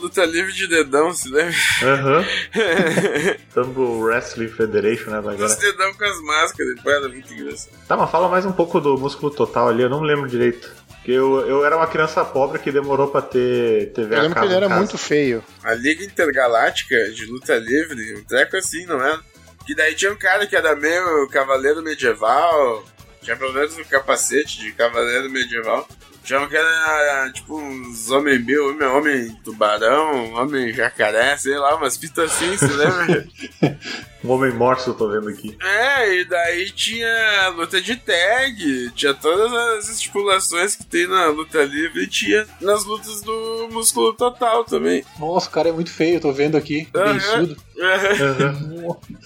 luta 0.00 0.24
livre 0.24 0.52
de 0.52 0.66
dedão, 0.66 1.12
se 1.12 1.28
lembra? 1.28 1.54
Aham. 1.82 2.24
Tumble 3.54 4.00
Wrestling 4.02 4.48
Federation, 4.48 5.10
né? 5.10 5.20
Os 5.20 5.26
Agora. 5.26 5.56
dedão 5.56 5.94
com 5.94 6.04
as 6.04 6.20
máscaras, 6.22 6.80
pô, 6.82 6.90
era 6.90 7.08
muito 7.08 7.32
engraçado. 7.32 7.72
Tá, 7.86 7.96
mas 7.96 8.10
fala 8.10 8.28
mais 8.28 8.44
um 8.44 8.52
pouco 8.52 8.80
do 8.80 8.96
músculo 8.98 9.30
total 9.32 9.68
ali, 9.68 9.82
eu 9.82 9.90
não 9.90 10.00
lembro 10.00 10.28
direito. 10.28 10.70
Porque 10.96 11.12
eu, 11.12 11.40
eu 11.46 11.64
era 11.64 11.76
uma 11.76 11.86
criança 11.86 12.24
pobre 12.24 12.58
que 12.58 12.70
demorou 12.70 13.08
pra 13.08 13.22
ter 13.22 13.92
TV 13.92 14.14
Eu 14.16 14.22
lembro 14.22 14.38
que 14.40 14.46
ele 14.46 14.54
era 14.54 14.68
casa. 14.68 14.78
muito 14.78 14.98
feio. 14.98 15.42
A 15.62 15.74
Liga 15.74 16.04
Intergaláctica 16.04 17.10
de 17.10 17.24
Luta 17.26 17.56
Livre, 17.56 18.16
um 18.16 18.24
treco 18.24 18.56
assim, 18.56 18.84
não 18.86 19.04
é? 19.04 19.18
Que 19.66 19.74
daí 19.74 19.94
tinha 19.94 20.12
um 20.12 20.16
cara 20.16 20.46
que 20.46 20.56
era 20.56 20.74
meio 20.76 21.28
cavaleiro 21.28 21.82
medieval, 21.82 22.84
tinha 23.22 23.36
pelo 23.36 23.52
menos 23.52 23.76
um 23.78 23.84
capacete 23.84 24.58
de 24.60 24.72
cavaleiro 24.72 25.30
medieval. 25.30 25.86
Um 26.36 26.48
que 26.48 26.56
era 26.56 27.30
tipo 27.32 27.56
uns 27.58 28.10
homem 28.10 28.38
bill, 28.38 28.70
homem, 28.70 28.88
homem 28.88 29.30
tubarão, 29.44 30.34
homem 30.34 30.72
jacaré, 30.72 31.36
sei 31.36 31.56
lá, 31.58 31.76
umas 31.76 31.96
fitas 31.96 32.30
assim, 32.32 32.56
você 32.56 32.66
lembra? 32.66 33.26
Um 34.24 34.32
homem 34.32 34.52
morto, 34.52 34.90
eu 34.90 34.94
tô 34.94 35.08
vendo 35.08 35.28
aqui. 35.28 35.56
é, 35.62 36.12
e 36.16 36.24
daí 36.24 36.68
tinha 36.72 37.50
luta 37.50 37.80
de 37.80 37.94
tag, 37.94 38.90
tinha 38.90 39.14
todas 39.14 39.52
as 39.52 39.88
estipulações 39.90 40.74
que 40.74 40.84
tem 40.84 41.06
na 41.06 41.26
luta 41.26 41.62
livre 41.62 42.02
e 42.02 42.06
tinha 42.08 42.44
nas 42.60 42.84
lutas 42.84 43.22
do 43.22 43.68
músculo 43.70 44.12
total 44.14 44.64
também. 44.64 45.04
Nossa, 45.20 45.48
o 45.48 45.52
cara 45.52 45.68
é 45.68 45.72
muito 45.72 45.92
feio, 45.92 46.16
eu 46.16 46.20
tô 46.20 46.32
vendo 46.32 46.56
aqui. 46.56 46.88
Aham. 46.96 47.12
Beiçudo. 47.12 47.56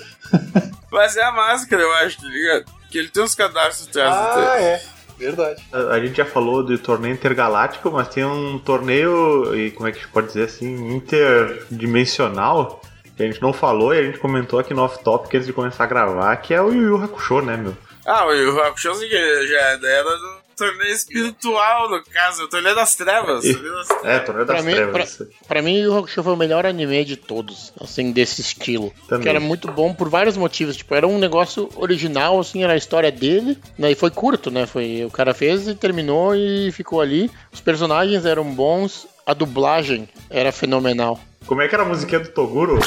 Mas 0.93 1.17
é 1.17 1.23
a 1.23 1.33
máscara, 1.33 1.83
eu 1.83 1.93
acho, 1.95 2.21
tá 2.21 2.29
ligado? 2.29 2.65
Que 2.91 2.99
ele 2.99 3.09
tem 3.09 3.23
uns 3.23 3.35
cadastros 3.35 3.89
atrás 3.89 4.15
do 4.15 4.21
Ah, 4.51 4.61
é. 4.61 4.83
Verdade. 5.23 5.63
A, 5.73 5.79
a 5.95 6.01
gente 6.01 6.17
já 6.17 6.25
falou 6.25 6.65
de 6.65 6.79
torneio 6.79 7.15
intergaláctico, 7.15 7.91
mas 7.91 8.09
tem 8.09 8.25
um 8.25 8.59
torneio, 8.59 9.55
e 9.55 9.71
como 9.71 9.89
é 9.89 9.93
que 9.93 9.99
a 9.99 10.01
gente 10.03 10.13
pode 10.13 10.27
dizer 10.29 10.45
assim, 10.45 10.95
interdimensional, 10.95 12.83
que 13.17 13.23
a 13.23 13.27
gente 13.27 13.41
não 13.41 13.53
falou 13.53 13.95
e 13.95 13.99
a 13.99 14.03
gente 14.03 14.19
comentou 14.19 14.59
aqui 14.59 14.75
no 14.75 14.83
off-top 14.83 15.29
antes 15.37 15.47
de 15.47 15.53
começar 15.53 15.85
a 15.85 15.87
gravar, 15.87 16.37
que 16.37 16.53
é 16.53 16.61
o 16.61 16.73
Yu 16.73 16.83
Yu 16.83 17.05
Hakusho, 17.05 17.41
né, 17.43 17.57
meu? 17.57 17.77
Ah, 18.05 18.27
o 18.27 18.33
Yu 18.33 18.61
Hakusho 18.61 18.91
assim, 18.91 19.09
já 19.09 19.61
era 19.61 20.05
do 20.05 20.42
torneio 20.67 20.95
espiritual, 20.95 21.91
no 21.91 22.03
caso, 22.05 22.45
o 22.45 22.49
torneio 22.49 22.75
das 22.75 22.95
trevas. 22.95 23.45
Torneio 23.45 23.75
das 23.75 23.89
trevas. 23.89 24.07
É, 24.07 24.19
torneio 24.21 24.47
das 24.47 24.57
Pra 24.57 24.65
mim, 24.65 24.75
trevas. 24.75 25.23
Pra 25.49 25.63
mim, 25.63 25.87
o 25.87 25.99
Hakusho 25.99 26.23
foi 26.23 26.33
o 26.33 26.37
melhor 26.37 26.67
anime 26.67 27.05
de 27.05 27.17
todos, 27.17 27.73
assim, 27.81 28.13
desse 28.13 28.41
estilo. 28.41 28.93
Também. 29.09 29.23
Que 29.23 29.29
era 29.29 29.41
muito 29.41 29.69
bom 29.71 29.93
por 29.93 30.09
vários 30.09 30.37
motivos. 30.37 30.77
Tipo, 30.77 30.95
era 30.95 31.07
um 31.07 31.19
negócio 31.19 31.69
original, 31.77 32.39
assim, 32.39 32.63
era 32.63 32.75
a 32.75 32.77
história 32.77 33.11
dele, 33.11 33.59
né? 33.79 33.91
E 33.91 33.95
foi 33.95 34.11
curto, 34.11 34.51
né? 34.51 34.67
Foi, 34.67 35.05
o 35.05 35.11
cara 35.11 35.35
fez 35.35 35.67
e 35.67 35.75
terminou 35.75 36.35
e 36.35 36.71
ficou 36.73 37.01
ali. 37.01 37.31
Os 37.53 37.61
personagens 37.61 38.25
eram 38.25 38.45
bons, 38.45 39.07
a 39.27 39.35
dublagem 39.35 40.09
era 40.31 40.53
fenomenal. 40.53 41.19
Como 41.47 41.61
é 41.61 41.69
que 41.69 41.75
era 41.75 41.83
a 41.85 41.87
musiquinha 41.87 42.21
do 42.21 42.29
Toguro? 42.29 42.79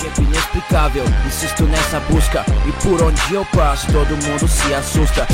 Jeito 0.00 0.22
inexplicável, 0.22 1.04
insisto 1.26 1.64
nessa 1.64 2.00
busca 2.00 2.42
E 2.66 2.72
por 2.82 3.02
onde 3.02 3.34
eu 3.34 3.44
passo 3.54 3.86
todo 3.92 4.16
mundo 4.16 4.48
se 4.48 4.72
assusta. 4.72 5.26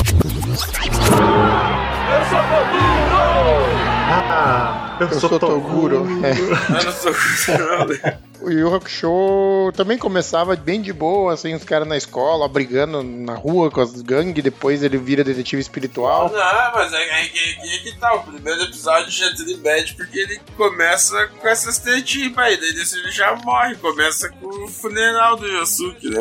Ah, 4.11 4.86
eu, 5.01 5.07
Eu 5.07 5.21
sou, 5.21 5.29
sou 5.29 5.39
Toguro. 5.39 5.99
Toguro. 5.99 6.27
É. 6.27 6.33
Eu 6.33 6.85
não 6.85 6.93
sou 6.93 7.13
O 8.41 8.51
Yu 8.51 8.75
Hakusho 8.75 9.73
também 9.77 9.99
começava 9.99 10.55
bem 10.57 10.81
de 10.81 10.93
boa, 10.93 11.35
assim, 11.35 11.55
os 11.55 11.65
caras 11.65 11.89
na 11.89 11.97
escola, 11.97 12.49
brigando 12.49 13.03
na 13.03 13.35
rua 13.35 13.71
com 13.71 13.81
as 13.81 14.01
gangues, 14.03 14.43
depois 14.43 14.83
ele 14.83 14.99
vira 14.99 15.25
detetive 15.25 15.61
espiritual. 15.61 16.31
Não, 16.31 16.73
mas 16.75 16.93
é, 16.93 16.97
é, 16.97 17.25
é, 17.25 17.77
é 17.77 17.79
que 17.83 17.99
tá, 17.99 18.15
o 18.15 18.23
primeiro 18.25 18.63
episódio 18.63 19.11
já 19.11 19.27
é 19.27 19.35
tudo 19.35 19.57
bad 19.59 19.95
porque 19.95 20.19
ele 20.19 20.41
começa 20.57 21.27
com 21.41 21.49
essas 21.49 21.79
tetinhas, 21.79 22.37
aí 22.39 22.57
daí 22.61 22.73
desse 22.75 22.99
ele 22.99 23.11
já 23.11 23.35
morre, 23.37 23.75
começa 23.77 24.29
com 24.29 24.47
o 24.47 24.69
funeral 24.69 25.37
do 25.37 25.47
Yosuke, 25.47 26.11
né? 26.11 26.21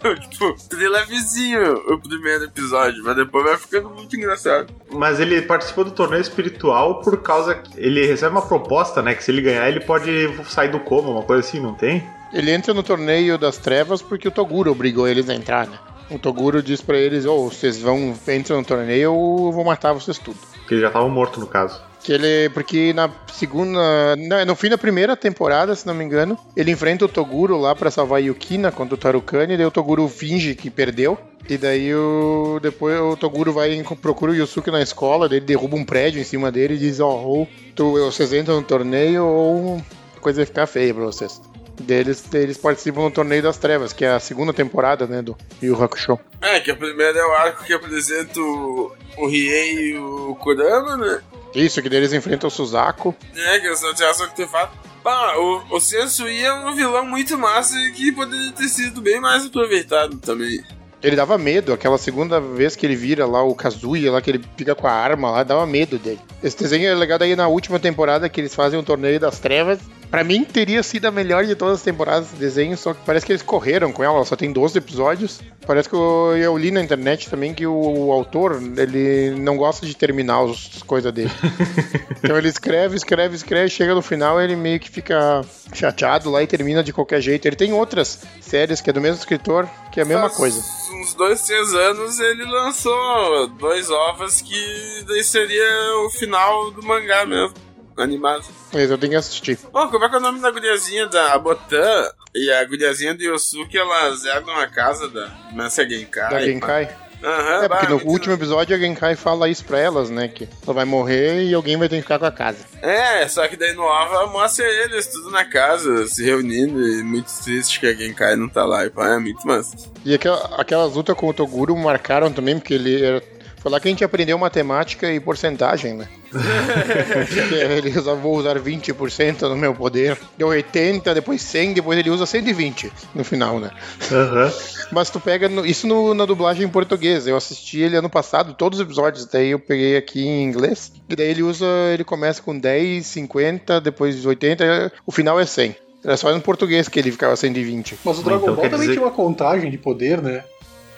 tipo, 0.30 0.56
trilevezinho 0.68 1.74
o 1.92 2.00
primeiro 2.00 2.44
episódio, 2.44 3.02
mas 3.04 3.16
depois 3.16 3.44
vai 3.44 3.56
ficando 3.58 3.90
muito 3.90 4.16
engraçado. 4.16 4.72
Mas 4.92 5.20
ele 5.20 5.42
participou 5.42 5.84
do 5.84 5.90
torneio 5.90 6.20
espiritual 6.20 7.00
por 7.00 7.22
causa 7.22 7.54
que 7.54 7.78
ele 7.78 8.09
recebe 8.10 8.32
uma 8.32 8.42
proposta, 8.42 9.02
né? 9.02 9.14
Que 9.14 9.22
se 9.22 9.30
ele 9.30 9.42
ganhar, 9.42 9.68
ele 9.68 9.80
pode 9.80 10.10
sair 10.44 10.70
do 10.70 10.80
coma, 10.80 11.10
uma 11.10 11.22
coisa 11.22 11.46
assim, 11.46 11.60
não 11.60 11.74
tem? 11.74 12.04
Ele 12.32 12.50
entra 12.50 12.72
no 12.72 12.82
torneio 12.82 13.36
das 13.36 13.58
trevas 13.58 14.02
porque 14.02 14.28
o 14.28 14.30
Toguro 14.30 14.70
obrigou 14.70 15.08
eles 15.08 15.28
a 15.28 15.34
entrar, 15.34 15.66
né? 15.66 15.78
O 16.10 16.18
Toguro 16.18 16.62
diz 16.62 16.80
pra 16.80 16.96
eles, 16.98 17.24
ô, 17.24 17.48
vocês 17.48 17.78
vão, 17.80 18.14
entram 18.28 18.58
no 18.58 18.64
torneio 18.64 19.12
ou 19.14 19.46
eu 19.46 19.52
vou 19.52 19.64
matar 19.64 19.92
vocês 19.92 20.18
tudo. 20.18 20.36
Porque 20.58 20.74
ele 20.74 20.80
já 20.82 20.90
tava 20.90 21.08
morto, 21.08 21.38
no 21.40 21.46
caso. 21.46 21.80
Que 22.02 22.12
ele, 22.12 22.48
porque 22.50 22.92
na 22.94 23.10
segunda, 23.32 24.16
na- 24.16 24.44
no 24.44 24.56
fim 24.56 24.70
da 24.70 24.78
primeira 24.78 25.14
temporada, 25.16 25.74
se 25.74 25.86
não 25.86 25.94
me 25.94 26.02
engano, 26.02 26.36
ele 26.56 26.70
enfrenta 26.70 27.04
o 27.04 27.08
Toguro 27.08 27.58
lá 27.58 27.74
pra 27.74 27.90
salvar 27.90 28.18
a 28.18 28.22
Yukina 28.22 28.72
contra 28.72 28.94
o 28.94 28.98
Tarukani, 28.98 29.56
daí 29.56 29.66
o 29.66 29.70
Toguro 29.70 30.08
finge 30.08 30.54
que 30.54 30.70
perdeu. 30.70 31.18
E 31.48 31.56
daí 31.58 31.94
o, 31.94 32.58
depois 32.62 32.98
o 33.00 33.16
Toguro 33.16 33.52
vai 33.52 33.82
procura 34.00 34.32
o 34.32 34.34
Yusuke 34.34 34.70
na 34.70 34.80
escola, 34.82 35.26
ele 35.26 35.40
derruba 35.40 35.76
um 35.76 35.84
prédio 35.84 36.20
em 36.20 36.24
cima 36.24 36.50
dele 36.50 36.74
e 36.74 36.78
diz, 36.78 37.00
ó, 37.00 37.10
ou 37.10 37.46
tu, 37.74 37.92
vocês 37.92 38.32
entram 38.32 38.56
no 38.56 38.62
torneio 38.62 39.24
ou 39.24 39.82
a 40.16 40.20
coisa 40.20 40.38
vai 40.38 40.46
ficar 40.46 40.66
feia 40.66 40.94
pra 40.94 41.04
vocês. 41.04 41.40
Deles, 41.80 42.22
eles 42.32 42.58
participam 42.58 43.02
do 43.02 43.10
Torneio 43.10 43.42
das 43.42 43.56
Trevas, 43.56 43.92
que 43.92 44.04
é 44.04 44.10
a 44.10 44.20
segunda 44.20 44.52
temporada, 44.52 45.06
né, 45.06 45.22
do 45.22 45.36
Yu 45.62 45.82
Hakusho. 45.82 46.18
É, 46.40 46.60
que 46.60 46.70
a 46.70 46.76
primeira 46.76 47.18
é 47.18 47.24
o 47.24 47.32
arco 47.32 47.64
que 47.64 47.72
apresenta 47.72 48.38
o, 48.38 48.92
o 49.16 49.26
Riei 49.26 49.92
e 49.92 49.98
o 49.98 50.34
Kurama, 50.36 50.96
né? 50.96 51.22
Isso, 51.54 51.82
que 51.82 51.88
deles 51.88 52.12
enfrentam 52.12 52.48
o 52.48 52.50
Suzaku. 52.50 53.14
É, 53.34 53.58
que 53.58 53.66
eles 53.66 53.82
não 53.82 53.94
tinham 53.94 54.10
artefato. 54.10 54.78
Bah, 55.02 55.38
o, 55.38 55.76
o 55.76 55.80
Sensui 55.80 56.44
é 56.44 56.52
um 56.52 56.74
vilão 56.74 57.06
muito 57.06 57.38
massa 57.38 57.74
e 57.78 57.92
que 57.92 58.12
poderia 58.12 58.52
ter 58.52 58.68
sido 58.68 59.00
bem 59.00 59.18
mais 59.20 59.46
aproveitado 59.46 60.18
também. 60.18 60.62
Ele 61.02 61.16
dava 61.16 61.38
medo, 61.38 61.72
aquela 61.72 61.96
segunda 61.96 62.38
vez 62.38 62.76
que 62.76 62.84
ele 62.84 62.94
vira 62.94 63.24
lá 63.24 63.42
o 63.42 63.54
Kazuya, 63.54 64.12
lá 64.12 64.20
que 64.20 64.30
ele 64.30 64.44
fica 64.54 64.74
com 64.74 64.86
a 64.86 64.92
arma 64.92 65.30
lá, 65.30 65.42
dava 65.42 65.66
medo 65.66 65.98
dele. 65.98 66.20
Esse 66.42 66.58
desenho 66.58 66.88
é 66.88 66.94
legal 66.94 67.18
daí 67.18 67.34
na 67.34 67.48
última 67.48 67.78
temporada 67.78 68.28
que 68.28 68.38
eles 68.38 68.54
fazem 68.54 68.78
o 68.78 68.82
Torneio 68.82 69.18
das 69.18 69.38
Trevas. 69.38 69.80
Pra 70.10 70.24
mim 70.24 70.44
teria 70.44 70.82
sido 70.82 71.06
a 71.06 71.10
melhor 71.10 71.44
de 71.44 71.54
todas 71.54 71.76
as 71.76 71.82
temporadas 71.82 72.28
desse 72.28 72.40
desenho, 72.40 72.76
só 72.76 72.92
que 72.92 73.00
parece 73.06 73.24
que 73.24 73.30
eles 73.30 73.42
correram 73.42 73.92
com 73.92 74.02
ela, 74.02 74.16
ela 74.16 74.24
só 74.24 74.34
tem 74.34 74.52
12 74.52 74.76
episódios. 74.76 75.40
Parece 75.64 75.88
que 75.88 75.94
eu, 75.94 76.36
eu 76.36 76.58
li 76.58 76.72
na 76.72 76.82
internet 76.82 77.30
também 77.30 77.54
que 77.54 77.64
o, 77.64 77.72
o 77.72 78.12
autor, 78.12 78.60
ele 78.76 79.38
não 79.38 79.56
gosta 79.56 79.86
de 79.86 79.94
terminar 79.94 80.42
as, 80.42 80.70
as 80.76 80.82
coisas 80.82 81.12
dele. 81.12 81.30
então 82.18 82.36
ele 82.36 82.48
escreve, 82.48 82.96
escreve, 82.96 83.36
escreve, 83.36 83.68
chega 83.68 83.94
no 83.94 84.02
final 84.02 84.40
ele 84.40 84.56
meio 84.56 84.80
que 84.80 84.90
fica 84.90 85.42
chateado 85.72 86.28
lá 86.28 86.42
e 86.42 86.46
termina 86.46 86.82
de 86.82 86.92
qualquer 86.92 87.20
jeito. 87.20 87.46
Ele 87.46 87.54
tem 87.54 87.72
outras 87.72 88.20
séries 88.40 88.80
que 88.80 88.90
é 88.90 88.92
do 88.92 89.00
mesmo 89.00 89.18
escritor, 89.18 89.68
que 89.92 90.00
é 90.00 90.02
a 90.02 90.06
mesma 90.06 90.28
Faz 90.28 90.36
coisa. 90.36 90.64
Uns 90.92 91.14
dois, 91.14 91.40
três 91.42 91.72
anos 91.72 92.18
ele 92.18 92.44
lançou 92.46 93.46
dois 93.58 93.88
ovos 93.90 94.40
que 94.40 95.04
daí 95.06 95.22
seria 95.22 95.64
o 96.04 96.10
final 96.10 96.72
do 96.72 96.82
mangá 96.82 97.24
mesmo, 97.24 97.54
animado. 98.02 98.44
Mas 98.72 98.90
eu 98.90 98.98
tenho 98.98 99.12
que 99.12 99.16
assistir. 99.16 99.58
Bom, 99.72 99.88
como 99.88 100.04
é 100.04 100.08
que 100.08 100.14
é 100.14 100.18
o 100.18 100.22
nome 100.22 100.40
da 100.40 100.50
guriazinha 100.50 101.06
da 101.06 101.38
Botan 101.38 102.10
e 102.34 102.50
a 102.50 102.64
guriazinha 102.64 103.14
do 103.14 103.22
Yosuke, 103.22 103.76
elas 103.78 104.24
herdam 104.24 104.56
a 104.56 104.66
casa 104.66 105.08
da 105.08 105.28
Massa 105.52 105.88
Genkai? 105.88 106.30
Da 106.30 106.40
Genkai. 106.40 106.88
Aham, 107.22 107.64
É, 107.64 107.68
porque 107.68 107.86
no 107.86 108.02
último 108.10 108.32
episódio 108.32 108.74
a 108.74 108.78
Genkai 108.78 109.14
fala 109.14 109.46
isso 109.50 109.62
pra 109.66 109.78
elas, 109.78 110.08
né? 110.08 110.26
Que 110.26 110.48
ela 110.64 110.72
vai 110.72 110.86
morrer 110.86 111.44
e 111.44 111.52
alguém 111.52 111.76
vai 111.76 111.86
ter 111.86 111.96
que 111.96 112.02
ficar 112.02 112.18
com 112.18 112.24
a 112.24 112.32
casa. 112.32 112.64
É, 112.80 113.28
só 113.28 113.46
que 113.46 113.58
daí 113.58 113.74
no 113.74 113.82
OVA 113.82 114.26
mostra 114.28 114.64
eles 114.64 115.06
tudo 115.08 115.30
na 115.30 115.44
casa, 115.44 116.06
se 116.06 116.24
reunindo, 116.24 116.80
e 116.88 117.02
muito 117.02 117.30
triste 117.44 117.78
que 117.78 117.86
a 117.86 117.92
Genkai 117.92 118.36
não 118.36 118.48
tá 118.48 118.64
lá. 118.64 118.86
E 118.86 118.90
pá, 118.90 119.06
é 119.08 119.18
muito 119.18 119.46
massa. 119.46 119.76
E 120.02 120.14
aquela, 120.14 120.38
aquelas 120.58 120.94
lutas 120.94 121.14
com 121.14 121.28
o 121.28 121.34
Toguro 121.34 121.76
marcaram 121.76 122.32
também, 122.32 122.58
porque 122.58 122.72
ele 122.72 123.04
era. 123.04 123.22
Foi 123.60 123.70
lá 123.70 123.78
que 123.78 123.88
a 123.88 123.90
gente 123.90 124.02
aprendeu 124.02 124.38
matemática 124.38 125.12
e 125.12 125.20
porcentagem, 125.20 125.92
né? 125.94 126.08
ele 127.76 127.90
usa, 127.98 128.14
vou 128.14 128.36
usar 128.36 128.58
20% 128.58 129.42
no 129.42 129.56
meu 129.56 129.74
poder. 129.74 130.18
Deu 130.38 130.48
80, 130.48 131.14
depois 131.14 131.42
100, 131.42 131.74
depois 131.74 131.98
ele 131.98 132.08
usa 132.10 132.24
120 132.24 132.90
no 133.14 133.22
final, 133.22 133.60
né? 133.60 133.70
Uhum. 134.10 134.50
Mas 134.92 135.10
tu 135.10 135.20
pega 135.20 135.48
no, 135.48 135.64
isso 135.66 135.86
no, 135.86 136.14
na 136.14 136.24
dublagem 136.24 136.64
em 136.64 136.68
português. 136.68 137.26
Eu 137.26 137.36
assisti 137.36 137.80
ele 137.80 137.96
ano 137.96 138.08
passado, 138.08 138.54
todos 138.54 138.78
os 138.78 138.84
episódios, 138.86 139.26
daí 139.26 139.50
eu 139.50 139.58
peguei 139.58 139.96
aqui 139.96 140.26
em 140.26 140.42
inglês. 140.44 140.92
E 141.08 141.14
daí 141.14 141.28
ele 141.28 141.42
usa, 141.42 141.66
ele 141.92 142.04
começa 142.04 142.40
com 142.42 142.58
10, 142.58 143.04
50, 143.06 143.80
depois 143.80 144.24
80, 144.24 144.90
o 145.06 145.12
final 145.12 145.38
é 145.38 145.44
100. 145.44 145.76
Era 146.02 146.16
só 146.16 146.32
no 146.32 146.40
português 146.40 146.88
que 146.88 146.98
ele 146.98 147.12
ficava 147.12 147.36
120. 147.36 147.98
Mas 148.02 148.18
o 148.18 148.22
Dragon 148.22 148.42
Então 148.42 148.54
Ball 148.54 148.64
também 148.64 148.80
dizer- 148.80 148.92
tinha 148.94 149.04
uma 149.04 149.12
contagem 149.12 149.70
de 149.70 149.76
poder, 149.76 150.22
né? 150.22 150.42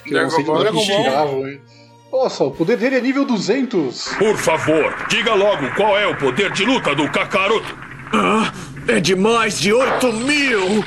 Que 0.05 0.13
eu 0.13 0.23
não 0.23 0.29
sei 0.29 0.43
de 0.45 0.49
Dragon 0.49 0.77
onde 0.79 0.87
Ball- 0.87 1.03
tiravam. 1.03 1.47
hein? 1.47 1.61
Nossa, 2.13 2.43
o 2.43 2.51
poder 2.51 2.77
dele 2.77 2.97
é 2.97 3.01
nível 3.01 3.25
200. 3.25 4.09
Por 4.19 4.37
favor, 4.37 4.95
diga 5.09 5.33
logo 5.33 5.67
qual 5.75 5.97
é 5.97 6.05
o 6.05 6.15
poder 6.15 6.51
de 6.51 6.63
luta 6.63 6.93
do 6.93 7.09
Kakaroto. 7.11 7.75
É 8.87 8.99
de 8.99 9.15
mais 9.15 9.59
de 9.59 9.73
8 9.73 10.13
mil! 10.13 10.85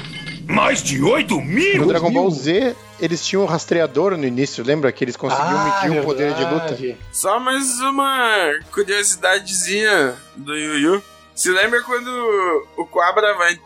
Mais 0.49 0.81
de 0.85 1.03
8 1.03 1.41
mil? 1.41 1.79
No 1.81 1.89
Dragon. 1.89 2.13
Ball 2.13 2.31
Z, 2.31 2.77
eles 3.01 3.27
tinham 3.27 3.43
um 3.43 3.47
rastreador 3.47 4.17
no 4.17 4.25
início, 4.25 4.63
lembra? 4.65 4.93
Que 4.93 5.03
eles 5.03 5.17
conseguiam 5.17 5.49
Ah, 5.59 5.81
medir 5.83 5.99
o 6.01 6.05
poder 6.05 6.33
de 6.35 6.45
luta. 6.45 6.79
Só 7.11 7.41
mais 7.41 7.81
uma 7.81 8.53
curiosidadezinha 8.71 10.15
do 10.37 10.55
Yu 10.57 10.79
Yu. 10.79 11.03
Se 11.35 11.51
lembra 11.51 11.83
quando 11.83 12.09
o 12.77 12.87
Cobra 12.87 13.35
vai 13.35 13.59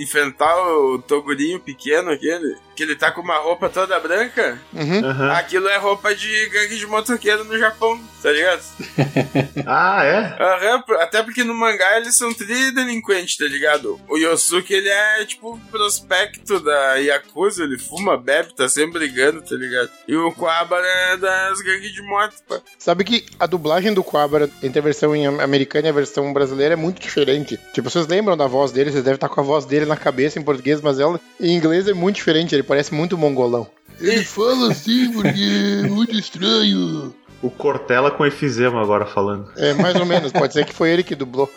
enfrentar 0.00 0.56
o 0.56 0.98
Togurinho 0.98 1.60
pequeno 1.60 2.10
aquele? 2.10 2.56
Que 2.76 2.84
ele 2.84 2.94
tá 2.94 3.10
com 3.10 3.20
uma 3.20 3.38
roupa 3.38 3.68
toda 3.68 3.98
branca? 3.98 4.60
Uhum. 4.72 5.00
Uhum. 5.00 5.32
Aquilo 5.32 5.68
é 5.68 5.76
roupa 5.76 6.14
de 6.14 6.48
gangue 6.48 6.76
de 6.76 6.86
motoqueiro 6.86 7.44
no 7.44 7.58
Japão, 7.58 8.00
tá 8.22 8.30
ligado? 8.30 8.62
Ah, 9.66 10.02
é? 10.04 10.36
Aham, 10.40 10.82
até 11.00 11.22
porque 11.22 11.44
no 11.44 11.54
mangá 11.54 11.98
eles 11.98 12.16
são 12.16 12.32
tri-delinquentes, 12.32 13.36
tá 13.36 13.44
ligado? 13.44 14.00
O 14.08 14.16
Yosuke, 14.16 14.72
ele 14.72 14.88
é 14.88 15.24
tipo 15.24 15.58
prospecto 15.70 16.60
da 16.60 16.94
Yakuza, 16.94 17.64
ele 17.64 17.78
fuma, 17.78 18.16
bebe, 18.16 18.54
tá 18.54 18.68
sempre 18.68 18.98
brigando, 18.98 19.42
tá 19.42 19.54
ligado? 19.54 19.90
E 20.06 20.16
o 20.16 20.32
Quabara 20.32 20.86
é 20.86 21.16
das 21.16 21.60
gangues 21.60 21.92
de 21.92 22.02
moto, 22.02 22.34
pá. 22.48 22.60
Sabe 22.78 23.04
que 23.04 23.26
a 23.38 23.46
dublagem 23.46 23.94
do 23.94 24.04
Quabra 24.04 24.50
entre 24.62 24.78
a 24.78 24.82
versão 24.82 25.12
americana 25.40 25.86
e 25.86 25.90
a 25.90 25.94
versão 25.94 26.32
brasileira 26.32 26.74
é 26.74 26.76
muito 26.76 27.00
diferente. 27.00 27.58
Tipo, 27.72 27.90
vocês 27.90 28.06
lembram 28.06 28.36
da 28.36 28.46
voz 28.46 28.72
dele, 28.72 28.90
vocês 28.90 29.04
devem 29.04 29.16
estar 29.16 29.28
com 29.28 29.40
a 29.40 29.44
voz 29.48 29.64
dele 29.64 29.86
na 29.86 29.96
cabeça 29.96 30.38
em 30.38 30.42
português, 30.42 30.80
mas 30.82 31.00
ela 31.00 31.18
em 31.40 31.56
inglês 31.56 31.88
é 31.88 31.94
muito 31.94 32.16
diferente, 32.16 32.54
ele 32.54 32.62
parece 32.62 32.92
muito 32.92 33.16
mongolão. 33.16 33.66
Ele 33.98 34.22
fala 34.22 34.70
assim 34.70 35.10
porque 35.12 35.82
é 35.84 35.88
muito 35.88 36.14
estranho. 36.14 37.14
O 37.42 37.50
Cortella 37.50 38.10
com 38.10 38.26
efizema 38.26 38.82
agora 38.82 39.06
falando. 39.06 39.50
É, 39.56 39.72
mais 39.72 39.96
ou 39.96 40.04
menos, 40.04 40.30
pode 40.30 40.52
ser 40.52 40.66
que 40.66 40.74
foi 40.74 40.90
ele 40.90 41.02
que 41.02 41.14
dublou 41.14 41.50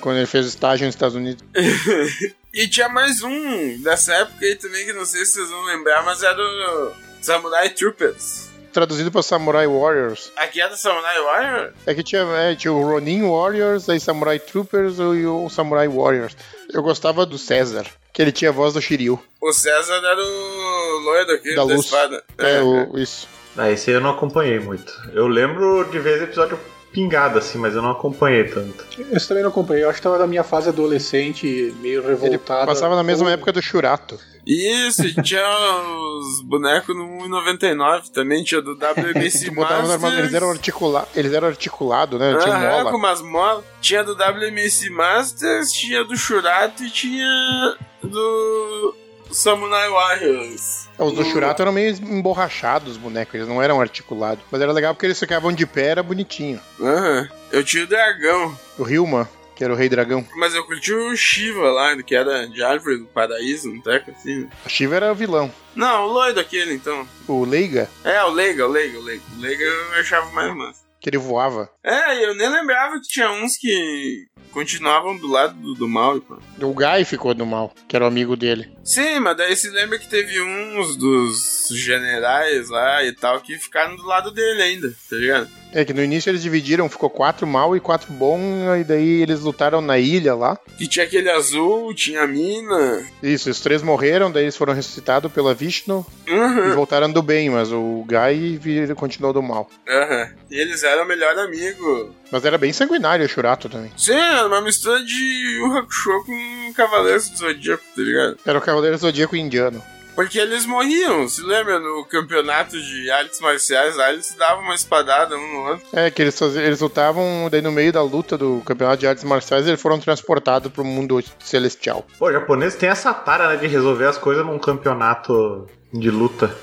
quando 0.00 0.16
ele 0.16 0.26
fez 0.26 0.46
estágio 0.46 0.86
nos 0.86 0.94
Estados 0.94 1.14
Unidos. 1.14 1.44
E 2.52 2.66
tinha 2.66 2.88
mais 2.88 3.22
um 3.22 3.80
dessa 3.80 4.12
época 4.12 4.44
aí 4.44 4.56
também, 4.56 4.84
que 4.84 4.92
não 4.92 5.04
sei 5.04 5.24
se 5.24 5.34
vocês 5.34 5.50
vão 5.50 5.62
lembrar, 5.66 6.02
mas 6.04 6.20
era 6.20 6.36
o 6.36 6.92
Samurai 7.22 7.70
Troopers. 7.70 8.48
Traduzido 8.72 9.12
para 9.12 9.22
Samurai 9.22 9.68
Warriors. 9.68 10.32
Aqui 10.36 10.60
é 10.60 10.68
do 10.68 10.76
Samurai 10.76 11.20
Warrior? 11.20 11.72
É 11.86 11.94
que 11.94 12.02
tinha, 12.02 12.22
é, 12.22 12.56
tinha 12.56 12.72
o 12.72 12.82
Ronin 12.82 13.22
Warriors, 13.22 13.88
aí 13.88 14.00
Samurai 14.00 14.40
Troopers 14.40 14.98
e 14.98 15.26
o 15.26 15.48
Samurai 15.48 15.86
Warriors. 15.86 16.36
Eu 16.72 16.82
gostava 16.82 17.24
do 17.26 17.38
César, 17.38 17.84
que 18.12 18.20
ele 18.22 18.32
tinha 18.32 18.50
a 18.50 18.54
voz 18.54 18.74
do 18.74 18.80
Shiryu. 18.82 19.20
O 19.40 19.52
César 19.52 19.94
era 19.96 20.20
o 20.22 20.98
loiro 21.04 21.32
aqui 21.32 21.54
Da 21.54 21.64
da, 21.64 21.74
luz. 21.74 21.84
espada. 21.86 22.22
É, 22.38 22.62
o, 22.62 22.98
isso. 22.98 23.28
Ah, 23.56 23.70
esse 23.70 23.90
aí 23.90 23.96
eu 23.96 24.00
não 24.00 24.10
acompanhei 24.10 24.58
muito. 24.60 24.92
Eu 25.12 25.26
lembro 25.26 25.84
de 25.90 25.98
ver 25.98 26.22
episódio 26.22 26.58
pingado, 26.92 27.38
assim, 27.38 27.58
mas 27.58 27.74
eu 27.74 27.82
não 27.82 27.90
acompanhei 27.92 28.44
tanto. 28.44 28.84
Esse 29.12 29.28
também 29.28 29.42
não 29.42 29.50
acompanhei. 29.50 29.84
Eu 29.84 29.88
acho 29.90 29.98
que 29.98 30.02
tava 30.02 30.18
na 30.18 30.26
minha 30.26 30.42
fase 30.44 30.68
adolescente, 30.68 31.74
meio 31.80 32.00
Ele 32.02 32.08
revoltada. 32.08 32.66
passava 32.66 32.96
na 32.96 33.02
mesma 33.02 33.30
época 33.30 33.52
do 33.52 33.62
Shurato. 33.62 34.18
Isso, 34.46 35.06
e 35.06 35.14
tinha 35.22 35.44
os 35.46 36.42
bonecos 36.42 36.96
no 36.96 37.04
1,99 37.28 38.08
também, 38.10 38.42
tinha 38.42 38.60
do 38.62 38.72
WMC 38.72 39.50
armadura, 39.60 40.18
eles 40.18 40.32
eram, 40.34 40.46
Masters. 40.48 40.50
articula 40.50 41.08
eles 41.14 41.32
eram 41.34 41.48
articulados, 41.48 42.18
né? 42.18 42.34
Tinha 42.42 42.54
Aham, 42.54 42.70
mola. 42.78 42.90
com 42.90 42.96
umas 42.96 43.20
molas. 43.22 43.64
Tinha 43.82 44.02
do 44.02 44.14
WMC 44.14 44.88
Masters, 44.90 45.70
tinha 45.72 46.02
do 46.04 46.16
Shurato 46.16 46.82
e 46.82 46.90
tinha 46.90 47.76
do 48.02 48.94
Samurai 49.32 49.88
Warriors. 49.88 50.88
Os 50.98 51.12
do 51.12 51.24
Shurato 51.24 51.62
eram 51.62 51.72
meio 51.72 51.94
emborrachados, 51.96 52.92
os 52.92 52.96
bonecos, 52.96 53.34
eles 53.34 53.48
não 53.48 53.62
eram 53.62 53.80
articulados. 53.80 54.44
Mas 54.50 54.60
era 54.60 54.72
legal 54.72 54.94
porque 54.94 55.06
eles 55.06 55.18
ficavam 55.18 55.52
de 55.52 55.66
pé, 55.66 55.86
era 55.88 56.02
bonitinho. 56.02 56.60
Aham. 56.80 57.28
Eu 57.50 57.64
tinha 57.64 57.84
o 57.84 57.86
dragão, 57.86 58.56
O 58.78 58.82
Ryuma, 58.82 59.28
que 59.56 59.64
era 59.64 59.72
o 59.72 59.76
rei 59.76 59.88
dragão. 59.88 60.26
mas 60.36 60.54
eu 60.54 60.64
curti 60.64 60.92
o 60.92 61.16
Shiva 61.16 61.70
lá, 61.70 61.96
que 62.02 62.14
era 62.14 62.46
de 62.46 62.62
árvore 62.62 62.98
do 62.98 63.06
paraíso, 63.06 63.68
um 63.70 63.80
treco 63.80 64.10
assim. 64.10 64.48
O 64.64 64.68
Shiva 64.68 64.96
era 64.96 65.12
o 65.12 65.14
vilão. 65.14 65.50
Não, 65.74 66.04
o 66.04 66.12
loiro 66.12 66.38
aquele 66.40 66.74
então. 66.74 67.06
O 67.28 67.44
Leiga, 67.44 67.88
É, 68.04 68.22
o 68.24 68.30
Leiga, 68.30 68.66
o 68.66 68.70
Leiga, 68.70 68.98
o 68.98 69.02
Leiga. 69.02 69.22
O 69.36 69.40
Leiga 69.40 69.64
eu 69.64 70.00
achava 70.00 70.30
mais 70.32 70.54
massa. 70.54 70.80
Que 71.00 71.08
ele 71.08 71.18
voava. 71.18 71.70
É, 71.82 72.24
eu 72.24 72.34
nem 72.34 72.48
lembrava 72.48 73.00
que 73.00 73.08
tinha 73.08 73.30
uns 73.30 73.56
que 73.56 74.26
continuavam 74.52 75.16
do 75.16 75.28
lado 75.28 75.54
do, 75.54 75.74
do 75.74 75.88
mal. 75.88 76.20
O 76.60 76.74
Guy 76.74 77.04
ficou 77.04 77.32
do 77.34 77.46
mal, 77.46 77.72
que 77.88 77.96
era 77.96 78.04
o 78.04 78.08
amigo 78.08 78.36
dele. 78.36 78.70
Sim, 78.84 79.20
mas 79.20 79.36
daí 79.36 79.56
se 79.56 79.70
lembra 79.70 79.98
que 79.98 80.08
teve 80.08 80.40
uns 80.40 80.96
dos 80.96 81.68
generais 81.72 82.68
lá 82.68 83.02
e 83.04 83.12
tal 83.12 83.40
que 83.40 83.58
ficaram 83.58 83.96
do 83.96 84.04
lado 84.04 84.30
dele 84.30 84.62
ainda, 84.62 84.94
tá 85.08 85.16
ligado? 85.16 85.59
É 85.72 85.84
que 85.84 85.92
no 85.94 86.02
início 86.02 86.28
eles 86.30 86.42
dividiram, 86.42 86.88
ficou 86.88 87.08
quatro 87.08 87.46
mal 87.46 87.76
e 87.76 87.80
quatro 87.80 88.12
bom, 88.12 88.40
e 88.78 88.82
daí 88.82 89.22
eles 89.22 89.40
lutaram 89.40 89.80
na 89.80 89.98
ilha 89.98 90.34
lá. 90.34 90.58
Que 90.76 90.88
tinha 90.88 91.04
aquele 91.04 91.30
azul, 91.30 91.94
tinha 91.94 92.22
a 92.22 92.26
mina. 92.26 93.04
Isso, 93.22 93.48
os 93.48 93.60
três 93.60 93.80
morreram, 93.82 94.32
daí 94.32 94.44
eles 94.44 94.56
foram 94.56 94.72
ressuscitados 94.74 95.30
pela 95.32 95.54
Vishnu 95.54 96.04
e 96.26 96.32
Uhum. 96.32 96.74
voltaram 96.74 97.10
do 97.12 97.22
bem, 97.22 97.50
mas 97.50 97.70
o 97.70 98.04
Guy 98.08 98.58
vi- 98.58 98.94
continuou 98.94 99.32
do 99.32 99.42
mal. 99.42 99.68
Aham. 99.88 100.28
E 100.50 100.60
eles 100.60 100.82
eram 100.82 101.04
o 101.04 101.06
melhor 101.08 101.38
amigo. 101.38 102.14
Mas 102.32 102.44
era 102.44 102.58
bem 102.58 102.72
sanguinário 102.72 103.24
o 103.24 103.28
Shurato 103.28 103.68
também. 103.68 103.92
Sim, 103.96 104.12
era 104.14 104.46
uma 104.46 104.60
mistura 104.60 105.04
de 105.04 105.58
Yu 105.58 105.76
Hakusho 105.78 106.24
com 106.26 106.72
Cavaleiros 106.74 107.28
do 107.28 107.38
Zodíaco, 107.38 107.84
tá 107.94 108.02
ligado? 108.02 108.36
Era 108.44 108.58
o 108.58 108.62
Cavaleiro 108.62 108.96
Zodíaco 108.98 109.36
indiano. 109.36 109.80
Porque 110.14 110.38
eles 110.38 110.66
morriam, 110.66 111.26
se 111.28 111.40
lembra? 111.42 111.78
No 111.78 112.04
campeonato 112.04 112.80
de 112.80 113.10
artes 113.10 113.40
marciais 113.40 113.96
lá, 113.96 114.12
eles 114.12 114.34
davam 114.38 114.62
uma 114.64 114.74
espadada 114.74 115.36
um 115.36 115.52
no 115.52 115.68
outro. 115.70 115.86
É, 115.92 116.10
que 116.10 116.20
eles, 116.20 116.38
faziam- 116.38 116.62
eles 116.64 116.80
lutavam, 116.80 117.48
daí 117.50 117.62
no 117.62 117.72
meio 117.72 117.92
da 117.92 118.02
luta 118.02 118.36
do 118.36 118.60
campeonato 118.66 118.98
de 119.00 119.06
artes 119.06 119.24
marciais, 119.24 119.66
eles 119.66 119.80
foram 119.80 119.98
transportados 119.98 120.70
pro 120.70 120.84
mundo 120.84 121.22
celestial. 121.38 122.04
Pô, 122.18 122.26
o 122.28 122.32
japonês 122.32 122.74
tem 122.74 122.88
essa 122.88 123.14
tara, 123.14 123.48
né, 123.48 123.56
de 123.56 123.66
resolver 123.66 124.06
as 124.06 124.18
coisas 124.18 124.44
num 124.44 124.58
campeonato 124.58 125.66
de 125.92 126.10
luta. 126.10 126.54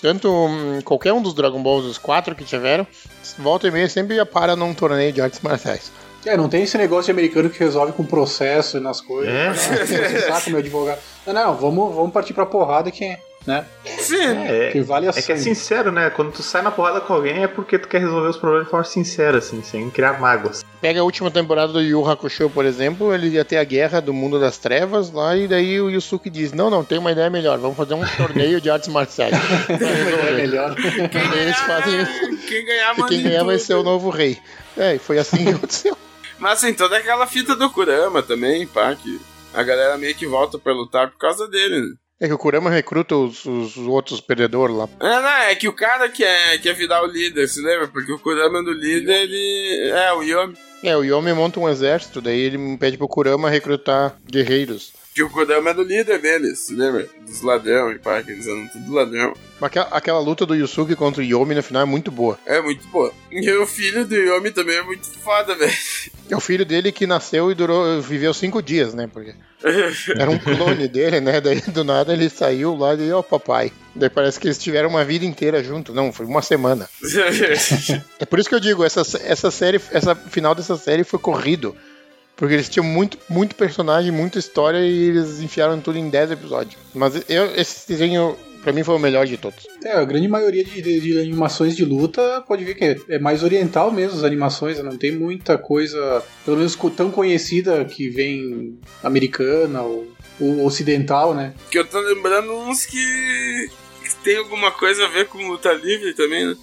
Tanto 0.00 0.28
hum, 0.30 0.80
qualquer 0.82 1.12
um 1.12 1.22
dos 1.22 1.34
Dragon 1.34 1.62
Balls, 1.62 1.84
os 1.86 1.98
quatro 1.98 2.34
que 2.34 2.44
tiveram, 2.44 2.86
volta 3.38 3.68
e 3.68 3.70
meia 3.70 3.88
sempre 3.88 4.24
para 4.24 4.56
num 4.56 4.74
torneio 4.74 5.12
de 5.12 5.20
artes 5.20 5.40
marciais. 5.40 5.92
É, 6.24 6.36
não 6.36 6.48
tem 6.48 6.62
esse 6.62 6.78
negócio 6.78 7.06
de 7.06 7.10
americano 7.10 7.50
que 7.50 7.58
resolve 7.58 7.92
com 7.92 8.04
processo 8.04 8.76
e 8.76 8.80
nas 8.80 9.00
coisas. 9.00 9.32
É. 9.34 9.50
Esse 9.82 10.20
saco, 10.28 10.50
meu 10.50 10.60
advogado. 10.60 10.98
Não, 11.26 11.32
não, 11.32 11.54
vamos, 11.56 11.94
vamos 11.94 12.12
partir 12.12 12.32
pra 12.32 12.46
porrada 12.46 12.90
que, 12.92 13.16
né? 13.44 13.64
Sim. 13.98 14.22
É, 14.46 14.70
Que 14.70 14.80
vale 14.82 15.08
a 15.08 15.10
é 15.10 15.20
que 15.20 15.32
é 15.32 15.36
sincero, 15.36 15.90
né? 15.90 16.10
Quando 16.10 16.30
tu 16.30 16.40
sai 16.42 16.62
na 16.62 16.70
porrada 16.70 17.00
com 17.00 17.12
alguém 17.12 17.42
é 17.42 17.48
porque 17.48 17.76
tu 17.76 17.88
quer 17.88 18.00
resolver 18.00 18.28
os 18.28 18.36
problemas 18.36 18.66
de 18.66 18.70
forma 18.70 18.84
sincera, 18.84 19.38
assim, 19.38 19.60
sem 19.64 19.90
criar 19.90 20.20
mágoas. 20.20 20.64
Pega 20.80 21.00
a 21.00 21.02
última 21.02 21.28
temporada 21.28 21.72
do 21.72 21.80
Yu 21.82 22.08
Hakusho, 22.08 22.48
por 22.50 22.64
exemplo, 22.64 23.12
ele 23.12 23.28
ia 23.30 23.44
ter 23.44 23.56
a 23.56 23.64
guerra 23.64 24.00
do 24.00 24.12
mundo 24.12 24.38
das 24.38 24.58
trevas 24.58 25.10
lá, 25.10 25.36
e 25.36 25.48
daí 25.48 25.80
o 25.80 25.90
Yusuke 25.90 26.30
diz: 26.30 26.52
Não, 26.52 26.70
não, 26.70 26.84
tem 26.84 26.98
uma 26.98 27.10
ideia 27.10 27.30
melhor, 27.30 27.58
vamos 27.58 27.76
fazer 27.76 27.94
um 27.94 28.04
torneio 28.16 28.60
de 28.60 28.70
artes 28.70 28.88
marciais. 28.88 29.34
É 29.68 30.32
melhor. 30.34 30.76
E 30.78 31.08
daí 31.08 31.38
eles 31.40 31.56
fazem 31.58 32.00
isso. 32.02 32.46
Quem 32.46 32.64
ganhar, 32.64 32.94
E 32.96 33.02
quem 33.08 33.18
em 33.20 33.22
ganhar 33.24 33.44
vai 33.44 33.56
tudo. 33.56 33.66
ser 33.66 33.74
o 33.74 33.82
novo 33.82 34.08
rei. 34.08 34.38
É, 34.76 34.94
e 34.94 34.98
foi 35.00 35.18
assim 35.18 35.44
que 35.44 35.50
aconteceu. 35.54 35.96
Mas 36.42 36.60
tem 36.60 36.74
toda 36.74 36.96
aquela 36.96 37.24
fita 37.24 37.54
do 37.54 37.70
Kurama 37.70 38.20
também, 38.20 38.66
pá, 38.66 38.92
que 38.96 39.20
a 39.54 39.62
galera 39.62 39.96
meio 39.96 40.12
que 40.12 40.26
volta 40.26 40.58
pra 40.58 40.72
lutar 40.72 41.08
por 41.08 41.16
causa 41.16 41.46
dele, 41.46 41.80
né? 41.80 41.94
É 42.18 42.26
que 42.26 42.34
o 42.34 42.38
Kurama 42.38 42.68
recruta 42.68 43.14
os, 43.14 43.44
os 43.44 43.76
outros 43.76 44.20
perdedores 44.20 44.74
lá. 44.74 44.88
É, 44.98 45.20
não, 45.20 45.28
é 45.28 45.54
que 45.54 45.68
o 45.68 45.72
cara 45.72 46.08
quer, 46.08 46.58
quer 46.60 46.74
virar 46.74 47.04
o 47.04 47.06
líder, 47.06 47.46
se 47.46 47.62
lembra? 47.62 47.86
Porque 47.86 48.12
o 48.12 48.18
Kurama 48.18 48.60
do 48.60 48.72
líder, 48.72 49.22
ele. 49.22 49.90
É, 49.90 50.12
o 50.12 50.22
Yomi. 50.24 50.56
É, 50.82 50.96
o 50.96 51.04
Yomi 51.04 51.32
monta 51.32 51.60
um 51.60 51.68
exército, 51.68 52.20
daí 52.20 52.40
ele 52.40 52.76
pede 52.76 52.98
pro 52.98 53.06
Kurama 53.06 53.48
recrutar 53.48 54.16
guerreiros. 54.28 54.92
Que 55.14 55.22
o 55.22 55.28
Kodama 55.28 55.70
é 55.70 55.74
do 55.74 55.82
líder 55.82 56.18
deles, 56.20 56.68
lembra? 56.70 57.06
Dos 57.26 57.42
ladrão 57.42 57.92
e 57.92 57.98
pá, 57.98 58.22
que 58.22 58.30
eles 58.32 58.46
andam 58.46 58.66
tudo 58.68 58.94
ladrão. 58.94 59.34
Aquela, 59.60 59.88
aquela 59.90 60.20
luta 60.20 60.46
do 60.46 60.54
Yusuke 60.54 60.96
contra 60.96 61.20
o 61.20 61.24
Yomi 61.24 61.54
no 61.54 61.62
final 61.62 61.82
é 61.82 61.84
muito 61.84 62.10
boa. 62.10 62.38
É 62.46 62.60
muito 62.62 62.86
boa. 62.88 63.12
E 63.30 63.50
o 63.52 63.66
filho 63.66 64.06
do 64.06 64.14
Yomi 64.14 64.50
também 64.50 64.76
é 64.76 64.82
muito 64.82 65.06
foda, 65.06 65.54
velho. 65.54 65.72
É 66.30 66.36
o 66.36 66.40
filho 66.40 66.64
dele 66.64 66.90
que 66.90 67.06
nasceu 67.06 67.50
e 67.50 67.54
durou, 67.54 68.00
viveu 68.00 68.32
cinco 68.32 68.62
dias, 68.62 68.94
né? 68.94 69.06
Porque 69.06 69.34
era 70.18 70.30
um 70.30 70.38
clone 70.38 70.88
dele, 70.88 71.20
né? 71.20 71.40
Daí 71.40 71.60
do 71.60 71.84
nada 71.84 72.12
ele 72.14 72.30
saiu 72.30 72.74
lá 72.74 72.94
e, 72.94 73.12
ó, 73.12 73.20
oh, 73.20 73.22
papai. 73.22 73.70
Daí 73.94 74.08
parece 74.08 74.40
que 74.40 74.46
eles 74.46 74.58
tiveram 74.58 74.88
uma 74.88 75.04
vida 75.04 75.26
inteira 75.26 75.62
junto. 75.62 75.92
Não, 75.92 76.10
foi 76.10 76.24
uma 76.24 76.40
semana. 76.42 76.88
é 78.18 78.24
por 78.24 78.38
isso 78.38 78.48
que 78.48 78.54
eu 78.54 78.60
digo, 78.60 78.82
essa, 78.82 79.02
essa 79.22 79.50
série, 79.50 79.80
essa 79.90 80.14
final 80.14 80.54
dessa 80.54 80.76
série 80.76 81.04
foi 81.04 81.18
corrido. 81.18 81.76
Porque 82.36 82.54
eles 82.54 82.68
tinham 82.68 82.84
muito, 82.84 83.18
muito 83.28 83.54
personagem, 83.54 84.10
muita 84.10 84.38
história 84.38 84.78
e 84.78 85.08
eles 85.08 85.40
enfiaram 85.40 85.80
tudo 85.80 85.98
em 85.98 86.08
10 86.08 86.32
episódios. 86.32 86.76
Mas 86.94 87.22
eu, 87.28 87.54
esse 87.54 87.86
desenho, 87.86 88.36
pra 88.62 88.72
mim, 88.72 88.82
foi 88.82 88.96
o 88.96 88.98
melhor 88.98 89.26
de 89.26 89.36
todos. 89.36 89.66
É, 89.84 89.92
a 89.92 90.04
grande 90.04 90.26
maioria 90.28 90.64
de, 90.64 90.80
de, 90.82 91.00
de 91.00 91.20
animações 91.20 91.76
de 91.76 91.84
luta 91.84 92.42
pode 92.46 92.64
ver 92.64 92.74
que 92.74 92.84
é, 92.84 92.96
é, 93.10 93.18
mais 93.18 93.42
oriental 93.42 93.92
mesmo 93.92 94.16
as 94.16 94.24
animações, 94.24 94.82
não 94.82 94.96
tem 94.96 95.12
muita 95.12 95.58
coisa, 95.58 96.22
pelo 96.44 96.56
menos 96.56 96.76
tão 96.96 97.10
conhecida 97.10 97.84
que 97.84 98.08
vem 98.08 98.78
americana 99.02 99.82
ou, 99.82 100.10
ou 100.40 100.64
ocidental, 100.64 101.34
né? 101.34 101.52
Que 101.70 101.78
eu 101.78 101.86
tô 101.86 102.00
lembrando 102.00 102.52
uns 102.52 102.86
que, 102.86 103.68
que 104.02 104.16
tem 104.24 104.38
alguma 104.38 104.70
coisa 104.70 105.04
a 105.04 105.08
ver 105.08 105.28
com 105.28 105.46
luta 105.46 105.72
livre 105.72 106.14
também, 106.14 106.46
né? 106.46 106.56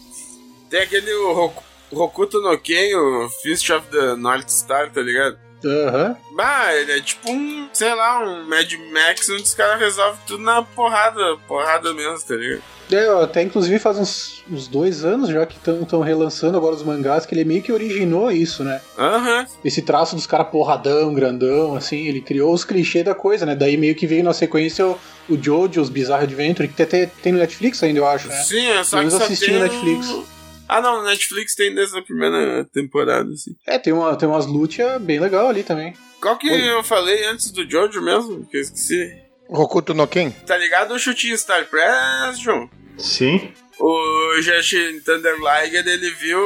Tem 0.70 0.82
aquele 0.82 1.12
o 1.14 1.52
Hokuto 1.92 2.40
no 2.42 2.58
Ken, 2.58 2.96
o 2.96 3.30
Fist 3.42 3.70
of 3.72 3.88
the 3.90 4.16
North 4.16 4.50
Star, 4.50 4.92
tá 4.92 5.02
ligado? 5.02 5.49
Aham. 5.66 6.08
Uhum. 6.10 6.36
Bah, 6.36 6.74
ele 6.74 6.92
é 6.94 7.02
tipo 7.02 7.30
um, 7.30 7.70
sei 7.74 7.94
lá, 7.94 8.24
um 8.24 8.48
Mad 8.48 8.72
Max 8.92 9.30
onde 9.30 9.44
os 9.44 9.54
caras 9.54 9.80
resolvem 9.80 10.20
tudo 10.26 10.44
na 10.44 10.62
porrada, 10.62 11.38
porrada 11.48 11.94
mesmo, 11.94 12.20
tá 12.20 12.36
ligado? 12.36 12.64
É, 12.92 13.24
até 13.24 13.44
inclusive 13.44 13.78
faz 13.78 14.00
uns, 14.00 14.44
uns 14.50 14.68
dois 14.68 15.06
anos 15.06 15.30
já 15.30 15.46
que 15.46 15.58
estão 15.58 16.02
relançando 16.02 16.58
agora 16.58 16.76
os 16.76 16.82
mangás, 16.82 17.24
que 17.24 17.36
ele 17.36 17.44
meio 17.44 17.62
que 17.62 17.72
originou 17.72 18.32
isso, 18.32 18.64
né? 18.64 18.82
Aham. 18.98 19.42
Uhum. 19.42 19.46
Esse 19.64 19.82
traço 19.82 20.16
dos 20.16 20.26
caras 20.26 20.48
porradão, 20.48 21.14
grandão, 21.14 21.76
assim, 21.76 22.08
ele 22.08 22.22
criou 22.22 22.52
os 22.52 22.64
clichês 22.64 23.06
da 23.06 23.14
coisa, 23.14 23.46
né? 23.46 23.56
Daí 23.56 23.78
meio 23.78 23.96
que 23.96 24.08
veio 24.08 24.24
na 24.24 24.34
sequência 24.34 24.88
o, 24.88 24.98
o 25.30 25.38
Jojo, 25.42 25.82
os 25.82 25.90
Bizarre 25.90 26.24
Adventure, 26.24 26.68
que 26.68 26.82
até 26.82 27.06
tem 27.06 27.32
no 27.32 27.40
Netflix 27.40 27.84
ainda, 27.84 28.00
eu 28.00 28.08
acho, 28.08 28.28
né? 28.28 28.36
Sim, 28.38 28.68
é 28.70 28.84
só 28.84 29.04
que 29.04 29.12
só 29.12 29.18
assistindo 29.18 29.60
tem... 29.60 29.60
Netflix. 29.60 30.39
Ah, 30.70 30.82
não, 30.82 31.04
Netflix 31.04 31.56
tem 31.56 31.74
desde 31.74 31.98
a 31.98 32.02
primeira 32.04 32.64
temporada, 32.66 33.28
assim. 33.32 33.56
É, 33.66 33.80
tem, 33.80 33.92
uma, 33.92 34.16
tem 34.16 34.30
umas 34.30 34.46
lutas 34.46 35.02
bem 35.02 35.20
legal 35.20 35.50
ali 35.50 35.64
também. 35.64 35.96
Qual 36.22 36.38
que 36.38 36.48
Oi. 36.48 36.70
eu 36.70 36.84
falei 36.84 37.26
antes 37.26 37.50
do 37.50 37.68
Jojo 37.68 38.00
mesmo? 38.04 38.46
Que 38.46 38.58
eu 38.58 38.62
esqueci. 38.62 39.18
Rokuto 39.50 39.96
no 39.96 40.06
Ken? 40.06 40.30
Tá 40.46 40.56
ligado 40.56 40.94
o 40.94 41.00
chutinho 41.00 41.36
Star 41.36 41.66
Press, 41.66 42.38
João? 42.38 42.70
Sim. 43.00 43.52
O 43.80 44.42
Justin 44.42 45.00
Thunder 45.00 45.38
Liger, 45.38 45.88
ele 45.88 46.12
viu 46.12 46.40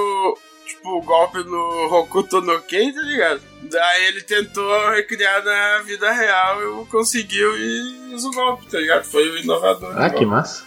tipo, 0.65 0.89
o 0.89 1.01
golpe 1.01 1.39
no 1.39 1.87
Rokuto 1.87 2.39
no 2.39 2.61
Ken, 2.61 2.93
tá 2.93 3.01
ligado? 3.01 3.41
Daí 3.63 4.05
ele 4.05 4.21
tentou 4.21 4.89
recriar 4.91 5.43
na 5.43 5.79
vida 5.79 6.09
real 6.11 6.81
e 6.81 6.85
conseguiu 6.85 7.57
e 7.57 8.13
usou 8.13 8.31
o 8.31 8.33
golpe, 8.33 8.67
tá 8.67 8.79
ligado? 8.79 9.03
Foi 9.03 9.27
o 9.29 9.37
inovador. 9.37 9.97
Ah, 9.97 10.09
que 10.09 10.25
massa. 10.25 10.63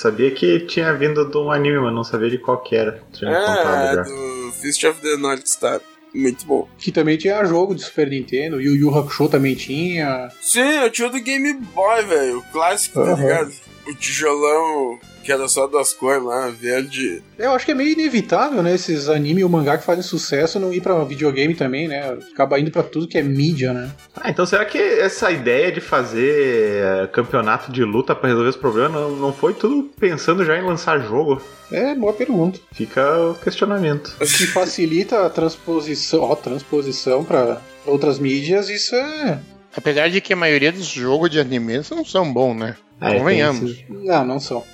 Sabia 0.00 0.30
que 0.30 0.60
tinha 0.60 0.92
vindo 0.92 1.24
de 1.24 1.36
um 1.36 1.50
anime, 1.50 1.80
mas 1.80 1.92
não 1.92 2.04
sabia 2.04 2.30
de 2.30 2.38
qual 2.38 2.62
que 2.62 2.76
era. 2.76 3.02
Tinha 3.12 3.32
é, 3.32 3.94
já. 3.96 4.02
do 4.02 4.52
Fist 4.52 4.84
of 4.84 5.00
the 5.00 5.16
North 5.16 5.44
Star. 5.44 5.80
Muito 6.14 6.46
bom. 6.46 6.68
Que 6.78 6.92
também 6.92 7.16
tinha 7.16 7.44
jogo 7.44 7.74
do 7.74 7.80
Super 7.80 8.08
Nintendo, 8.08 8.60
e 8.60 8.68
o 8.68 8.76
Yu 8.76 8.96
Hakusho 8.96 9.28
também 9.28 9.56
tinha. 9.56 10.28
Sim, 10.40 10.60
eu 10.60 10.90
tinha 10.90 11.08
o 11.08 11.10
do 11.10 11.20
Game 11.20 11.52
Boy, 11.74 12.04
velho. 12.04 12.38
O 12.38 12.42
clássico, 12.52 13.00
uhum. 13.00 13.06
tá 13.06 13.20
ligado? 13.20 13.52
O 13.88 13.94
tijolão 13.96 15.00
que 15.28 15.32
era 15.32 15.46
só 15.46 15.66
duas 15.66 15.92
cores 15.92 16.24
lá, 16.24 16.48
verde. 16.48 17.22
Eu 17.38 17.50
acho 17.50 17.66
que 17.66 17.72
é 17.72 17.74
meio 17.74 17.92
inevitável, 17.92 18.62
né? 18.62 18.74
Esses 18.74 19.10
anime 19.10 19.44
ou 19.44 19.50
mangá 19.50 19.76
que 19.76 19.84
fazem 19.84 20.02
sucesso 20.02 20.58
não 20.58 20.72
ir 20.72 20.80
pra 20.80 21.04
videogame 21.04 21.54
também, 21.54 21.86
né? 21.86 22.16
Acaba 22.32 22.58
indo 22.58 22.70
pra 22.70 22.82
tudo 22.82 23.06
que 23.06 23.18
é 23.18 23.22
mídia, 23.22 23.74
né? 23.74 23.90
Ah, 24.16 24.30
então 24.30 24.46
será 24.46 24.64
que 24.64 24.78
essa 24.78 25.30
ideia 25.30 25.70
de 25.70 25.82
fazer 25.82 26.82
eh, 26.82 27.06
campeonato 27.12 27.70
de 27.70 27.84
luta 27.84 28.14
para 28.14 28.30
resolver 28.30 28.48
esse 28.48 28.58
problema 28.58 28.98
não, 28.98 29.10
não 29.16 29.32
foi 29.34 29.52
tudo 29.52 29.90
pensando 30.00 30.46
já 30.46 30.56
em 30.56 30.64
lançar 30.64 30.98
jogo? 31.00 31.42
É, 31.70 31.94
boa 31.94 32.14
pergunta. 32.14 32.58
Fica 32.72 33.02
o 33.18 33.34
questionamento. 33.34 34.16
Que 34.18 34.46
facilita 34.46 35.26
a 35.26 35.28
transposição, 35.28 36.22
ó, 36.22 36.34
transposição 36.36 37.22
para 37.22 37.60
outras 37.84 38.18
mídias, 38.18 38.70
isso 38.70 38.94
é. 38.94 39.38
Apesar 39.76 40.08
de 40.08 40.22
que 40.22 40.32
a 40.32 40.36
maioria 40.36 40.72
dos 40.72 40.86
jogos 40.86 41.28
de 41.28 41.38
anime 41.38 41.82
não 41.90 42.02
são 42.02 42.32
bons, 42.32 42.54
né? 42.54 42.76
É, 42.98 43.18
Convenhamos. 43.18 43.84
Não, 43.90 44.24
não 44.24 44.40
são. 44.40 44.64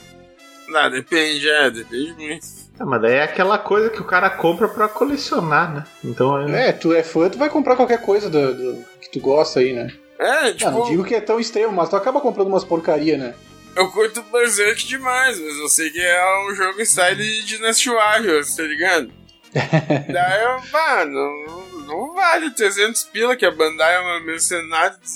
Não, 0.74 0.90
depende, 0.90 1.48
é, 1.48 1.70
depende 1.70 2.12
muito. 2.14 2.44
É, 2.80 2.84
mas 2.84 3.00
daí 3.00 3.12
é 3.12 3.22
aquela 3.22 3.56
coisa 3.56 3.88
que 3.90 4.00
o 4.00 4.04
cara 4.04 4.28
compra 4.28 4.66
pra 4.66 4.88
colecionar, 4.88 5.72
né? 5.72 5.84
Então 6.02 6.36
é. 6.36 6.70
É, 6.70 6.72
tu 6.72 6.92
é 6.92 7.04
fã, 7.04 7.30
tu 7.30 7.38
vai 7.38 7.48
comprar 7.48 7.76
qualquer 7.76 8.02
coisa 8.02 8.28
do, 8.28 8.52
do 8.52 8.84
que 9.00 9.08
tu 9.12 9.20
gosta 9.20 9.60
aí, 9.60 9.72
né? 9.72 9.94
É, 10.18 10.52
tipo. 10.52 10.68
Não, 10.72 10.80
não 10.80 10.90
digo 10.90 11.04
que 11.04 11.14
é 11.14 11.20
tão 11.20 11.38
extremo, 11.38 11.72
mas 11.72 11.88
tu 11.88 11.94
acaba 11.94 12.20
comprando 12.20 12.48
umas 12.48 12.64
porcaria, 12.64 13.16
né? 13.16 13.36
Eu 13.76 13.88
curto 13.92 14.20
Berserk 14.32 14.84
demais, 14.84 15.38
mas 15.38 15.56
eu 15.58 15.68
sei 15.68 15.90
que 15.90 16.00
é 16.00 16.48
um 16.48 16.54
jogo 16.56 16.84
style 16.84 17.16
de 17.16 17.56
Dynasty 17.56 17.90
Warriors, 17.90 18.56
tá 18.56 18.64
ligado? 18.64 19.12
Daí 19.54 20.42
eu, 20.42 20.60
mano, 20.72 21.46
não, 21.46 21.86
não 21.86 22.14
vale 22.14 22.50
300 22.50 23.04
pila 23.04 23.36
que 23.36 23.46
a 23.46 23.52
Bandai 23.52 23.94
é 23.94 24.00
uma 24.00 24.18
mercenária 24.24 24.96
dos 24.98 25.14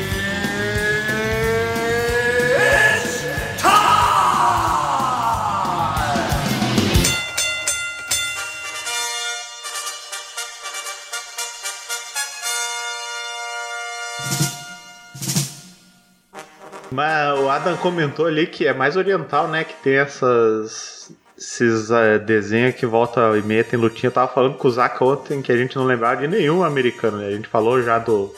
Mas 16.90 17.38
o 17.38 17.48
Adam 17.48 17.76
comentou 17.76 18.26
ali 18.26 18.46
que 18.46 18.66
é 18.66 18.74
mais 18.74 18.96
oriental, 18.96 19.48
né? 19.48 19.64
Que 19.64 19.74
tem 19.82 19.94
essas. 19.94 21.12
Esses 21.38 21.88
uh, 21.88 22.18
desenhos 22.22 22.74
que 22.74 22.84
volta 22.84 23.38
e 23.38 23.42
meia 23.42 23.64
tem 23.64 23.78
lutinha. 23.78 24.08
Eu 24.08 24.14
tava 24.14 24.30
falando 24.30 24.58
com 24.58 24.68
o 24.68 24.70
Zaka 24.70 25.02
ontem 25.02 25.40
que 25.40 25.50
a 25.50 25.56
gente 25.56 25.74
não 25.74 25.86
lembrava 25.86 26.20
de 26.20 26.28
nenhum 26.28 26.62
americano, 26.62 27.16
né? 27.16 27.28
A 27.28 27.30
gente 27.30 27.48
falou 27.48 27.80
já 27.80 27.98
do, 27.98 28.34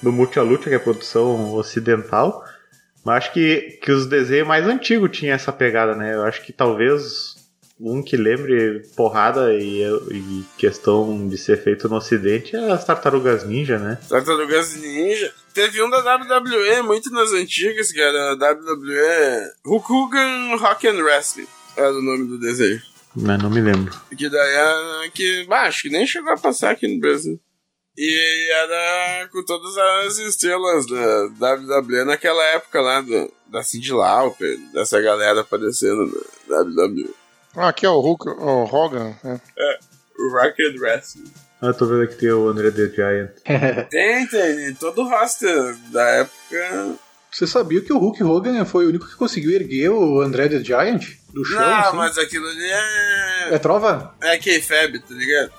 do 0.00 0.10
Multiluta, 0.10 0.70
que 0.70 0.74
é 0.74 0.78
produção 0.78 1.52
ocidental. 1.52 2.42
Mas 3.04 3.16
acho 3.16 3.32
que, 3.34 3.78
que 3.82 3.92
os 3.92 4.06
desenhos 4.06 4.48
mais 4.48 4.66
antigos 4.66 5.10
tinham 5.16 5.34
essa 5.34 5.52
pegada, 5.52 5.94
né? 5.94 6.14
Eu 6.14 6.24
acho 6.24 6.42
que 6.42 6.52
talvez 6.52 7.35
um 7.78 8.02
que 8.02 8.16
lembre 8.16 8.80
porrada 8.96 9.52
e, 9.54 9.82
e, 9.82 10.44
questão 10.56 11.28
de 11.28 11.36
ser 11.36 11.62
feito 11.62 11.88
no 11.88 11.96
ocidente 11.96 12.56
é 12.56 12.70
as 12.70 12.84
Tartarugas 12.84 13.44
Ninja, 13.44 13.78
né? 13.78 13.98
Tartarugas 14.08 14.76
Ninja. 14.76 15.32
Teve 15.52 15.82
um 15.82 15.90
da 15.90 15.98
WWE 15.98 16.82
muito 16.82 17.10
nas 17.10 17.32
antigas, 17.32 17.92
que 17.92 18.00
era 18.00 18.34
WWE 18.34 19.50
Hukugan 19.64 20.56
Rock 20.56 20.88
and 20.88 21.02
Wrestling. 21.02 21.46
Era 21.76 21.92
o 21.92 22.02
nome 22.02 22.26
do 22.26 22.38
desenho. 22.38 22.80
Não, 23.14 23.38
não 23.38 23.50
me 23.50 23.60
lembro. 23.60 23.94
Que 24.16 24.28
daí 24.28 24.54
era 24.54 25.10
que, 25.10 25.44
bah, 25.44 25.62
acho 25.62 25.82
que 25.82 25.90
nem 25.90 26.06
chegou 26.06 26.32
a 26.32 26.38
passar 26.38 26.72
aqui 26.72 26.86
no 26.86 27.00
Brasil. 27.00 27.40
E 27.96 28.50
era 28.52 29.28
com 29.28 29.42
todas 29.42 29.76
as 29.76 30.18
estrelas 30.18 30.84
da 30.86 31.54
WWE 31.54 32.04
naquela 32.04 32.44
época 32.54 32.80
lá, 32.80 33.00
do, 33.00 33.32
da 33.46 33.62
Cindy 33.62 33.92
Lauper, 33.92 34.58
dessa 34.72 35.00
galera 35.00 35.40
aparecendo 35.40 36.10
na 36.46 36.58
WWE. 36.60 37.25
Ah, 37.56 37.68
aqui 37.68 37.86
é 37.86 37.88
o 37.88 38.00
Hulk, 38.00 38.28
o 38.28 38.64
Hogan, 38.64 39.14
né? 39.24 39.40
É, 39.58 39.78
o 40.18 40.30
Rocket 40.30 40.78
Wrestling. 40.78 41.32
Ah, 41.62 41.72
tô 41.72 41.86
vendo 41.86 42.06
que 42.06 42.16
tem 42.16 42.30
o 42.30 42.48
André 42.48 42.70
the 42.70 42.86
Giant. 42.88 43.30
tem, 43.88 44.26
tem. 44.26 44.74
Todo 44.74 45.02
o 45.02 45.08
roster 45.08 45.74
da 45.90 46.02
época. 46.02 46.96
Você 47.32 47.46
sabia 47.46 47.80
que 47.80 47.92
o 47.92 47.98
Hulk 47.98 48.22
Hogan 48.22 48.64
foi 48.66 48.84
o 48.84 48.88
único 48.90 49.08
que 49.08 49.16
conseguiu 49.16 49.52
erguer 49.52 49.88
o 49.88 50.20
André 50.20 50.48
the 50.48 50.62
Giant 50.62 51.02
do 51.32 51.44
chão? 51.44 51.60
Não, 51.60 51.78
assim? 51.78 51.96
mas 51.96 52.18
aquilo 52.18 52.46
ali 52.46 52.70
é. 52.70 53.54
É 53.54 53.58
trova? 53.58 54.14
É 54.20 54.36
K-Fab, 54.36 54.98
tá 54.98 55.14
ligado? 55.14 55.52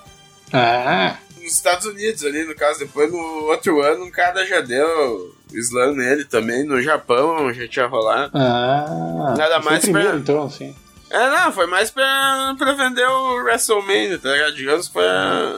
Ah. 0.54 1.18
Nos 1.42 1.54
Estados 1.54 1.86
Unidos 1.88 2.24
ali, 2.24 2.44
no 2.46 2.56
caso, 2.56 2.80
depois 2.80 3.12
no 3.12 3.18
outro 3.46 3.82
ano, 3.82 4.06
um 4.06 4.12
cara 4.12 4.46
já 4.46 4.62
deu 4.62 5.36
slam 5.52 5.96
nele 5.96 6.26
também. 6.26 6.64
No 6.64 6.82
Japão 6.82 7.52
já 7.54 7.68
tinha 7.68 7.88
rolado. 7.88 8.32
Ah. 8.36 9.34
Nada 9.36 9.60
mais 9.62 9.82
primeiro, 9.82 10.10
pra... 10.10 10.18
então, 10.20 10.44
assim. 10.44 10.76
É, 11.10 11.30
não, 11.30 11.52
foi 11.52 11.68
mais 11.68 11.90
pra, 11.90 12.56
pra 12.58 12.74
vender 12.74 13.08
o 13.08 13.44
WrestleMania, 13.44 14.20
tá 14.20 14.32
ligado? 14.32 14.56
Digamos 14.56 14.88
que 14.88 14.94
foi 14.94 15.06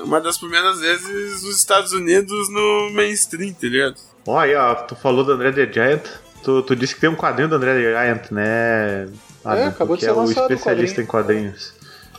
uma 0.04 0.22
das 0.22 0.38
primeiras 0.38 0.80
vezes 0.80 1.44
os 1.44 1.58
Estados 1.58 1.92
Unidos 1.92 2.50
no 2.50 2.92
mainstream, 2.94 3.54
tá 3.54 3.68
ligado? 3.68 3.96
Ó, 4.28 4.38
aí, 4.38 4.56
ó, 4.56 4.76
tu 4.76 4.96
falou 4.96 5.24
do 5.24 5.32
André 5.32 5.52
the 5.52 5.72
Giant, 5.72 6.04
tu, 6.44 6.62
tu 6.62 6.76
disse 6.76 6.94
que 6.94 7.02
tem 7.02 7.10
um 7.10 7.16
quadrinho 7.16 7.50
do 7.50 7.56
André 7.56 7.74
the 7.74 7.82
Giant, 7.82 8.32
né? 8.32 9.10
Ah, 9.44 9.58
é, 9.58 9.68
acabou 9.68 9.96
de 9.96 10.04
ser 10.04 10.10
é 10.10 10.14
lançado 10.14 10.50
o 10.50 10.54
especialista 10.54 11.02
em 11.02 11.06
quadrinhos. 11.06 11.74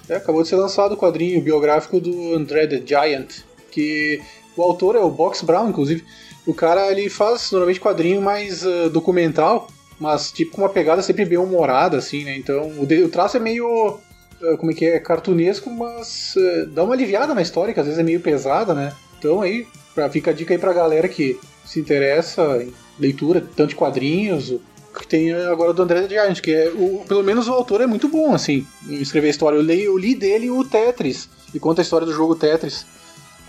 É, 0.09 0.17
acabou 0.17 0.43
de 0.43 0.49
ser 0.49 0.57
lançado 0.57 0.93
o 0.95 0.97
quadrinho 0.97 1.41
biográfico 1.41 2.01
do 2.01 2.35
André 2.35 2.67
the 2.67 2.83
Giant, 2.85 3.29
que 3.71 4.21
O 4.57 4.63
autor 4.63 4.97
é 4.97 5.01
o 5.01 5.09
Box 5.09 5.43
Brown, 5.43 5.69
inclusive. 5.69 6.05
O 6.47 6.53
cara, 6.53 6.91
ele 6.91 7.09
faz 7.09 7.51
normalmente 7.53 7.81
quadrinho 7.81 8.21
mais 8.21 8.65
uh, 8.65 8.91
documental, 8.91 9.69
mas 10.01 10.33
tipo 10.33 10.53
com 10.53 10.63
uma 10.63 10.71
pegada 10.71 11.03
sempre 11.03 11.27
bem 11.27 11.39
humorada, 11.39 11.99
assim, 11.99 12.25
né? 12.25 12.37
Então 12.37 12.69
o, 12.71 12.83
o 12.83 13.09
traço 13.09 13.37
é 13.37 13.41
meio. 13.41 14.01
Uh, 14.41 14.57
como 14.57 14.73
é 14.73 14.75
que 14.75 14.87
é? 14.87 14.99
Cartunesco, 14.99 15.71
mas 15.71 16.35
uh, 16.37 16.67
dá 16.69 16.83
uma 16.83 16.95
aliviada 16.95 17.35
na 17.35 17.43
história, 17.43 17.75
que 17.75 17.79
às 17.79 17.85
vezes 17.85 18.01
é 18.01 18.03
meio 18.03 18.21
pesada, 18.21 18.73
né? 18.75 18.95
Então 19.19 19.43
aí, 19.43 19.67
pra, 19.95 20.09
fica 20.09 20.31
a 20.31 20.35
dica 20.35 20.55
aí 20.55 20.59
pra 20.59 20.73
galera 20.73 21.07
que 21.07 21.39
se 21.65 21.79
interessa 21.79 22.63
em 22.63 22.73
leitura, 22.99 23.47
tanto 23.55 23.71
de 23.71 23.77
quadrinhos, 23.77 24.55
que 24.99 25.07
tem 25.07 25.33
agora 25.33 25.75
do 25.75 25.83
André 25.83 26.09
Giant, 26.09 26.41
que 26.41 26.53
é 26.53 26.71
o, 26.71 27.05
pelo 27.07 27.23
menos 27.23 27.47
o 27.47 27.53
autor 27.53 27.83
é 27.83 27.87
muito 27.87 28.09
bom, 28.09 28.35
assim, 28.35 28.67
em 28.89 29.03
escrever 29.03 29.29
história. 29.29 29.57
Eu 29.57 29.63
li, 29.63 29.85
eu 29.85 29.99
li 29.99 30.15
dele 30.15 30.51
o 30.51 30.65
Tetris, 30.65 31.29
e 31.55 31.61
conta 31.61 31.83
a 31.83 31.85
história 31.85 32.07
do 32.07 32.15
jogo 32.15 32.35
Tetris 32.35 32.87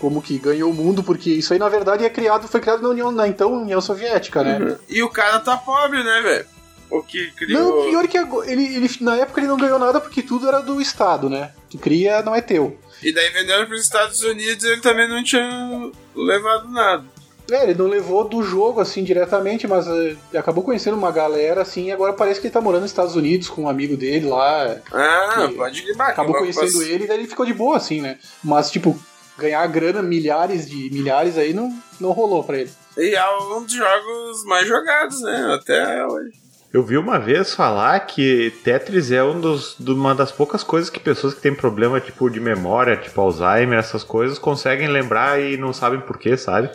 como 0.02 0.20
que 0.20 0.36
ganhou 0.36 0.68
o 0.68 0.74
mundo, 0.74 1.00
porque 1.00 1.30
isso 1.30 1.52
aí 1.52 1.60
na 1.60 1.68
verdade 1.68 2.04
é 2.04 2.10
criado, 2.10 2.48
foi 2.48 2.60
criado 2.60 2.82
na 2.82 2.88
União, 2.88 3.12
na 3.12 3.28
então 3.28 3.62
União 3.62 3.80
Soviética, 3.80 4.42
né? 4.42 4.58
Uhum. 4.58 4.76
E 4.88 5.00
o 5.00 5.08
cara 5.08 5.38
tá 5.38 5.56
pobre, 5.56 6.02
né, 6.02 6.20
velho? 6.20 6.44
O 6.90 7.04
que 7.04 7.30
criou. 7.30 7.84
Não, 7.84 7.88
pior 7.88 8.08
que 8.08 8.18
ele, 8.50 8.64
ele, 8.74 8.90
na 9.00 9.14
época 9.14 9.38
ele 9.38 9.46
não 9.46 9.56
ganhou 9.56 9.78
nada 9.78 10.00
porque 10.00 10.20
tudo 10.20 10.48
era 10.48 10.58
do 10.58 10.80
Estado, 10.80 11.30
né? 11.30 11.52
Tu 11.70 11.78
cria, 11.78 12.20
não 12.20 12.34
é 12.34 12.40
teu. 12.40 12.76
E 13.00 13.14
daí 13.14 13.30
vendendo 13.30 13.64
pros 13.68 13.80
Estados 13.80 14.20
Unidos 14.22 14.64
ele 14.64 14.80
também 14.80 15.08
não 15.08 15.22
tinha 15.22 15.92
levado 16.16 16.68
nada. 16.68 17.04
É, 17.48 17.62
ele 17.62 17.74
não 17.74 17.86
levou 17.86 18.28
do 18.28 18.42
jogo 18.42 18.80
assim 18.80 19.04
diretamente, 19.04 19.68
mas 19.68 19.86
uh, 19.86 20.16
acabou 20.36 20.64
conhecendo 20.64 20.96
uma 20.96 21.12
galera 21.12 21.62
assim, 21.62 21.86
e 21.86 21.92
agora 21.92 22.12
parece 22.12 22.40
que 22.40 22.48
ele 22.48 22.54
tá 22.54 22.60
morando 22.60 22.82
nos 22.82 22.90
Estados 22.90 23.14
Unidos 23.14 23.48
com 23.48 23.62
um 23.62 23.68
amigo 23.68 23.96
dele 23.96 24.26
lá. 24.26 24.78
Ah, 24.90 25.48
pode 25.56 25.82
que 25.82 25.92
Acabou 25.92 26.34
conhecendo 26.34 26.72
posso... 26.72 26.82
ele 26.82 27.04
e 27.04 27.06
daí 27.06 27.18
ele 27.18 27.28
ficou 27.28 27.46
de 27.46 27.54
boa, 27.54 27.76
assim, 27.76 28.00
né? 28.00 28.18
Mas, 28.42 28.70
tipo, 28.70 28.98
ganhar 29.42 29.66
grana, 29.66 30.02
milhares 30.02 30.68
de 30.68 30.90
milhares 30.90 31.36
aí, 31.36 31.52
não, 31.52 31.70
não 32.00 32.12
rolou 32.12 32.42
pra 32.42 32.58
ele. 32.58 32.70
E 32.96 33.14
é 33.14 33.38
um 33.56 33.64
dos 33.64 33.74
jogos 33.74 34.44
mais 34.44 34.66
jogados, 34.66 35.20
né? 35.20 35.54
Até 35.54 36.06
hoje. 36.06 36.42
Eu 36.72 36.82
vi 36.82 36.96
uma 36.96 37.18
vez 37.18 37.54
falar 37.54 38.00
que 38.00 38.50
Tetris 38.64 39.12
é 39.12 39.22
um 39.22 39.38
dos, 39.38 39.78
uma 39.78 40.14
das 40.14 40.32
poucas 40.32 40.64
coisas 40.64 40.88
que 40.88 40.98
pessoas 40.98 41.34
que 41.34 41.40
têm 41.40 41.54
problema 41.54 42.00
tipo 42.00 42.30
de 42.30 42.40
memória, 42.40 42.96
tipo 42.96 43.20
Alzheimer, 43.20 43.78
essas 43.78 44.02
coisas, 44.02 44.38
conseguem 44.38 44.88
lembrar 44.88 45.38
e 45.38 45.58
não 45.58 45.74
sabem 45.74 46.00
porquê, 46.00 46.34
sabe? 46.34 46.70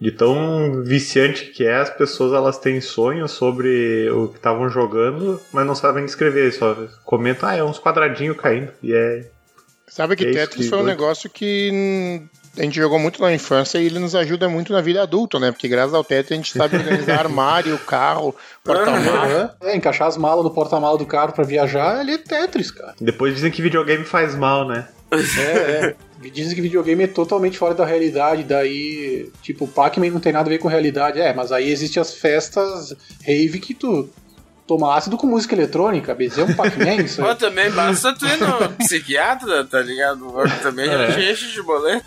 De 0.00 0.12
tão 0.12 0.84
viciante 0.84 1.46
que 1.46 1.66
é, 1.66 1.74
as 1.76 1.90
pessoas 1.90 2.32
elas 2.32 2.58
têm 2.58 2.80
sonhos 2.80 3.32
sobre 3.32 4.08
o 4.10 4.28
que 4.28 4.36
estavam 4.36 4.68
jogando, 4.68 5.40
mas 5.52 5.66
não 5.66 5.74
sabem 5.74 6.04
descrever, 6.04 6.52
só 6.52 6.76
comentam, 7.04 7.48
ah, 7.48 7.56
é 7.56 7.64
uns 7.64 7.80
quadradinhos 7.80 8.36
caindo. 8.36 8.70
E 8.80 8.92
é 8.94 9.28
Sabe 9.96 10.14
que 10.14 10.26
é 10.26 10.30
Tetris 10.30 10.68
foi 10.68 10.78
um 10.78 10.82
negócio 10.82 11.30
que 11.30 12.20
a 12.54 12.60
gente 12.60 12.76
jogou 12.76 12.98
muito 12.98 13.18
na 13.22 13.32
infância 13.32 13.78
e 13.78 13.86
ele 13.86 13.98
nos 13.98 14.14
ajuda 14.14 14.46
muito 14.46 14.70
na 14.70 14.82
vida 14.82 15.02
adulta, 15.02 15.38
né? 15.38 15.50
Porque 15.50 15.66
graças 15.66 15.94
ao 15.94 16.04
Tetris 16.04 16.32
a 16.32 16.34
gente 16.34 16.52
sabe 16.52 16.76
organizar 16.76 17.20
armário, 17.20 17.78
carro, 17.78 18.36
porta-malas. 18.62 19.52
É, 19.62 19.74
encaixar 19.74 20.06
as 20.06 20.18
malas 20.18 20.44
no 20.44 20.50
porta-malas 20.50 20.98
do 20.98 21.06
carro 21.06 21.32
para 21.32 21.44
viajar, 21.44 22.02
ele 22.02 22.12
é 22.12 22.18
Tetris, 22.18 22.70
cara. 22.70 22.94
Depois 23.00 23.34
dizem 23.34 23.50
que 23.50 23.62
videogame 23.62 24.04
faz 24.04 24.34
mal, 24.34 24.68
né? 24.68 24.86
É, 25.10 25.96
é. 26.20 26.28
Dizem 26.28 26.54
que 26.54 26.60
videogame 26.60 27.04
é 27.04 27.06
totalmente 27.06 27.56
fora 27.56 27.72
da 27.72 27.86
realidade, 27.86 28.42
daí, 28.42 29.30
tipo, 29.40 29.66
Pac-Man 29.66 30.10
não 30.10 30.20
tem 30.20 30.32
nada 30.32 30.46
a 30.46 30.52
ver 30.52 30.58
com 30.58 30.68
realidade. 30.68 31.18
É, 31.18 31.32
mas 31.32 31.52
aí 31.52 31.70
existem 31.70 32.02
as 32.02 32.12
festas 32.12 32.94
rave 33.24 33.60
que 33.60 33.72
tu 33.72 34.10
tomar 34.66 34.96
ácido 34.96 35.16
com 35.16 35.26
música 35.26 35.54
eletrônica, 35.54 36.14
bezerro 36.14 36.48
é 36.48 36.52
um 36.52 36.56
Pac-Man, 36.56 36.96
isso 36.96 37.22
Pô, 37.22 37.34
também 37.34 37.70
basta 37.70 38.12
tu 38.14 38.26
ir 38.26 38.38
no 38.38 38.68
psiquiatra, 38.76 39.64
tá 39.64 39.80
ligado? 39.80 40.26
Também 40.62 40.88
é. 40.88 41.12
já 41.12 41.32
enche 41.32 41.52
de 41.52 41.62
boleto. 41.62 42.04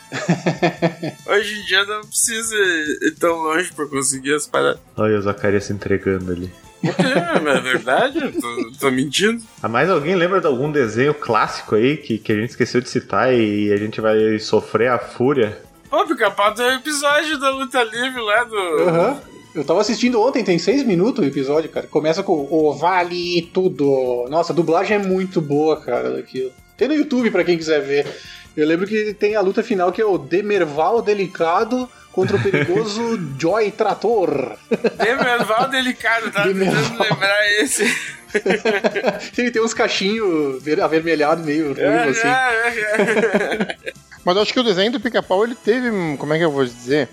Hoje 1.25 1.59
em 1.59 1.65
dia 1.65 1.85
não 1.85 2.01
precisa 2.01 2.55
ir 2.55 3.15
tão 3.19 3.35
longe 3.35 3.71
pra 3.73 3.85
conseguir 3.87 4.33
as 4.33 4.45
paradas. 4.45 4.79
Olha 4.97 5.17
o 5.17 5.21
Zacarias 5.21 5.65
se 5.65 5.73
entregando 5.73 6.31
ali. 6.31 6.51
É, 6.83 7.57
é 7.57 7.61
verdade? 7.61 8.31
Tô, 8.39 8.71
tô 8.79 8.91
mentindo. 8.91 9.43
A 9.61 9.65
ah, 9.65 9.69
mais 9.69 9.89
alguém 9.89 10.15
lembra 10.15 10.39
de 10.39 10.47
algum 10.47 10.71
desenho 10.71 11.13
clássico 11.13 11.75
aí 11.75 11.97
que, 11.97 12.17
que 12.17 12.31
a 12.31 12.35
gente 12.35 12.51
esqueceu 12.51 12.81
de 12.81 12.89
citar 12.89 13.33
e 13.33 13.71
a 13.71 13.77
gente 13.77 13.99
vai 13.99 14.39
sofrer 14.39 14.89
a 14.89 14.99
fúria? 14.99 15.61
Pô, 15.89 16.05
pica-pau 16.05 16.53
tem 16.53 16.65
um 16.65 16.75
episódio 16.75 17.39
da 17.39 17.49
luta 17.49 17.83
livre 17.83 18.21
lá 18.21 18.43
do. 18.43 18.55
Uhum. 18.55 19.38
Eu 19.53 19.63
tava 19.63 19.81
assistindo 19.81 20.21
ontem, 20.21 20.43
tem 20.43 20.59
seis 20.59 20.83
minutos 20.83 21.23
o 21.23 21.27
episódio, 21.27 21.69
cara. 21.69 21.87
Começa 21.87 22.21
com 22.21 22.47
o 22.49 22.73
Vale 22.73 23.49
Tudo. 23.53 24.27
Nossa, 24.29 24.53
a 24.53 24.55
dublagem 24.55 24.97
é 24.97 24.99
muito 24.99 25.41
boa, 25.41 25.81
cara, 25.81 26.11
daquilo. 26.11 26.51
Tem 26.77 26.87
no 26.87 26.93
YouTube 26.93 27.31
para 27.31 27.43
quem 27.43 27.57
quiser 27.57 27.81
ver. 27.81 28.07
Eu 28.55 28.67
lembro 28.67 28.85
que 28.85 29.13
tem 29.13 29.35
a 29.35 29.41
luta 29.41 29.63
final 29.63 29.91
que 29.91 30.01
é 30.01 30.05
o 30.05 30.17
Demerval 30.17 31.01
Delicado 31.01 31.89
contra 32.11 32.37
o 32.37 32.41
perigoso 32.41 33.19
Joy 33.39 33.71
Trator. 33.71 34.57
Demerval 34.97 35.69
Delicado, 35.69 36.31
tá 36.31 36.45
Demerval. 36.45 36.83
tentando 36.83 37.03
lembrar 37.03 37.51
esse. 37.59 37.83
Ele 39.37 39.51
tem 39.51 39.61
uns 39.61 39.73
cachinhos 39.73 40.61
avermelhados 40.83 41.43
meio 41.43 41.73
ruim, 41.73 41.81
é, 41.81 42.03
assim. 42.03 42.27
É, 42.27 43.77
é. 43.87 43.93
Mas 44.23 44.35
eu 44.35 44.41
acho 44.41 44.53
que 44.53 44.59
o 44.59 44.63
desenho 44.63 44.91
do 44.91 44.99
pica-pau 44.99 45.43
ele 45.43 45.55
teve, 45.55 45.89
como 46.17 46.33
é 46.33 46.37
que 46.37 46.45
eu 46.45 46.51
vou 46.51 46.63
dizer? 46.63 47.09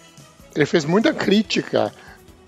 Ele 0.55 0.67
fez 0.67 0.85
muita 0.85 1.15
crítica 1.15 1.93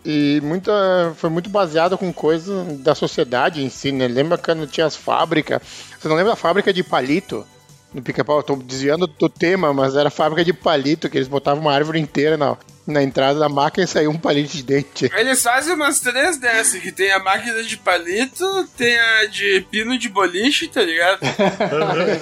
e 0.05 0.41
muita, 0.43 1.13
foi 1.17 1.29
muito 1.29 1.51
baseado 1.51 1.99
com 1.99 2.13
coisas 2.13 2.79
da 2.79 2.95
sociedade 2.95 3.63
em 3.63 3.69
si, 3.69 3.93
né? 3.93 4.07
Lembra 4.09 4.39
quando 4.39 4.67
tinha 4.67 4.87
as 4.87 4.97
fábricas? 4.97 5.61
Você 5.99 6.09
não 6.09 6.17
lembra 6.17 6.33
da 6.33 6.37
fábrica 6.37 6.73
de 6.73 6.83
palito? 6.83 7.47
No 7.93 8.03
pica-pau, 8.03 8.43
tô 8.43 8.55
desviando 8.57 9.07
do 9.07 9.29
tema, 9.29 9.73
mas 9.73 9.97
era 9.97 10.11
fábrica 10.11 10.45
de 10.45 10.53
palito, 10.53 11.09
que 11.09 11.17
eles 11.17 11.29
botavam 11.29 11.63
uma 11.63 11.73
árvore 11.73 11.99
inteira 11.99 12.37
na, 12.37 12.57
na 12.89 13.03
entrada 13.03 13.39
da 13.39 13.49
máquina 13.49 13.85
e 13.85 13.89
saiu 13.89 14.11
um 14.11 14.19
palito 14.19 14.57
de 14.57 14.63
dente. 14.63 15.11
Eles 15.15 15.43
fazem 15.43 15.75
umas 15.75 16.01
três 16.01 16.39
dessas, 16.39 16.81
que 16.81 16.91
tem 16.91 17.13
a 17.13 17.19
máquina 17.19 17.63
de 17.63 17.77
palito, 17.77 18.69
tem 18.77 18.99
a 18.99 19.27
de 19.27 19.67
pino 19.71 19.99
de 19.99 20.09
boliche, 20.09 20.69
tá 20.69 20.83
ligado? 20.83 21.21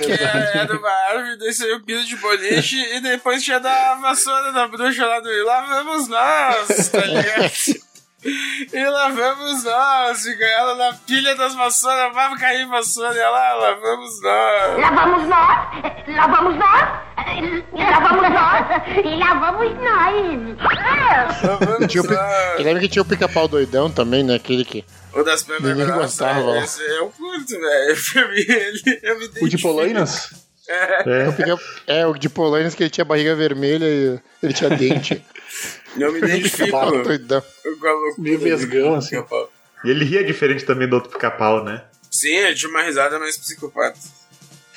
que 0.05 0.13
é, 0.13 0.59
era 0.59 0.77
uma 0.77 0.91
árvore, 0.91 1.39
daí 1.39 1.53
saiu 1.53 1.77
o 1.77 1.83
pino 1.83 2.05
de 2.05 2.17
boliche, 2.17 2.77
e 2.77 3.01
depois 3.01 3.43
tinha 3.43 3.61
da 3.61 3.95
vassoura 3.95 4.53
da 4.53 4.67
bruxa 4.67 5.07
lá 5.07 5.21
do 5.21 5.31
e 5.31 5.43
lá 5.45 5.61
vamos 5.61 6.09
nós, 6.09 6.89
tá 6.89 7.05
ligado? 7.05 7.87
E 8.73 8.85
lá 8.85 9.09
vamos 9.09 9.65
nós, 9.65 10.25
e 10.27 10.35
ganhando 10.37 10.75
na 10.77 10.93
pilha 11.07 11.35
das 11.37 11.55
vassouras, 11.55 12.13
vamos 12.13 12.41
cair 12.41 12.67
vassoura, 12.67 13.15
e 13.15 13.19
lá, 13.19 13.55
lá 13.55 13.75
vamos 13.75 14.21
nós. 14.23 14.79
Lá 14.81 14.91
vamos 14.91 15.29
nós, 15.29 15.69
lá 16.17 16.27
vamos 16.27 16.57
nós. 16.57 17.07
Lá 17.73 18.01
vamos 18.01 18.29
nós! 18.31 18.67
E 19.05 19.17
lá 19.17 19.35
vamos 19.35 19.75
nós! 19.75 20.57
Tinha 21.89 22.03
o, 22.03 22.07
eu 22.59 22.65
lembro 22.65 22.81
que 22.81 22.89
tinha 22.89 23.03
o 23.03 23.05
pica-pau 23.05 23.49
doidão 23.49 23.91
também, 23.91 24.23
né? 24.23 24.37
Aquele 24.37 24.65
que. 24.65 24.85
O 25.13 25.23
das 25.23 25.47
Ninguém 25.47 25.87
gostava. 25.87 26.59
Esse 26.59 26.85
é 26.85 27.01
o 27.01 27.09
curto, 27.09 27.59
velho. 27.59 27.97
Pra 28.13 28.29
mim, 28.29 28.37
ele, 28.37 29.01
eu 29.03 29.19
me 29.19 29.31
O 29.43 29.49
de 29.49 29.59
Polainas? 29.59 30.46
É. 30.69 31.05
É. 31.87 32.01
é, 32.01 32.07
o 32.07 32.15
de 32.15 32.29
Polainas 32.29 32.75
que 32.75 32.83
ele 32.83 32.91
tinha 32.91 33.05
barriga 33.05 33.35
vermelha 33.35 33.85
e 33.85 34.19
ele 34.43 34.53
tinha 34.53 34.71
dente. 34.71 35.25
Eu 35.97 36.13
me 36.13 36.19
identifico. 36.19 37.03
doidão. 37.03 37.43
Meio 38.19 38.39
vesgão, 38.39 38.95
assim. 38.95 39.17
E 39.85 39.91
ele 39.91 40.05
ria 40.05 40.25
diferente 40.25 40.65
também 40.65 40.89
do 40.89 40.97
outro 40.97 41.11
pica-pau, 41.11 41.65
né? 41.65 41.85
Sim, 42.11 42.35
ele 42.35 42.55
tinha 42.55 42.71
uma 42.71 42.83
risada 42.83 43.19
mais 43.19 43.37
psicopata. 43.37 43.99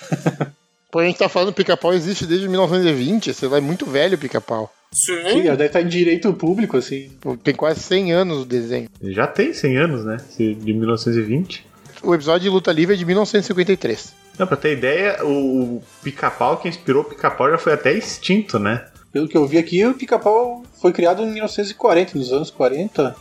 Pô, 0.92 1.00
a 1.00 1.06
gente 1.06 1.20
tá 1.20 1.30
falando 1.30 1.54
pica-pau 1.54 1.94
existe 1.94 2.26
desde 2.26 2.48
1920, 2.48 3.34
sei 3.34 3.48
lá, 3.48 3.58
é 3.58 3.62
muito 3.62 3.86
velho 3.86 4.16
o 4.16 4.20
pica-pau. 4.20 4.74
Sim. 4.92 5.22
Sim, 5.30 5.44
deve 5.44 5.66
estar 5.66 5.82
em 5.82 5.88
direito 5.88 6.34
público, 6.34 6.78
assim. 6.78 7.12
Tem 7.44 7.54
quase 7.54 7.82
100 7.82 8.12
anos 8.12 8.38
o 8.40 8.46
desenho. 8.46 8.90
Já 9.04 9.28
tem 9.28 9.54
100 9.54 9.78
anos, 9.78 10.06
né? 10.06 10.18
De 10.38 10.74
1920. 10.74 11.69
O 12.02 12.14
episódio 12.16 12.42
de 12.42 12.50
Luta 12.50 12.72
Livre 12.72 12.96
é 12.96 12.98
de 12.98 13.06
1953. 13.06 14.14
Não, 14.38 14.48
pra 14.48 14.56
ter 14.56 14.78
ideia, 14.78 15.24
o 15.26 15.82
pica-pau 16.02 16.58
que 16.58 16.70
inspirou 16.70 17.04
o 17.04 17.06
pica-pau 17.06 17.50
já 17.50 17.58
foi 17.58 17.74
até 17.74 17.92
extinto, 17.94 18.58
né? 18.58 18.86
Pelo 19.12 19.28
que 19.28 19.36
eu 19.36 19.46
vi 19.46 19.58
aqui, 19.58 19.86
o 19.86 19.94
pica-pau 19.94 20.64
foi 20.82 20.94
criado 20.94 21.22
em 21.24 21.32
1940, 21.32 22.18
nos 22.18 22.32
anos 22.32 22.50
40. 22.50 23.16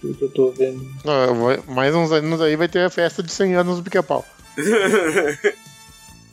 Pelo 0.00 0.14
que 0.14 0.24
eu 0.24 0.30
tô 0.30 0.50
vendo. 0.50 0.84
Não, 1.04 1.74
mais 1.74 1.94
uns 1.94 2.12
anos 2.12 2.40
aí 2.40 2.56
vai 2.56 2.68
ter 2.68 2.84
a 2.84 2.90
festa 2.90 3.22
de 3.22 3.32
100 3.32 3.54
anos 3.54 3.76
do 3.78 3.82
pica-pau. 3.82 4.24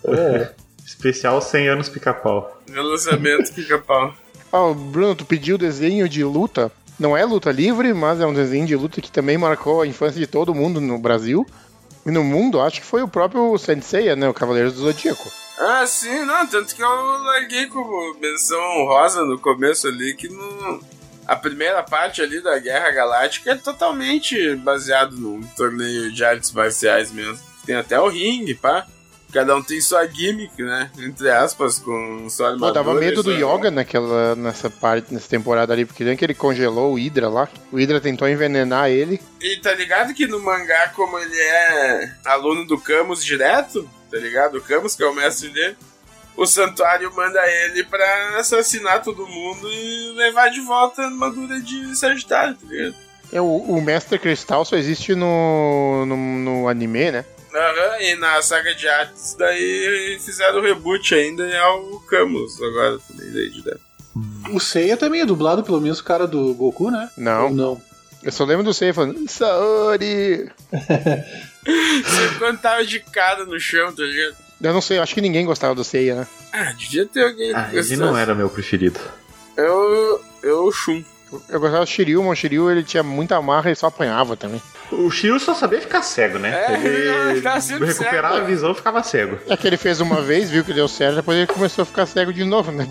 É. 0.01 0.53
Especial 0.85 1.41
100 1.41 1.67
anos 1.67 1.89
pica-pau. 1.89 2.57
Relançamento 2.71 3.53
pica-pau. 3.53 4.13
Ah, 4.51 4.73
Bruno, 4.73 5.13
tu 5.13 5.25
pediu 5.25 5.59
desenho 5.59 6.09
de 6.09 6.23
luta. 6.23 6.71
Não 6.99 7.15
é 7.15 7.23
luta 7.23 7.51
livre, 7.51 7.93
mas 7.93 8.19
é 8.19 8.25
um 8.25 8.33
desenho 8.33 8.65
de 8.65 8.75
luta 8.75 8.99
que 8.99 9.11
também 9.11 9.37
marcou 9.37 9.81
a 9.81 9.85
infância 9.85 10.19
de 10.19 10.25
todo 10.25 10.55
mundo 10.55 10.81
no 10.81 10.97
Brasil. 10.97 11.45
E 12.09 12.11
no 12.11 12.23
mundo, 12.23 12.59
acho 12.59 12.81
que 12.81 12.87
foi 12.87 13.03
o 13.03 13.07
próprio 13.07 13.55
Senseiya, 13.59 14.15
né? 14.15 14.27
O 14.27 14.33
Cavaleiro 14.33 14.71
do 14.71 14.79
Zodíaco. 14.79 15.31
Ah, 15.59 15.85
sim, 15.85 16.25
não. 16.25 16.47
Tanto 16.47 16.75
que 16.75 16.81
eu 16.81 16.89
larguei 16.89 17.67
como 17.67 18.15
menção 18.19 18.59
rosa 18.85 19.23
no 19.23 19.37
começo 19.37 19.87
ali, 19.87 20.15
que 20.15 20.27
no... 20.27 20.83
a 21.27 21.35
primeira 21.35 21.83
parte 21.83 22.19
ali 22.19 22.41
da 22.41 22.57
Guerra 22.57 22.89
Galáctica 22.89 23.51
é 23.51 23.55
totalmente 23.55 24.55
baseado 24.55 25.11
num 25.17 25.39
torneio 25.55 26.11
de 26.11 26.25
artes 26.25 26.51
marciais 26.51 27.11
mesmo. 27.11 27.37
Tem 27.63 27.75
até 27.75 28.01
o 28.01 28.07
ringue, 28.07 28.55
pá. 28.55 28.87
Cada 29.31 29.55
um 29.55 29.61
tem 29.61 29.79
sua 29.79 30.07
gimmick, 30.07 30.61
né? 30.63 30.89
Entre 30.97 31.29
aspas, 31.29 31.77
com 31.77 32.27
sua 32.29 32.47
Pô, 32.47 32.53
armadura. 32.53 32.73
dava 32.73 32.93
medo 32.95 33.21
do 33.21 33.31
Yoga 33.31 33.69
naquela, 33.69 34.35
nessa 34.35 34.69
parte, 34.69 35.13
nessa 35.13 35.29
temporada 35.29 35.71
ali, 35.71 35.85
porque 35.85 36.03
nem 36.03 36.17
que 36.17 36.25
ele 36.25 36.33
congelou 36.33 36.93
o 36.93 36.97
Hydra 36.97 37.29
lá. 37.29 37.47
O 37.71 37.77
Hydra 37.77 38.01
tentou 38.01 38.27
envenenar 38.27 38.89
ele. 38.89 39.21
E 39.39 39.57
tá 39.57 39.73
ligado 39.75 40.15
que 40.15 40.25
no 40.25 40.39
mangá, 40.41 40.89
como 40.95 41.19
ele 41.19 41.39
é 41.39 42.11
aluno 42.25 42.65
do 42.65 42.79
Camus 42.79 43.23
direto, 43.23 43.87
tá 44.09 44.17
ligado? 44.17 44.57
O 44.57 44.61
Camus, 44.61 44.95
que 44.95 45.03
é 45.03 45.07
o 45.07 45.13
mestre 45.13 45.49
dele, 45.49 45.77
o 46.35 46.47
santuário 46.47 47.13
manda 47.15 47.39
ele 47.45 47.83
pra 47.83 48.39
assassinar 48.39 49.03
todo 49.03 49.27
mundo 49.27 49.69
e 49.71 50.13
levar 50.15 50.49
de 50.49 50.61
volta 50.61 51.03
a 51.03 51.05
armadura 51.05 51.59
de 51.61 51.95
Sagitário, 51.95 52.55
tá 52.55 52.65
ligado? 52.67 52.95
É, 53.31 53.39
o, 53.39 53.45
o 53.45 53.79
Mestre 53.79 54.17
Cristal 54.17 54.65
só 54.65 54.75
existe 54.75 55.13
no, 55.13 56.03
no, 56.07 56.17
no 56.17 56.67
anime, 56.67 57.11
né? 57.11 57.25
Aham, 57.53 58.01
e 58.01 58.15
na 58.15 58.41
saga 58.41 58.73
de 58.75 58.87
artes, 58.87 59.35
daí 59.37 60.19
fizeram 60.23 60.59
o 60.59 60.63
reboot 60.63 61.15
ainda 61.15 61.47
e 61.47 61.51
é 61.51 61.67
o 61.67 61.99
Camus 62.07 62.61
agora 62.61 62.99
também, 63.07 63.31
daí 63.31 63.49
direto. 63.49 63.81
O 64.51 64.59
Seiya 64.59 64.97
também 64.97 65.21
é 65.21 65.25
dublado 65.25 65.63
pelo 65.63 65.81
mesmo 65.81 66.03
cara 66.03 66.27
do 66.27 66.53
Goku, 66.53 66.91
né? 66.91 67.09
Não. 67.17 67.45
Ou 67.45 67.49
não. 67.51 67.81
Eu 68.21 68.31
só 68.31 68.43
lembro 68.43 68.63
do 68.63 68.73
Seiya 68.73 68.93
falando, 68.93 69.27
Saori! 69.29 70.51
Você 70.71 72.35
quando 72.37 72.59
tava 72.59 72.85
de 72.85 72.99
cara 72.99 73.45
no 73.45 73.59
chão, 73.59 73.93
tá 73.93 74.03
ligado? 74.03 74.35
Eu 74.61 74.73
não 74.73 74.81
sei, 74.81 74.97
eu 74.97 75.03
acho 75.03 75.13
que 75.13 75.21
ninguém 75.21 75.45
gostava 75.45 75.73
do 75.73 75.83
Seiya, 75.83 76.15
né? 76.15 76.27
Ah, 76.51 76.73
devia 76.73 77.05
ter 77.05 77.23
alguém 77.23 77.53
Ah, 77.55 77.69
que 77.69 77.77
ele 77.77 77.95
não 77.95 78.17
era 78.17 78.35
meu 78.35 78.49
preferido. 78.49 78.99
Eu, 79.55 80.21
eu, 80.43 80.71
Shun. 80.71 81.03
Eu 81.47 81.59
gostava 81.59 81.85
do 81.85 81.89
Shiryu, 81.89 82.23
mas 82.23 82.31
o 82.31 82.35
Shiryu 82.41 82.71
ele 82.71 82.83
tinha 82.83 83.03
muita 83.03 83.41
marra 83.41 83.71
e 83.71 83.75
só 83.75 83.87
apanhava 83.87 84.35
também. 84.35 84.61
O 84.91 85.09
Shiryu 85.11 85.39
só 85.39 85.53
sabia 85.53 85.81
ficar 85.81 86.01
cego, 86.01 86.39
né? 86.39 86.65
É, 86.67 86.73
ele 86.73 87.39
recuperava 87.85 88.35
cego. 88.35 88.45
a 88.45 88.47
visão 88.47 88.71
e 88.71 88.75
ficava 88.75 89.03
cego. 89.03 89.37
É 89.47 89.55
que 89.55 89.67
ele 89.67 89.77
fez 89.77 90.01
uma 90.01 90.21
vez, 90.21 90.49
viu 90.49 90.63
que 90.63 90.73
deu 90.73 90.87
certo, 90.87 91.17
depois 91.17 91.37
ele 91.37 91.47
começou 91.47 91.83
a 91.83 91.85
ficar 91.85 92.05
cego 92.05 92.33
de 92.33 92.43
novo, 92.43 92.71
né? 92.71 92.87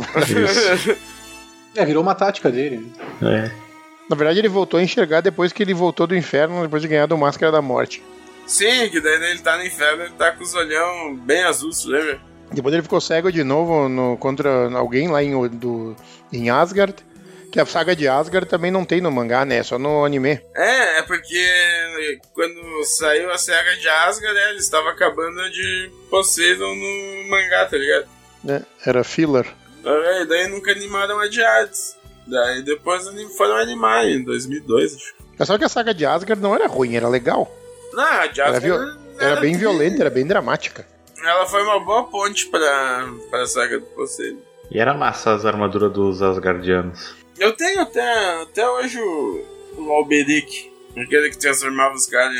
É, 1.74 1.84
virou 1.84 2.02
uma 2.02 2.14
tática 2.14 2.50
dele. 2.50 2.90
É. 3.22 3.50
Na 4.08 4.16
verdade, 4.16 4.38
ele 4.38 4.48
voltou 4.48 4.80
a 4.80 4.82
enxergar 4.82 5.20
depois 5.20 5.52
que 5.52 5.62
ele 5.62 5.74
voltou 5.74 6.06
do 6.06 6.16
inferno, 6.16 6.62
depois 6.62 6.80
de 6.80 6.88
ganhar 6.88 7.06
do 7.06 7.18
Máscara 7.18 7.52
da 7.52 7.60
Morte. 7.60 8.02
Sim, 8.46 8.88
que 8.88 9.00
daí 9.00 9.14
ele 9.30 9.40
tá 9.40 9.56
no 9.58 9.64
inferno, 9.64 10.04
ele 10.04 10.14
tá 10.14 10.32
com 10.32 10.42
os 10.42 10.54
olhão 10.54 11.14
bem 11.14 11.42
azuis, 11.44 11.84
lembra? 11.84 12.18
Depois 12.50 12.72
ele 12.72 12.82
ficou 12.82 13.00
cego 13.00 13.30
de 13.30 13.44
novo 13.44 13.88
no, 13.88 14.16
contra 14.16 14.74
alguém 14.74 15.08
lá 15.08 15.22
em, 15.22 15.48
do, 15.48 15.94
em 16.32 16.48
Asgard. 16.48 16.94
Que 17.50 17.58
a 17.60 17.64
saga 17.66 17.96
de 17.96 18.06
Asgard 18.06 18.46
também 18.48 18.70
não 18.70 18.84
tem 18.84 19.00
no 19.00 19.10
mangá, 19.10 19.44
né? 19.44 19.56
É 19.58 19.62
só 19.62 19.78
no 19.78 20.04
anime. 20.04 20.40
É, 20.54 20.98
é 20.98 21.02
porque 21.02 22.18
quando 22.34 22.84
saiu 22.84 23.30
a 23.30 23.38
saga 23.38 23.74
de 23.76 23.88
Asgard, 23.88 24.34
né, 24.34 24.50
eles 24.50 24.64
estavam 24.64 24.90
acabando 24.90 25.50
de 25.50 25.90
Poseidon 26.10 26.74
no 26.74 27.28
mangá, 27.30 27.64
tá 27.66 27.76
ligado? 27.78 28.06
Né? 28.44 28.62
Era 28.84 29.02
filler. 29.02 29.46
É, 29.84 30.24
daí 30.26 30.48
nunca 30.48 30.72
animaram 30.72 31.18
a 31.20 31.28
de 31.28 31.42
Hades. 31.42 31.96
Daí 32.26 32.62
depois 32.62 33.04
foram 33.36 33.56
animar 33.56 34.04
em 34.06 34.22
2002, 34.22 34.94
acho. 34.96 35.14
É 35.38 35.44
só 35.44 35.56
que 35.56 35.64
a 35.64 35.68
saga 35.68 35.94
de 35.94 36.04
Asgard 36.04 36.42
não 36.42 36.54
era 36.54 36.66
ruim, 36.66 36.96
era 36.96 37.08
legal. 37.08 37.50
Não, 37.94 38.02
a 38.04 38.26
de 38.26 38.40
Era, 38.40 38.50
Asgard 38.58 38.66
viol- 38.66 38.98
era 39.18 39.36
bem 39.40 39.52
tri- 39.52 39.60
violenta, 39.60 40.02
era 40.02 40.10
bem 40.10 40.26
dramática. 40.26 40.86
Ela 41.24 41.46
foi 41.46 41.62
uma 41.62 41.80
boa 41.80 42.04
ponte 42.10 42.46
pra, 42.48 43.08
pra 43.30 43.46
saga 43.46 43.80
do 43.80 43.86
Poseidon. 43.86 44.40
E 44.70 44.78
era 44.78 44.92
massa 44.92 45.32
as 45.32 45.46
armaduras 45.46 45.90
dos 45.90 46.20
Asgardianos. 46.20 47.16
Eu 47.38 47.52
tenho 47.52 47.80
até, 47.80 48.42
até 48.42 48.68
hoje 48.68 49.00
o, 49.00 49.44
o 49.78 49.92
Alberic, 49.92 50.70
aquele 50.96 51.30
que 51.30 51.38
transformava 51.38 51.94
os 51.94 52.06
caras 52.06 52.34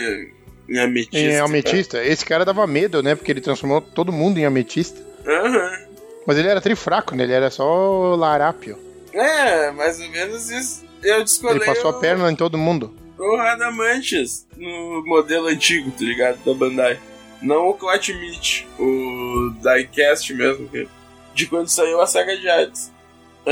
em, 0.69 0.79
ametista. 0.79 1.19
Em 1.19 1.37
ametista. 1.39 2.05
Esse 2.05 2.25
cara 2.25 2.45
dava 2.45 2.67
medo, 2.67 3.03
né? 3.03 3.15
Porque 3.15 3.31
ele 3.33 3.41
transformou 3.41 3.81
todo 3.81 4.13
mundo 4.13 4.39
em 4.39 4.45
ametista. 4.45 5.01
Aham. 5.27 5.79
Mas 6.27 6.37
ele 6.37 6.49
era 6.49 6.61
trifraco, 6.61 7.15
né? 7.15 7.25
Ele 7.25 7.33
era 7.33 7.51
só 7.51 8.15
larápio. 8.17 8.79
É, 9.13 9.71
mais 9.71 10.01
ou 10.01 10.09
menos 10.11 10.51
isso. 10.51 10.85
Eu 11.03 11.23
descolei 11.23 11.57
Ele 11.57 11.65
passou 11.65 11.93
o, 11.93 11.97
a 11.97 12.01
perna 12.01 12.31
em 12.31 12.37
todo 12.37 12.59
mundo. 12.59 12.93
o 13.19 13.37
Radamantes 13.37 14.47
no 14.57 15.03
modelo 15.07 15.47
antigo, 15.47 15.91
tá 15.93 16.05
ligado? 16.05 16.39
Da 16.45 16.53
Bandai. 16.55 16.99
Não 17.41 17.69
o 17.69 17.75
Clat 17.75 18.09
Meat, 18.13 18.67
o 18.79 19.53
Diecast 19.63 20.35
mesmo, 20.35 20.69
que- 20.69 20.89
de 21.35 21.47
quando 21.47 21.69
saiu 21.69 22.01
a 22.01 22.07
saga 22.07 22.37
de 22.37 22.49
Hades. 22.49 22.91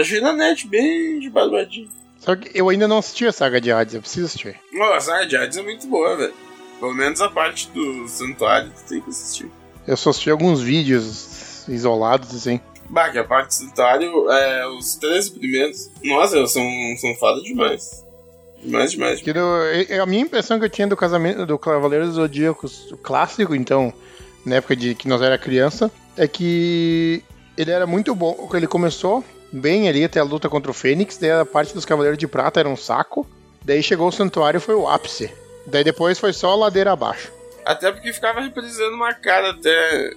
Achei 0.01 0.21
na 0.21 0.33
net 0.33 0.67
bem 0.69 1.19
de 1.21 1.31
barbadinho. 1.31 1.89
Só 2.21 2.35
que 2.37 2.51
eu 2.59 2.69
ainda 2.69 2.87
não 2.89 2.99
assisti 2.99 3.27
a 3.27 3.33
saga 3.33 3.61
de 3.61 3.71
Hades, 3.71 3.95
eu 3.95 4.01
preciso 4.01 4.27
assistir. 4.27 4.59
Pô, 4.73 4.83
a 4.85 5.01
saga 5.01 5.27
de 5.27 5.37
Hades 5.37 5.57
é 5.57 5.63
muito 5.63 5.87
boa, 5.87 6.17
velho. 6.17 6.35
Pelo 6.81 6.93
menos 6.95 7.21
a 7.21 7.29
parte 7.29 7.71
do 7.71 8.07
santuário 8.09 8.71
tu 8.71 8.89
tem 8.89 9.01
que 9.01 9.09
assistir. 9.11 9.51
Eu 9.87 9.97
só 9.97 10.11
assisti 10.11 10.31
alguns 10.31 10.61
vídeos 10.61 11.65
isolados, 11.69 12.35
assim. 12.35 12.61
Bah, 12.91 13.11
que 13.11 13.19
a 13.19 13.25
parte 13.25 13.49
do 13.49 13.55
santuário, 13.55 14.31
é, 14.31 14.67
os 14.69 14.97
13 14.97 15.33
primeiros, 15.33 15.91
nossa, 16.05 16.47
são, 16.47 16.63
são 17.01 17.15
foda 17.17 17.41
demais. 17.43 18.05
Demais, 18.63 18.91
demais. 18.93 19.21
Que 19.23 19.33
do- 19.33 19.41
a 20.03 20.07
minha 20.07 20.23
impressão 20.23 20.59
que 20.59 20.65
eu 20.65 20.71
tinha 20.71 20.87
do 20.87 20.97
casamento 20.97 21.47
do 21.47 21.59
Cavaleiro 21.59 22.07
dos 22.07 22.15
Zodíacos 22.17 22.91
o 22.93 22.97
clássico, 22.97 23.55
então, 23.55 23.93
na 24.45 24.57
época 24.57 24.75
de 24.77 24.95
que 24.95 25.09
nós 25.09 25.23
era 25.23 25.39
criança, 25.39 25.91
é 26.17 26.27
que 26.29 27.23
ele 27.57 27.71
era 27.71 27.87
muito 27.87 28.15
bom. 28.15 28.49
Ele 28.55 28.67
começou 28.67 29.25
bem 29.57 29.89
ali 29.89 30.05
até 30.05 30.21
a 30.21 30.25
luta 30.25 30.49
contra 30.49 30.71
o 30.71 30.75
Fênix, 30.75 31.17
daí 31.17 31.31
a 31.31 31.45
parte 31.45 31.75
dos 31.75 31.85
Cavaleiros 31.85 32.19
de 32.19 32.29
Prata 32.29 32.61
era 32.61 32.69
um 32.69 32.77
saco, 32.77 33.27
daí 33.65 33.83
chegou 33.83 34.09
o 34.09 34.13
Santuário 34.13 34.59
e 34.59 34.61
foi 34.61 34.75
o 34.75 34.89
ápice. 34.89 35.31
Daí 35.67 35.83
depois 35.83 36.19
foi 36.19 36.33
só 36.33 36.55
ladeira 36.55 36.93
abaixo. 36.93 37.33
Até 37.65 37.91
porque 37.91 38.13
ficava 38.13 38.41
reprisando 38.41 38.95
uma 38.95 39.13
cara 39.13 39.51
até. 39.51 40.11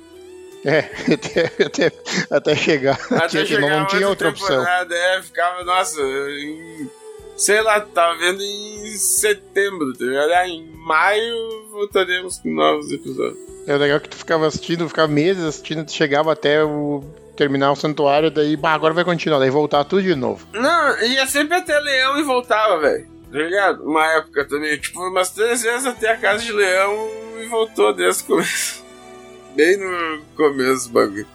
É, 0.64 0.80
até, 1.14 1.64
até, 1.66 1.92
até 2.30 2.56
chegar. 2.56 3.00
Até 3.12 3.28
Tinha- 3.28 3.46
chegar 3.46 3.70
não, 3.70 3.80
não 3.80 3.88
tinha 3.88 4.08
outra 4.08 4.30
opção. 4.30 4.64
É, 4.68 5.22
ficava, 5.24 5.64
nossa, 5.64 6.00
em, 6.02 6.88
sei 7.36 7.62
lá, 7.62 7.82
tava 7.82 8.18
vendo 8.20 8.42
em 8.44 8.96
setembro, 8.98 9.94
tá 9.98 10.06
ligado? 10.06 10.32
Ah, 10.34 10.48
em 10.48 10.70
maio 10.76 11.68
voltaremos 11.72 12.38
com 12.38 12.54
novos 12.54 12.92
episódios. 12.92 13.40
É 13.66 13.76
legal 13.78 14.00
que 14.00 14.10
tu 14.10 14.18
ficava 14.18 14.46
assistindo, 14.48 14.88
ficava 14.88 15.08
meses 15.08 15.44
assistindo, 15.44 15.86
tu 15.86 15.92
chegava 15.92 16.32
até 16.34 16.64
o 16.64 17.04
terminar 17.40 17.72
o 17.72 17.76
santuário, 17.76 18.30
daí, 18.30 18.58
bah, 18.58 18.74
agora 18.74 18.94
vai 18.94 19.06
continuar, 19.06 19.40
daí 19.40 19.50
voltar 19.50 19.86
tudo 19.86 20.04
de 20.04 20.14
novo. 20.14 20.46
Não, 20.52 21.02
ia 21.04 21.26
sempre 21.26 21.56
até 21.56 21.80
Leão 21.80 22.20
e 22.20 22.24
voltava, 22.24 22.78
velho. 22.82 23.08
Tá 23.32 23.38
ligado? 23.38 23.82
Uma 23.86 24.06
época 24.18 24.46
também, 24.46 24.78
tipo, 24.78 25.00
umas 25.02 25.30
três 25.32 25.62
vezes 25.62 25.88
até 25.88 26.12
a 26.12 26.18
casa 26.18 26.44
de 26.44 26.52
Leão 26.52 27.10
e 27.42 27.46
voltou 27.48 27.94
desde 27.94 28.24
o 28.24 28.26
começo. 28.26 28.84
Bem 29.56 29.78
no 29.78 30.22
começo 30.36 30.90
do 30.90 30.94
bagulho. 30.94 31.28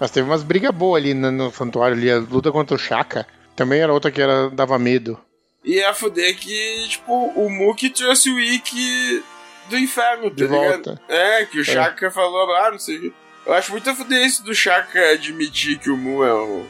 Mas 0.00 0.10
teve 0.10 0.28
umas 0.28 0.42
brigas 0.42 0.72
boas 0.72 1.00
ali 1.00 1.14
no, 1.14 1.30
no 1.30 1.52
santuário 1.52 1.96
ali, 1.96 2.10
a 2.10 2.18
luta 2.18 2.50
contra 2.50 2.74
o 2.74 2.78
Shaka. 2.78 3.24
Também 3.54 3.80
era 3.80 3.92
outra 3.92 4.10
que 4.10 4.20
era, 4.20 4.50
dava 4.50 4.76
medo. 4.80 5.16
E 5.64 5.80
a 5.84 5.94
fuder 5.94 6.36
que, 6.36 6.88
tipo, 6.88 7.12
o 7.12 7.48
Mookie 7.48 7.90
trouxe 7.90 8.30
o 8.30 8.40
Ikki 8.40 9.22
do 9.70 9.78
inferno, 9.78 10.28
tá 10.28 10.34
De 10.34 10.42
ligado? 10.48 10.58
volta. 10.84 11.00
É, 11.08 11.44
que 11.44 11.60
o 11.60 11.64
Shaka 11.64 12.10
falou, 12.10 12.52
ah, 12.56 12.72
não 12.72 12.80
sei 12.80 12.96
o 12.96 13.00
quê. 13.02 13.12
Eu 13.46 13.54
acho 13.54 13.72
muito 13.72 13.94
fuder 13.94 14.24
isso 14.24 14.44
do 14.44 14.54
Shaka 14.54 14.98
admitir 15.12 15.78
que 15.78 15.90
o 15.90 15.96
Mu 15.96 16.24
é 16.24 16.32
o, 16.32 16.64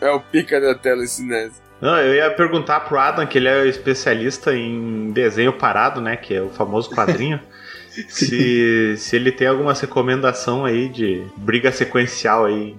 é 0.00 0.10
o 0.10 0.20
pica 0.20 0.60
da 0.60 0.74
telecinese. 0.74 1.54
Não, 1.80 1.98
eu 1.98 2.14
ia 2.14 2.30
perguntar 2.30 2.80
pro 2.80 2.98
Adam, 2.98 3.26
que 3.26 3.36
ele 3.36 3.48
é 3.48 3.66
especialista 3.66 4.54
em 4.54 5.10
desenho 5.12 5.52
parado, 5.52 6.00
né? 6.00 6.16
Que 6.16 6.34
é 6.34 6.40
o 6.42 6.48
famoso 6.50 6.88
quadrinho. 6.90 7.40
se, 8.08 8.94
se 8.96 9.16
ele 9.16 9.30
tem 9.32 9.46
alguma 9.46 9.72
recomendação 9.74 10.64
aí 10.64 10.88
de 10.88 11.22
briga 11.36 11.70
sequencial 11.72 12.44
aí. 12.46 12.74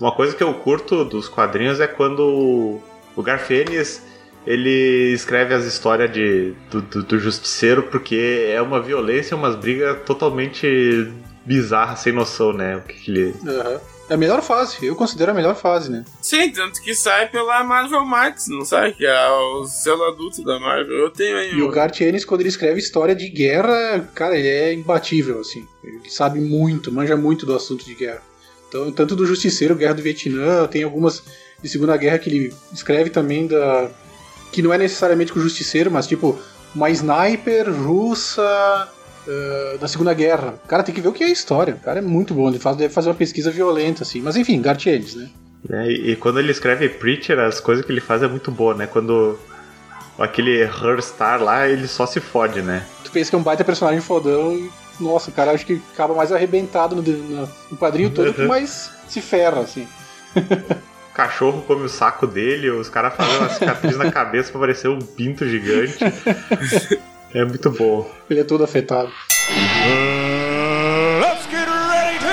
Uma 0.00 0.12
coisa 0.12 0.34
que 0.34 0.42
eu 0.42 0.52
curto 0.54 1.04
dos 1.04 1.28
quadrinhos 1.28 1.80
é 1.80 1.86
quando 1.86 2.20
o- 2.20 2.82
o 3.16 3.22
Garfênis 3.22 4.02
ele 4.46 5.12
escreve 5.12 5.52
as 5.54 5.64
histórias 5.64 6.10
de, 6.12 6.52
do, 6.70 6.80
do, 6.80 7.02
do 7.02 7.18
justiceiro 7.18 7.82
porque 7.84 8.46
é 8.50 8.62
uma 8.62 8.80
violência, 8.80 9.36
umas 9.36 9.54
brigas 9.56 9.98
totalmente 10.06 11.12
bizarras, 11.48 12.00
sem 12.00 12.12
noção, 12.12 12.52
né? 12.52 12.76
O 12.76 12.82
que, 12.82 12.94
que 12.94 13.10
ele. 13.10 13.34
Aham. 13.46 13.80
É 14.10 14.14
a 14.14 14.16
melhor 14.16 14.40
fase, 14.40 14.86
eu 14.86 14.96
considero 14.96 15.32
a 15.32 15.34
melhor 15.34 15.54
fase, 15.54 15.90
né? 15.90 16.02
Sim, 16.22 16.50
tanto 16.50 16.80
que 16.80 16.94
sai 16.94 17.28
pela 17.28 17.62
Marvel 17.62 18.06
Max, 18.06 18.48
não 18.48 18.64
sai? 18.64 18.92
Que 18.92 19.04
é 19.04 19.28
o 19.28 19.66
selo 19.66 20.02
adulto 20.04 20.42
da 20.42 20.58
Marvel. 20.58 20.96
Eu 20.96 21.10
tenho 21.10 21.36
aí 21.36 21.54
E 21.54 21.62
o 21.62 21.70
Garth 21.70 22.00
Ennis, 22.00 22.24
quando 22.24 22.40
ele 22.40 22.48
escreve 22.48 22.78
história 22.78 23.14
de 23.14 23.28
guerra, 23.28 24.08
cara, 24.14 24.34
ele 24.34 24.48
é 24.48 24.72
imbatível, 24.72 25.40
assim. 25.40 25.68
Ele 25.84 26.00
sabe 26.08 26.40
muito, 26.40 26.90
manja 26.90 27.18
muito 27.18 27.44
do 27.44 27.54
assunto 27.54 27.84
de 27.84 27.94
guerra. 27.94 28.22
Então, 28.66 28.90
tanto 28.92 29.14
do 29.14 29.26
Justiceiro, 29.26 29.74
Guerra 29.74 29.94
do 29.94 30.02
Vietnã, 30.02 30.66
tem 30.66 30.82
algumas 30.84 31.22
de 31.62 31.68
Segunda 31.68 31.96
Guerra 31.96 32.18
que 32.18 32.30
ele 32.30 32.54
escreve 32.72 33.10
também 33.10 33.46
da. 33.46 33.90
que 34.50 34.62
não 34.62 34.72
é 34.72 34.78
necessariamente 34.78 35.34
com 35.34 35.38
o 35.38 35.42
Justiceiro, 35.42 35.90
mas 35.90 36.06
tipo, 36.06 36.38
uma 36.74 36.88
sniper 36.88 37.70
russa 37.70 38.88
uh, 39.28 39.78
da 39.78 39.86
Segunda 39.86 40.14
Guerra. 40.14 40.54
Cara, 40.66 40.82
tem 40.82 40.94
que 40.94 41.00
ver 41.00 41.08
o 41.08 41.12
que 41.12 41.22
é 41.22 41.26
a 41.26 41.30
história. 41.30 41.74
O 41.74 41.80
cara 41.80 41.98
é 41.98 42.02
muito 42.02 42.34
bom, 42.34 42.48
ele 42.48 42.58
faz, 42.58 42.76
deve 42.76 42.92
fazer 42.92 43.08
uma 43.08 43.14
pesquisa 43.14 43.50
violenta, 43.50 44.02
assim. 44.02 44.20
Mas 44.20 44.36
enfim, 44.36 44.60
Garth 44.60 44.86
Ennis, 44.86 45.14
né? 45.14 45.28
É, 45.70 45.90
e, 45.90 46.12
e 46.12 46.16
quando 46.16 46.38
ele 46.38 46.50
escreve 46.50 46.88
Preacher, 46.88 47.38
as 47.38 47.60
coisas 47.60 47.84
que 47.84 47.92
ele 47.92 48.00
faz 48.00 48.22
é 48.22 48.28
muito 48.28 48.50
boa, 48.50 48.74
né? 48.74 48.86
Quando 48.86 49.38
aquele 50.18 50.62
Her 50.62 51.00
Star 51.02 51.42
lá, 51.42 51.68
ele 51.68 51.86
só 51.86 52.06
se 52.06 52.20
fode, 52.20 52.62
né? 52.62 52.84
Tu 53.04 53.10
pensa 53.10 53.30
que 53.30 53.36
é 53.36 53.38
um 53.38 53.42
baita 53.42 53.64
personagem 53.64 54.00
fodão 54.00 54.52
e 54.52 54.70
Nossa, 55.00 55.30
cara, 55.30 55.52
acho 55.52 55.66
que 55.66 55.80
acaba 55.92 56.14
mais 56.14 56.32
arrebentado 56.32 56.96
no, 56.96 57.02
no, 57.02 57.48
no 57.70 57.76
quadrinho 57.76 58.10
todo 58.10 58.32
que 58.32 58.46
mais 58.46 58.90
se 59.08 59.20
ferra, 59.20 59.60
assim. 59.60 59.86
O 60.36 61.14
cachorro 61.14 61.62
come 61.66 61.84
o 61.84 61.88
saco 61.88 62.26
dele, 62.26 62.70
os 62.70 62.88
caras 62.88 63.14
fazem 63.14 63.36
uma 63.38 63.48
cicatriz 63.48 63.96
na 63.96 64.10
cabeça 64.10 64.50
pra 64.50 64.60
parecer 64.60 64.88
um 64.88 64.98
pinto 64.98 65.48
gigante. 65.48 65.98
É 67.34 67.44
muito 67.44 67.70
bom. 67.70 68.10
Ele 68.30 68.40
é 68.40 68.44
todo 68.44 68.64
afetado. 68.64 69.12
Let's 71.20 71.46
get 71.50 71.68
ready 71.68 72.18
to 72.20 72.28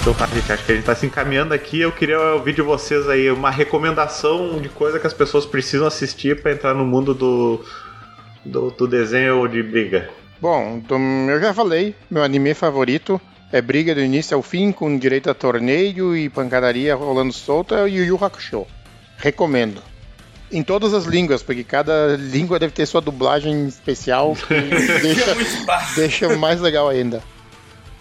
Então 0.00 0.14
tá, 0.14 0.26
gente, 0.26 0.52
acho 0.52 0.66
que 0.66 0.72
a 0.72 0.74
gente 0.74 0.84
tá 0.84 0.96
se 0.96 1.06
encaminhando 1.06 1.54
aqui. 1.54 1.80
Eu 1.80 1.92
queria 1.92 2.18
ouvir 2.18 2.54
de 2.54 2.62
vocês 2.62 3.08
aí 3.08 3.30
uma 3.30 3.50
recomendação 3.52 4.60
de 4.60 4.68
coisa 4.68 4.98
que 4.98 5.06
as 5.06 5.14
pessoas 5.14 5.46
precisam 5.46 5.86
assistir 5.86 6.42
pra 6.42 6.50
entrar 6.50 6.74
no 6.74 6.84
mundo 6.84 7.14
do, 7.14 7.64
do, 8.44 8.70
do 8.72 8.88
desenho 8.88 9.46
de 9.46 9.62
briga. 9.62 10.21
Bom, 10.42 10.80
do- 10.80 10.96
eu 11.30 11.40
já 11.40 11.54
falei, 11.54 11.94
meu 12.10 12.22
anime 12.22 12.52
favorito 12.52 13.18
é 13.52 13.62
briga 13.62 13.94
do 13.94 14.00
início 14.02 14.36
ao 14.36 14.42
fim, 14.42 14.72
com 14.72 14.98
direito 14.98 15.30
a 15.30 15.34
torneio 15.34 16.16
e 16.16 16.28
pancadaria 16.28 16.94
rolando 16.96 17.32
solta, 17.32 17.76
é 17.76 17.82
o 17.84 17.86
Yu 17.86 18.04
Yu 18.04 18.18
Hakusho. 18.24 18.66
Recomendo. 19.18 19.80
Em 20.50 20.62
todas 20.64 20.92
as 20.92 21.04
línguas, 21.04 21.42
porque 21.44 21.62
cada 21.62 22.16
língua 22.18 22.58
deve 22.58 22.72
ter 22.72 22.86
sua 22.86 23.00
dublagem 23.00 23.68
especial 23.68 24.34
que 24.48 24.54
deixa, 25.00 25.36
deixa 25.94 26.36
mais 26.36 26.60
legal 26.60 26.88
ainda. 26.88 27.22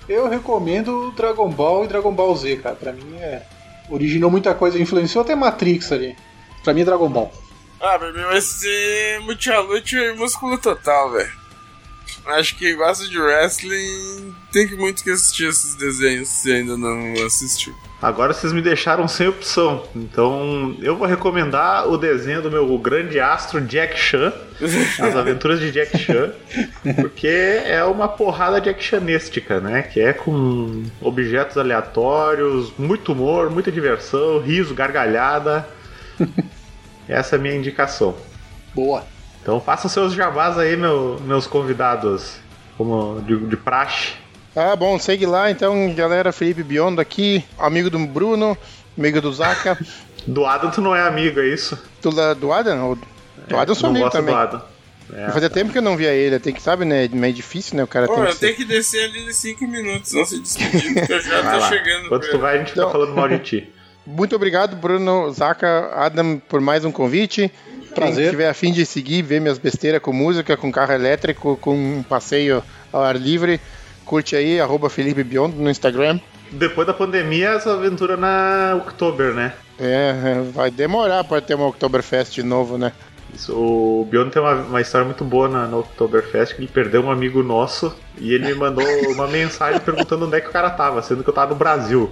Eu 0.10 0.28
recomendo 0.28 1.12
Dragon 1.16 1.48
Ball 1.50 1.86
e 1.86 1.88
Dragon 1.88 2.12
Ball 2.12 2.36
Z, 2.36 2.58
cara. 2.58 2.76
Pra 2.76 2.92
mim 2.92 3.16
é. 3.20 3.44
Originou 3.90 4.32
muita 4.32 4.54
coisa, 4.56 4.80
influenciou 4.80 5.22
até 5.24 5.36
Matrix 5.36 5.92
ali. 5.92 6.16
Pra 6.64 6.74
mim 6.74 6.82
é 6.82 6.86
Dragon 6.86 7.08
Ball. 7.08 7.32
Ah, 7.80 8.00
pra 8.00 8.12
mim 8.12 8.22
vai 8.24 8.42
ser 8.42 9.20
Multialute 9.22 9.96
e 9.96 10.14
músculo 10.14 10.58
total, 10.58 11.12
velho. 11.12 11.41
Acho 12.26 12.56
que 12.56 12.66
quem 12.66 12.76
gosta 12.76 13.08
de 13.08 13.20
wrestling 13.20 14.34
tem 14.52 14.68
que 14.68 14.76
muito 14.76 15.04
que 15.04 15.10
assistir 15.10 15.46
esses 15.48 15.76
desenhos 15.76 16.30
se 16.30 16.52
ainda 16.52 16.78
não 16.78 17.14
assistiu. 17.26 17.74
Agora 18.02 18.34
vocês 18.34 18.52
me 18.52 18.62
deixaram 18.62 19.08
sem 19.08 19.28
opção. 19.28 19.84
Então 19.96 20.76
eu 20.82 20.96
vou 20.96 21.08
recomendar 21.08 21.88
o 21.88 21.98
desenho 21.98 22.42
do 22.42 22.50
meu 22.50 22.78
grande 22.80 23.20
astro 23.20 23.62
Jack 23.62 23.98
Chan, 23.98 24.34
As 25.00 25.16
Aventuras 25.16 25.60
de 25.60 25.72
Jack 25.72 25.98
Chan, 25.98 26.32
porque 26.96 27.28
é 27.28 27.84
uma 27.84 28.08
porrada 28.08 28.60
Jack 28.60 28.84
Chanística, 28.84 29.60
né? 29.60 29.84
Que 29.84 30.00
é 30.00 30.14
com 30.14 30.84
objetos 31.00 31.58
aleatórios, 31.58 32.74
muito 32.78 33.14
humor, 33.14 33.52
muita 33.52 33.72
diversão, 33.72 34.40
riso, 34.40 34.74
gargalhada. 34.74 35.68
Essa 37.08 37.36
é 37.36 37.40
a 37.40 37.42
minha 37.42 37.56
indicação. 37.56 38.16
Boa. 38.74 39.06
Então 39.42 39.60
façam 39.60 39.90
seus 39.90 40.14
jabás 40.14 40.58
aí, 40.58 40.76
meu- 40.78 41.20
meus 41.26 41.48
convidados, 41.48 42.36
como 42.78 43.22
de, 43.22 43.36
de 43.38 43.58
praxe. 43.58 44.14
Ah, 44.56 44.76
bom, 44.76 45.00
segue 45.00 45.26
lá 45.26 45.50
então, 45.50 45.94
galera. 45.94 46.32
Felipe 46.32 46.62
Biondo 46.64 47.00
aqui, 47.02 47.44
amigo 47.58 47.90
do 47.90 47.98
Bruno, 48.00 48.58
amigo 48.98 49.22
do 49.22 49.32
Zaka. 49.34 49.78
Do 50.28 50.46
Adam 50.46 50.70
tu 50.70 50.82
não 50.82 50.96
é 50.96 51.02
amigo, 51.02 51.40
é 51.40 51.48
isso? 51.48 51.76
Do, 52.00 52.14
la- 52.14 52.36
do 52.36 52.54
Adam? 52.54 52.96
Do 53.48 53.58
Adam 53.58 53.72
eu 53.72 53.76
sou 53.76 53.90
não 53.90 53.96
amigo 53.96 54.06
gosto 54.06 54.18
também. 54.18 54.36
do 54.36 54.40
Adam. 54.40 54.62
É. 55.12 55.32
Fazia 55.32 55.50
tempo 55.50 55.72
que 55.72 55.80
eu 55.80 55.82
não 55.82 55.98
via 55.98 56.12
ele, 56.14 56.38
tem 56.40 56.54
que, 56.54 56.62
sabe, 56.62 56.86
né? 56.86 57.10
Meio 57.12 57.34
difícil, 57.34 57.76
né? 57.76 57.84
O 57.84 57.88
cara 57.88 58.06
Pô, 58.06 58.14
tem 58.14 58.24
que 58.26 58.30
eu 58.30 58.34
ser- 58.34 58.40
tenho 58.46 58.56
que 58.58 58.66
descer 58.66 59.06
ali 59.06 59.28
em 59.28 59.34
5 59.34 59.68
minutos, 59.68 60.14
não 60.14 60.24
se 60.24 60.40
despedir, 60.40 60.94
porque 60.94 61.12
eu 61.12 61.22
já 61.22 61.42
tô 61.42 61.58
lá. 61.58 61.68
chegando. 61.70 62.06
Enquanto 62.06 62.22
pra 62.22 62.32
tu 62.32 62.38
vai, 62.38 62.56
a 62.56 62.60
gente 62.60 62.72
Então- 62.74 62.92
falando 62.92 63.16
mal 63.16 63.28
de 63.30 63.40
ti. 63.40 63.74
Muito 64.06 64.36
obrigado, 64.36 64.76
Bruno, 64.76 65.32
Zaka, 65.32 65.92
Adam, 65.96 66.40
por 66.48 66.62
mais 66.62 66.86
um 66.86 66.92
convite. 66.92 67.52
Prazer. 67.94 68.24
Quem 68.24 68.32
tiver 68.32 68.50
a 68.50 68.54
fim 68.54 68.72
de 68.72 68.86
seguir, 68.86 69.22
ver 69.22 69.40
minhas 69.40 69.58
besteiras 69.58 70.02
com 70.02 70.12
música, 70.14 70.58
com 70.58 70.72
carro 70.72 70.94
elétrico, 70.94 71.58
com 71.58 71.76
um 71.76 72.04
passeio 72.04 72.64
ao 72.92 73.04
ar 73.04 73.16
livre, 73.16 73.60
curte 74.06 74.36
aí, 74.36 74.60
arroba 74.60 74.90
Felipe 74.90 75.24
Biondo 75.24 75.58
no 75.58 75.70
Instagram. 75.70 76.20
Depois 76.52 76.86
da 76.86 76.94
pandemia, 76.94 77.50
essa 77.50 77.74
aventura 77.74 78.18
na 78.18 78.76
Oktober, 78.76 79.34
né? 79.34 79.54
É, 79.80 80.42
vai 80.54 80.70
demorar 80.70 81.24
para 81.24 81.42
ter 81.42 81.56
uma 81.56 81.68
Oktoberfest 81.68 82.34
de 82.34 82.44
novo, 82.44 82.78
né? 82.78 82.92
Isso, 83.34 83.56
o 83.56 84.06
Biondo 84.10 84.32
tem 84.32 84.42
uma, 84.42 84.56
uma 84.56 84.82
história 84.82 85.06
muito 85.06 85.24
boa 85.24 85.48
na, 85.48 85.66
na 85.68 85.78
Oktoberfest, 85.78 86.56
que 86.56 86.62
ele 86.62 86.68
perdeu 86.68 87.02
um 87.02 87.10
amigo 87.10 87.42
nosso 87.42 87.96
e 88.18 88.34
ele 88.34 88.48
me 88.48 88.54
mandou 88.54 88.86
uma 89.10 89.28
mensagem 89.30 89.80
perguntando 89.80 90.26
onde 90.26 90.38
é 90.38 90.42
que 90.42 90.50
o 90.50 90.52
cara 90.52 90.70
tava, 90.70 91.02
sendo 91.02 91.24
que 91.24 91.30
eu 91.30 91.34
tava 91.34 91.52
no 91.52 91.58
Brasil. 91.58 92.12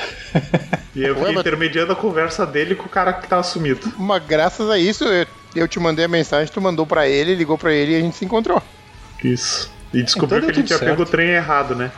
E 0.94 1.04
eu 1.04 1.10
Ué, 1.14 1.18
fiquei 1.20 1.32
mas- 1.34 1.40
intermediando 1.40 1.92
a 1.92 1.96
conversa 1.96 2.44
dele 2.44 2.74
com 2.74 2.86
o 2.86 2.88
cara 2.88 3.12
que 3.12 3.28
tava 3.28 3.42
sumido. 3.44 3.92
Mas 3.96 4.22
graças 4.26 4.68
a 4.68 4.76
isso, 4.76 5.04
eu, 5.04 5.24
eu 5.54 5.68
te 5.68 5.78
mandei 5.78 6.04
a 6.04 6.08
mensagem, 6.08 6.52
tu 6.52 6.60
mandou 6.60 6.84
pra 6.84 7.06
ele, 7.08 7.34
ligou 7.36 7.56
pra 7.56 7.72
ele 7.72 7.92
e 7.92 7.96
a 7.96 8.00
gente 8.00 8.16
se 8.16 8.24
encontrou. 8.24 8.60
Isso. 9.22 9.70
E 9.94 10.02
descobriu 10.02 10.38
Então 10.38 10.50
que 10.50 10.58
ele 10.60 10.62
tudo 10.66 10.66
tinha 10.66 10.78
pego 10.80 10.94
o 10.94 11.06
certo. 11.06 11.10
trem 11.10 11.28
errado, 11.30 11.76
né? 11.76 11.92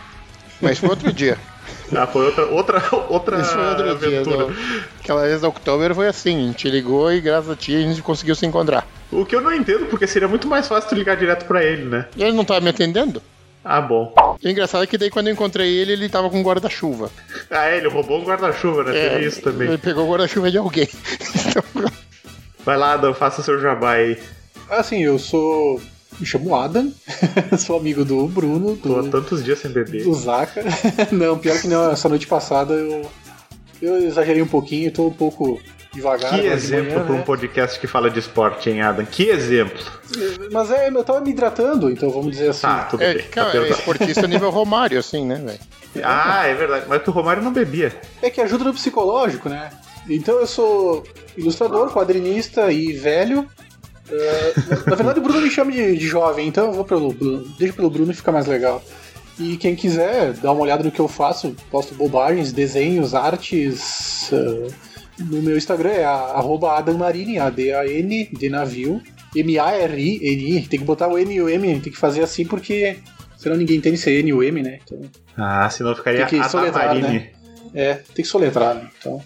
Mas 0.60 0.78
foi 0.78 0.90
outro 0.90 1.12
dia. 1.12 1.38
Ah, 1.94 2.06
foi 2.06 2.24
outra, 2.26 2.46
outra, 2.46 2.82
outra 3.10 3.40
Isso 3.40 3.52
foi 3.52 3.66
outro 3.68 3.84
dia. 3.98 4.20
aventura. 4.20 4.46
não. 4.46 4.54
Aquela 5.00 5.22
vez 5.22 5.40
da 5.42 5.48
Oktober 5.48 5.94
foi 5.94 6.08
assim, 6.08 6.44
a 6.44 6.46
gente 6.46 6.68
ligou 6.70 7.12
e 7.12 7.20
graças 7.20 7.50
a 7.50 7.54
ti 7.56 7.76
a 7.76 7.80
gente 7.80 8.00
conseguiu 8.02 8.34
se 8.34 8.44
encontrar. 8.46 8.86
O 9.10 9.24
que 9.26 9.36
eu 9.36 9.40
não 9.42 9.52
entendo, 9.52 9.84
porque 9.86 10.06
seria 10.06 10.26
muito 10.26 10.48
mais 10.48 10.66
fácil 10.66 10.88
tu 10.88 10.94
ligar 10.94 11.16
direto 11.16 11.44
pra 11.44 11.62
ele, 11.62 11.84
né? 11.84 12.06
Ele 12.16 12.32
não 12.32 12.44
tava 12.46 12.60
me 12.62 12.70
atendendo. 12.70 13.22
Ah, 13.64 13.80
bom. 13.80 14.12
E 14.42 14.48
o 14.48 14.50
engraçado 14.50 14.82
é 14.82 14.86
que 14.86 14.98
daí 14.98 15.10
quando 15.10 15.28
eu 15.28 15.32
encontrei 15.32 15.68
ele, 15.68 15.92
ele 15.92 16.08
tava 16.08 16.28
com 16.28 16.38
um 16.38 16.42
guarda-chuva. 16.42 17.10
Ah, 17.50 17.68
é, 17.68 17.78
ele 17.78 17.88
roubou 17.88 18.20
um 18.20 18.24
guarda-chuva, 18.24 18.82
né? 18.84 18.92
Teve 18.92 19.26
isso 19.26 19.40
também. 19.40 19.68
Ele 19.68 19.78
pegou 19.78 20.06
o 20.06 20.10
guarda-chuva 20.10 20.50
de 20.50 20.58
alguém. 20.58 20.88
Então, 21.52 21.62
Vai 22.64 22.76
lá, 22.76 22.92
Adam, 22.92 23.12
faça 23.12 23.42
seu 23.42 23.60
jabá 23.60 23.92
aí. 23.94 24.16
Assim, 24.70 25.02
eu 25.02 25.18
sou. 25.18 25.80
Me 26.20 26.26
chamo 26.26 26.54
Adam, 26.54 26.92
sou 27.58 27.78
amigo 27.78 28.04
do 28.04 28.26
Bruno, 28.28 28.76
Tô 28.76 28.98
há 28.98 29.02
do, 29.02 29.10
tantos 29.10 29.42
dias 29.44 29.58
sem 29.58 29.70
beber. 29.70 30.04
do 30.04 30.14
Zaka. 30.14 30.62
não, 31.10 31.38
pior 31.38 31.60
que 31.60 31.66
não, 31.66 31.90
essa 31.90 32.08
noite 32.08 32.26
passada 32.26 32.72
eu. 32.74 33.10
Eu 33.80 33.96
exagerei 33.98 34.40
um 34.40 34.46
pouquinho, 34.46 34.92
tô 34.92 35.08
um 35.08 35.12
pouco 35.12 35.60
devagar. 35.92 36.30
Que 36.30 36.40
de 36.40 36.46
exemplo 36.46 36.92
manhã, 36.92 37.04
pra 37.04 37.14
um 37.14 37.18
né? 37.18 37.24
podcast 37.24 37.78
que 37.78 37.86
fala 37.86 38.10
de 38.10 38.18
esporte, 38.18 38.70
hein, 38.70 38.80
Adam? 38.82 39.04
Que 39.04 39.28
exemplo. 39.28 39.82
Mas 40.50 40.70
é, 40.70 40.88
eu 40.88 41.04
tava 41.04 41.20
me 41.20 41.30
hidratando, 41.30 41.90
então 41.90 42.10
vamos 42.10 42.32
dizer 42.32 42.50
assim. 42.50 42.62
Tá, 42.62 42.84
tudo 42.84 43.02
é, 43.02 43.14
bem. 43.14 43.22
Tá 43.24 43.28
cara, 43.30 43.48
é 43.48 43.52
perdoado. 43.52 43.74
esportista 43.74 44.26
nível 44.26 44.50
Romário, 44.50 44.98
assim, 44.98 45.24
né, 45.26 45.36
velho? 45.36 45.60
Ah, 46.02 46.46
é 46.46 46.54
verdade. 46.54 46.86
Mas 46.88 47.02
que 47.02 47.10
o 47.10 47.12
Romário 47.12 47.42
não 47.42 47.52
bebia. 47.52 47.92
É 48.22 48.30
que 48.30 48.40
ajuda 48.40 48.64
no 48.64 48.72
psicológico, 48.74 49.48
né? 49.48 49.70
Então 50.08 50.38
eu 50.38 50.46
sou 50.46 51.04
ilustrador, 51.36 51.92
quadrinista 51.92 52.72
e 52.72 52.92
velho. 52.92 53.46
É, 54.10 54.52
na- 54.88 54.96
verdade 54.96 55.20
o 55.20 55.22
Bruno 55.22 55.40
me 55.40 55.50
chama 55.50 55.70
de, 55.70 55.96
de 55.96 56.06
jovem, 56.06 56.48
então 56.48 56.66
eu 56.66 56.72
vou 56.72 56.84
pelo 56.84 57.12
Bruno. 57.12 57.44
Deixa 57.58 57.72
pelo 57.74 57.90
Bruno 57.90 58.10
e 58.10 58.14
fica 58.14 58.32
mais 58.32 58.46
legal. 58.46 58.82
E 59.38 59.56
quem 59.56 59.74
quiser 59.74 60.32
dar 60.34 60.52
uma 60.52 60.62
olhada 60.62 60.82
no 60.84 60.90
que 60.90 61.00
eu 61.00 61.08
faço, 61.08 61.54
posto 61.70 61.94
bobagens, 61.94 62.52
desenhos, 62.52 63.14
artes. 63.14 64.30
é, 64.32 64.91
no 65.18 65.42
meu 65.42 65.56
Instagram 65.56 65.90
é 65.90 66.04
a- 66.04 66.10
arroba 66.10 66.76
Adamarini, 66.76 67.38
A-D-A-N, 67.38 68.28
de 68.32 68.48
navio, 68.48 69.00
M-A-R-I-N-I. 69.34 70.66
Tem 70.68 70.78
que 70.80 70.84
botar 70.84 71.08
o 71.08 71.18
N 71.18 71.34
e 71.34 71.40
o 71.40 71.48
M, 71.48 71.80
tem 71.80 71.92
que 71.92 71.98
fazer 71.98 72.22
assim 72.22 72.44
porque 72.46 72.96
senão 73.36 73.56
ninguém 73.56 73.76
entende 73.76 73.96
se 73.98 74.10
é 74.10 74.18
N 74.20 74.32
ou 74.32 74.42
M, 74.42 74.62
né? 74.62 74.78
Então, 74.84 75.00
Ah, 75.36 75.68
senão 75.70 75.94
ficaria 75.94 76.26
Tem 76.26 76.40
que 76.42 76.48
soletrar, 76.48 76.90
Adamarine. 76.90 77.18
né? 77.20 77.30
É, 77.74 77.94
tem 77.94 78.22
que 78.22 78.30
soletrar, 78.30 78.74
né? 78.74 78.88
Então. 78.98 79.22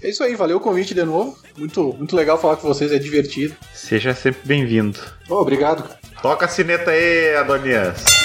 É 0.00 0.08
isso 0.10 0.22
aí, 0.22 0.36
valeu 0.36 0.58
o 0.58 0.60
convite 0.60 0.94
de 0.94 1.02
novo. 1.02 1.36
Muito, 1.56 1.92
muito 1.94 2.14
legal 2.14 2.40
falar 2.40 2.56
com 2.56 2.68
vocês, 2.68 2.92
é 2.92 2.98
divertido. 2.98 3.56
Seja 3.74 4.14
sempre 4.14 4.40
bem-vindo. 4.44 4.98
Oh, 5.28 5.34
obrigado. 5.36 5.88
Toca 6.22 6.46
a 6.46 6.48
sineta 6.48 6.92
aí, 6.92 7.34
Adonias. 7.34 8.17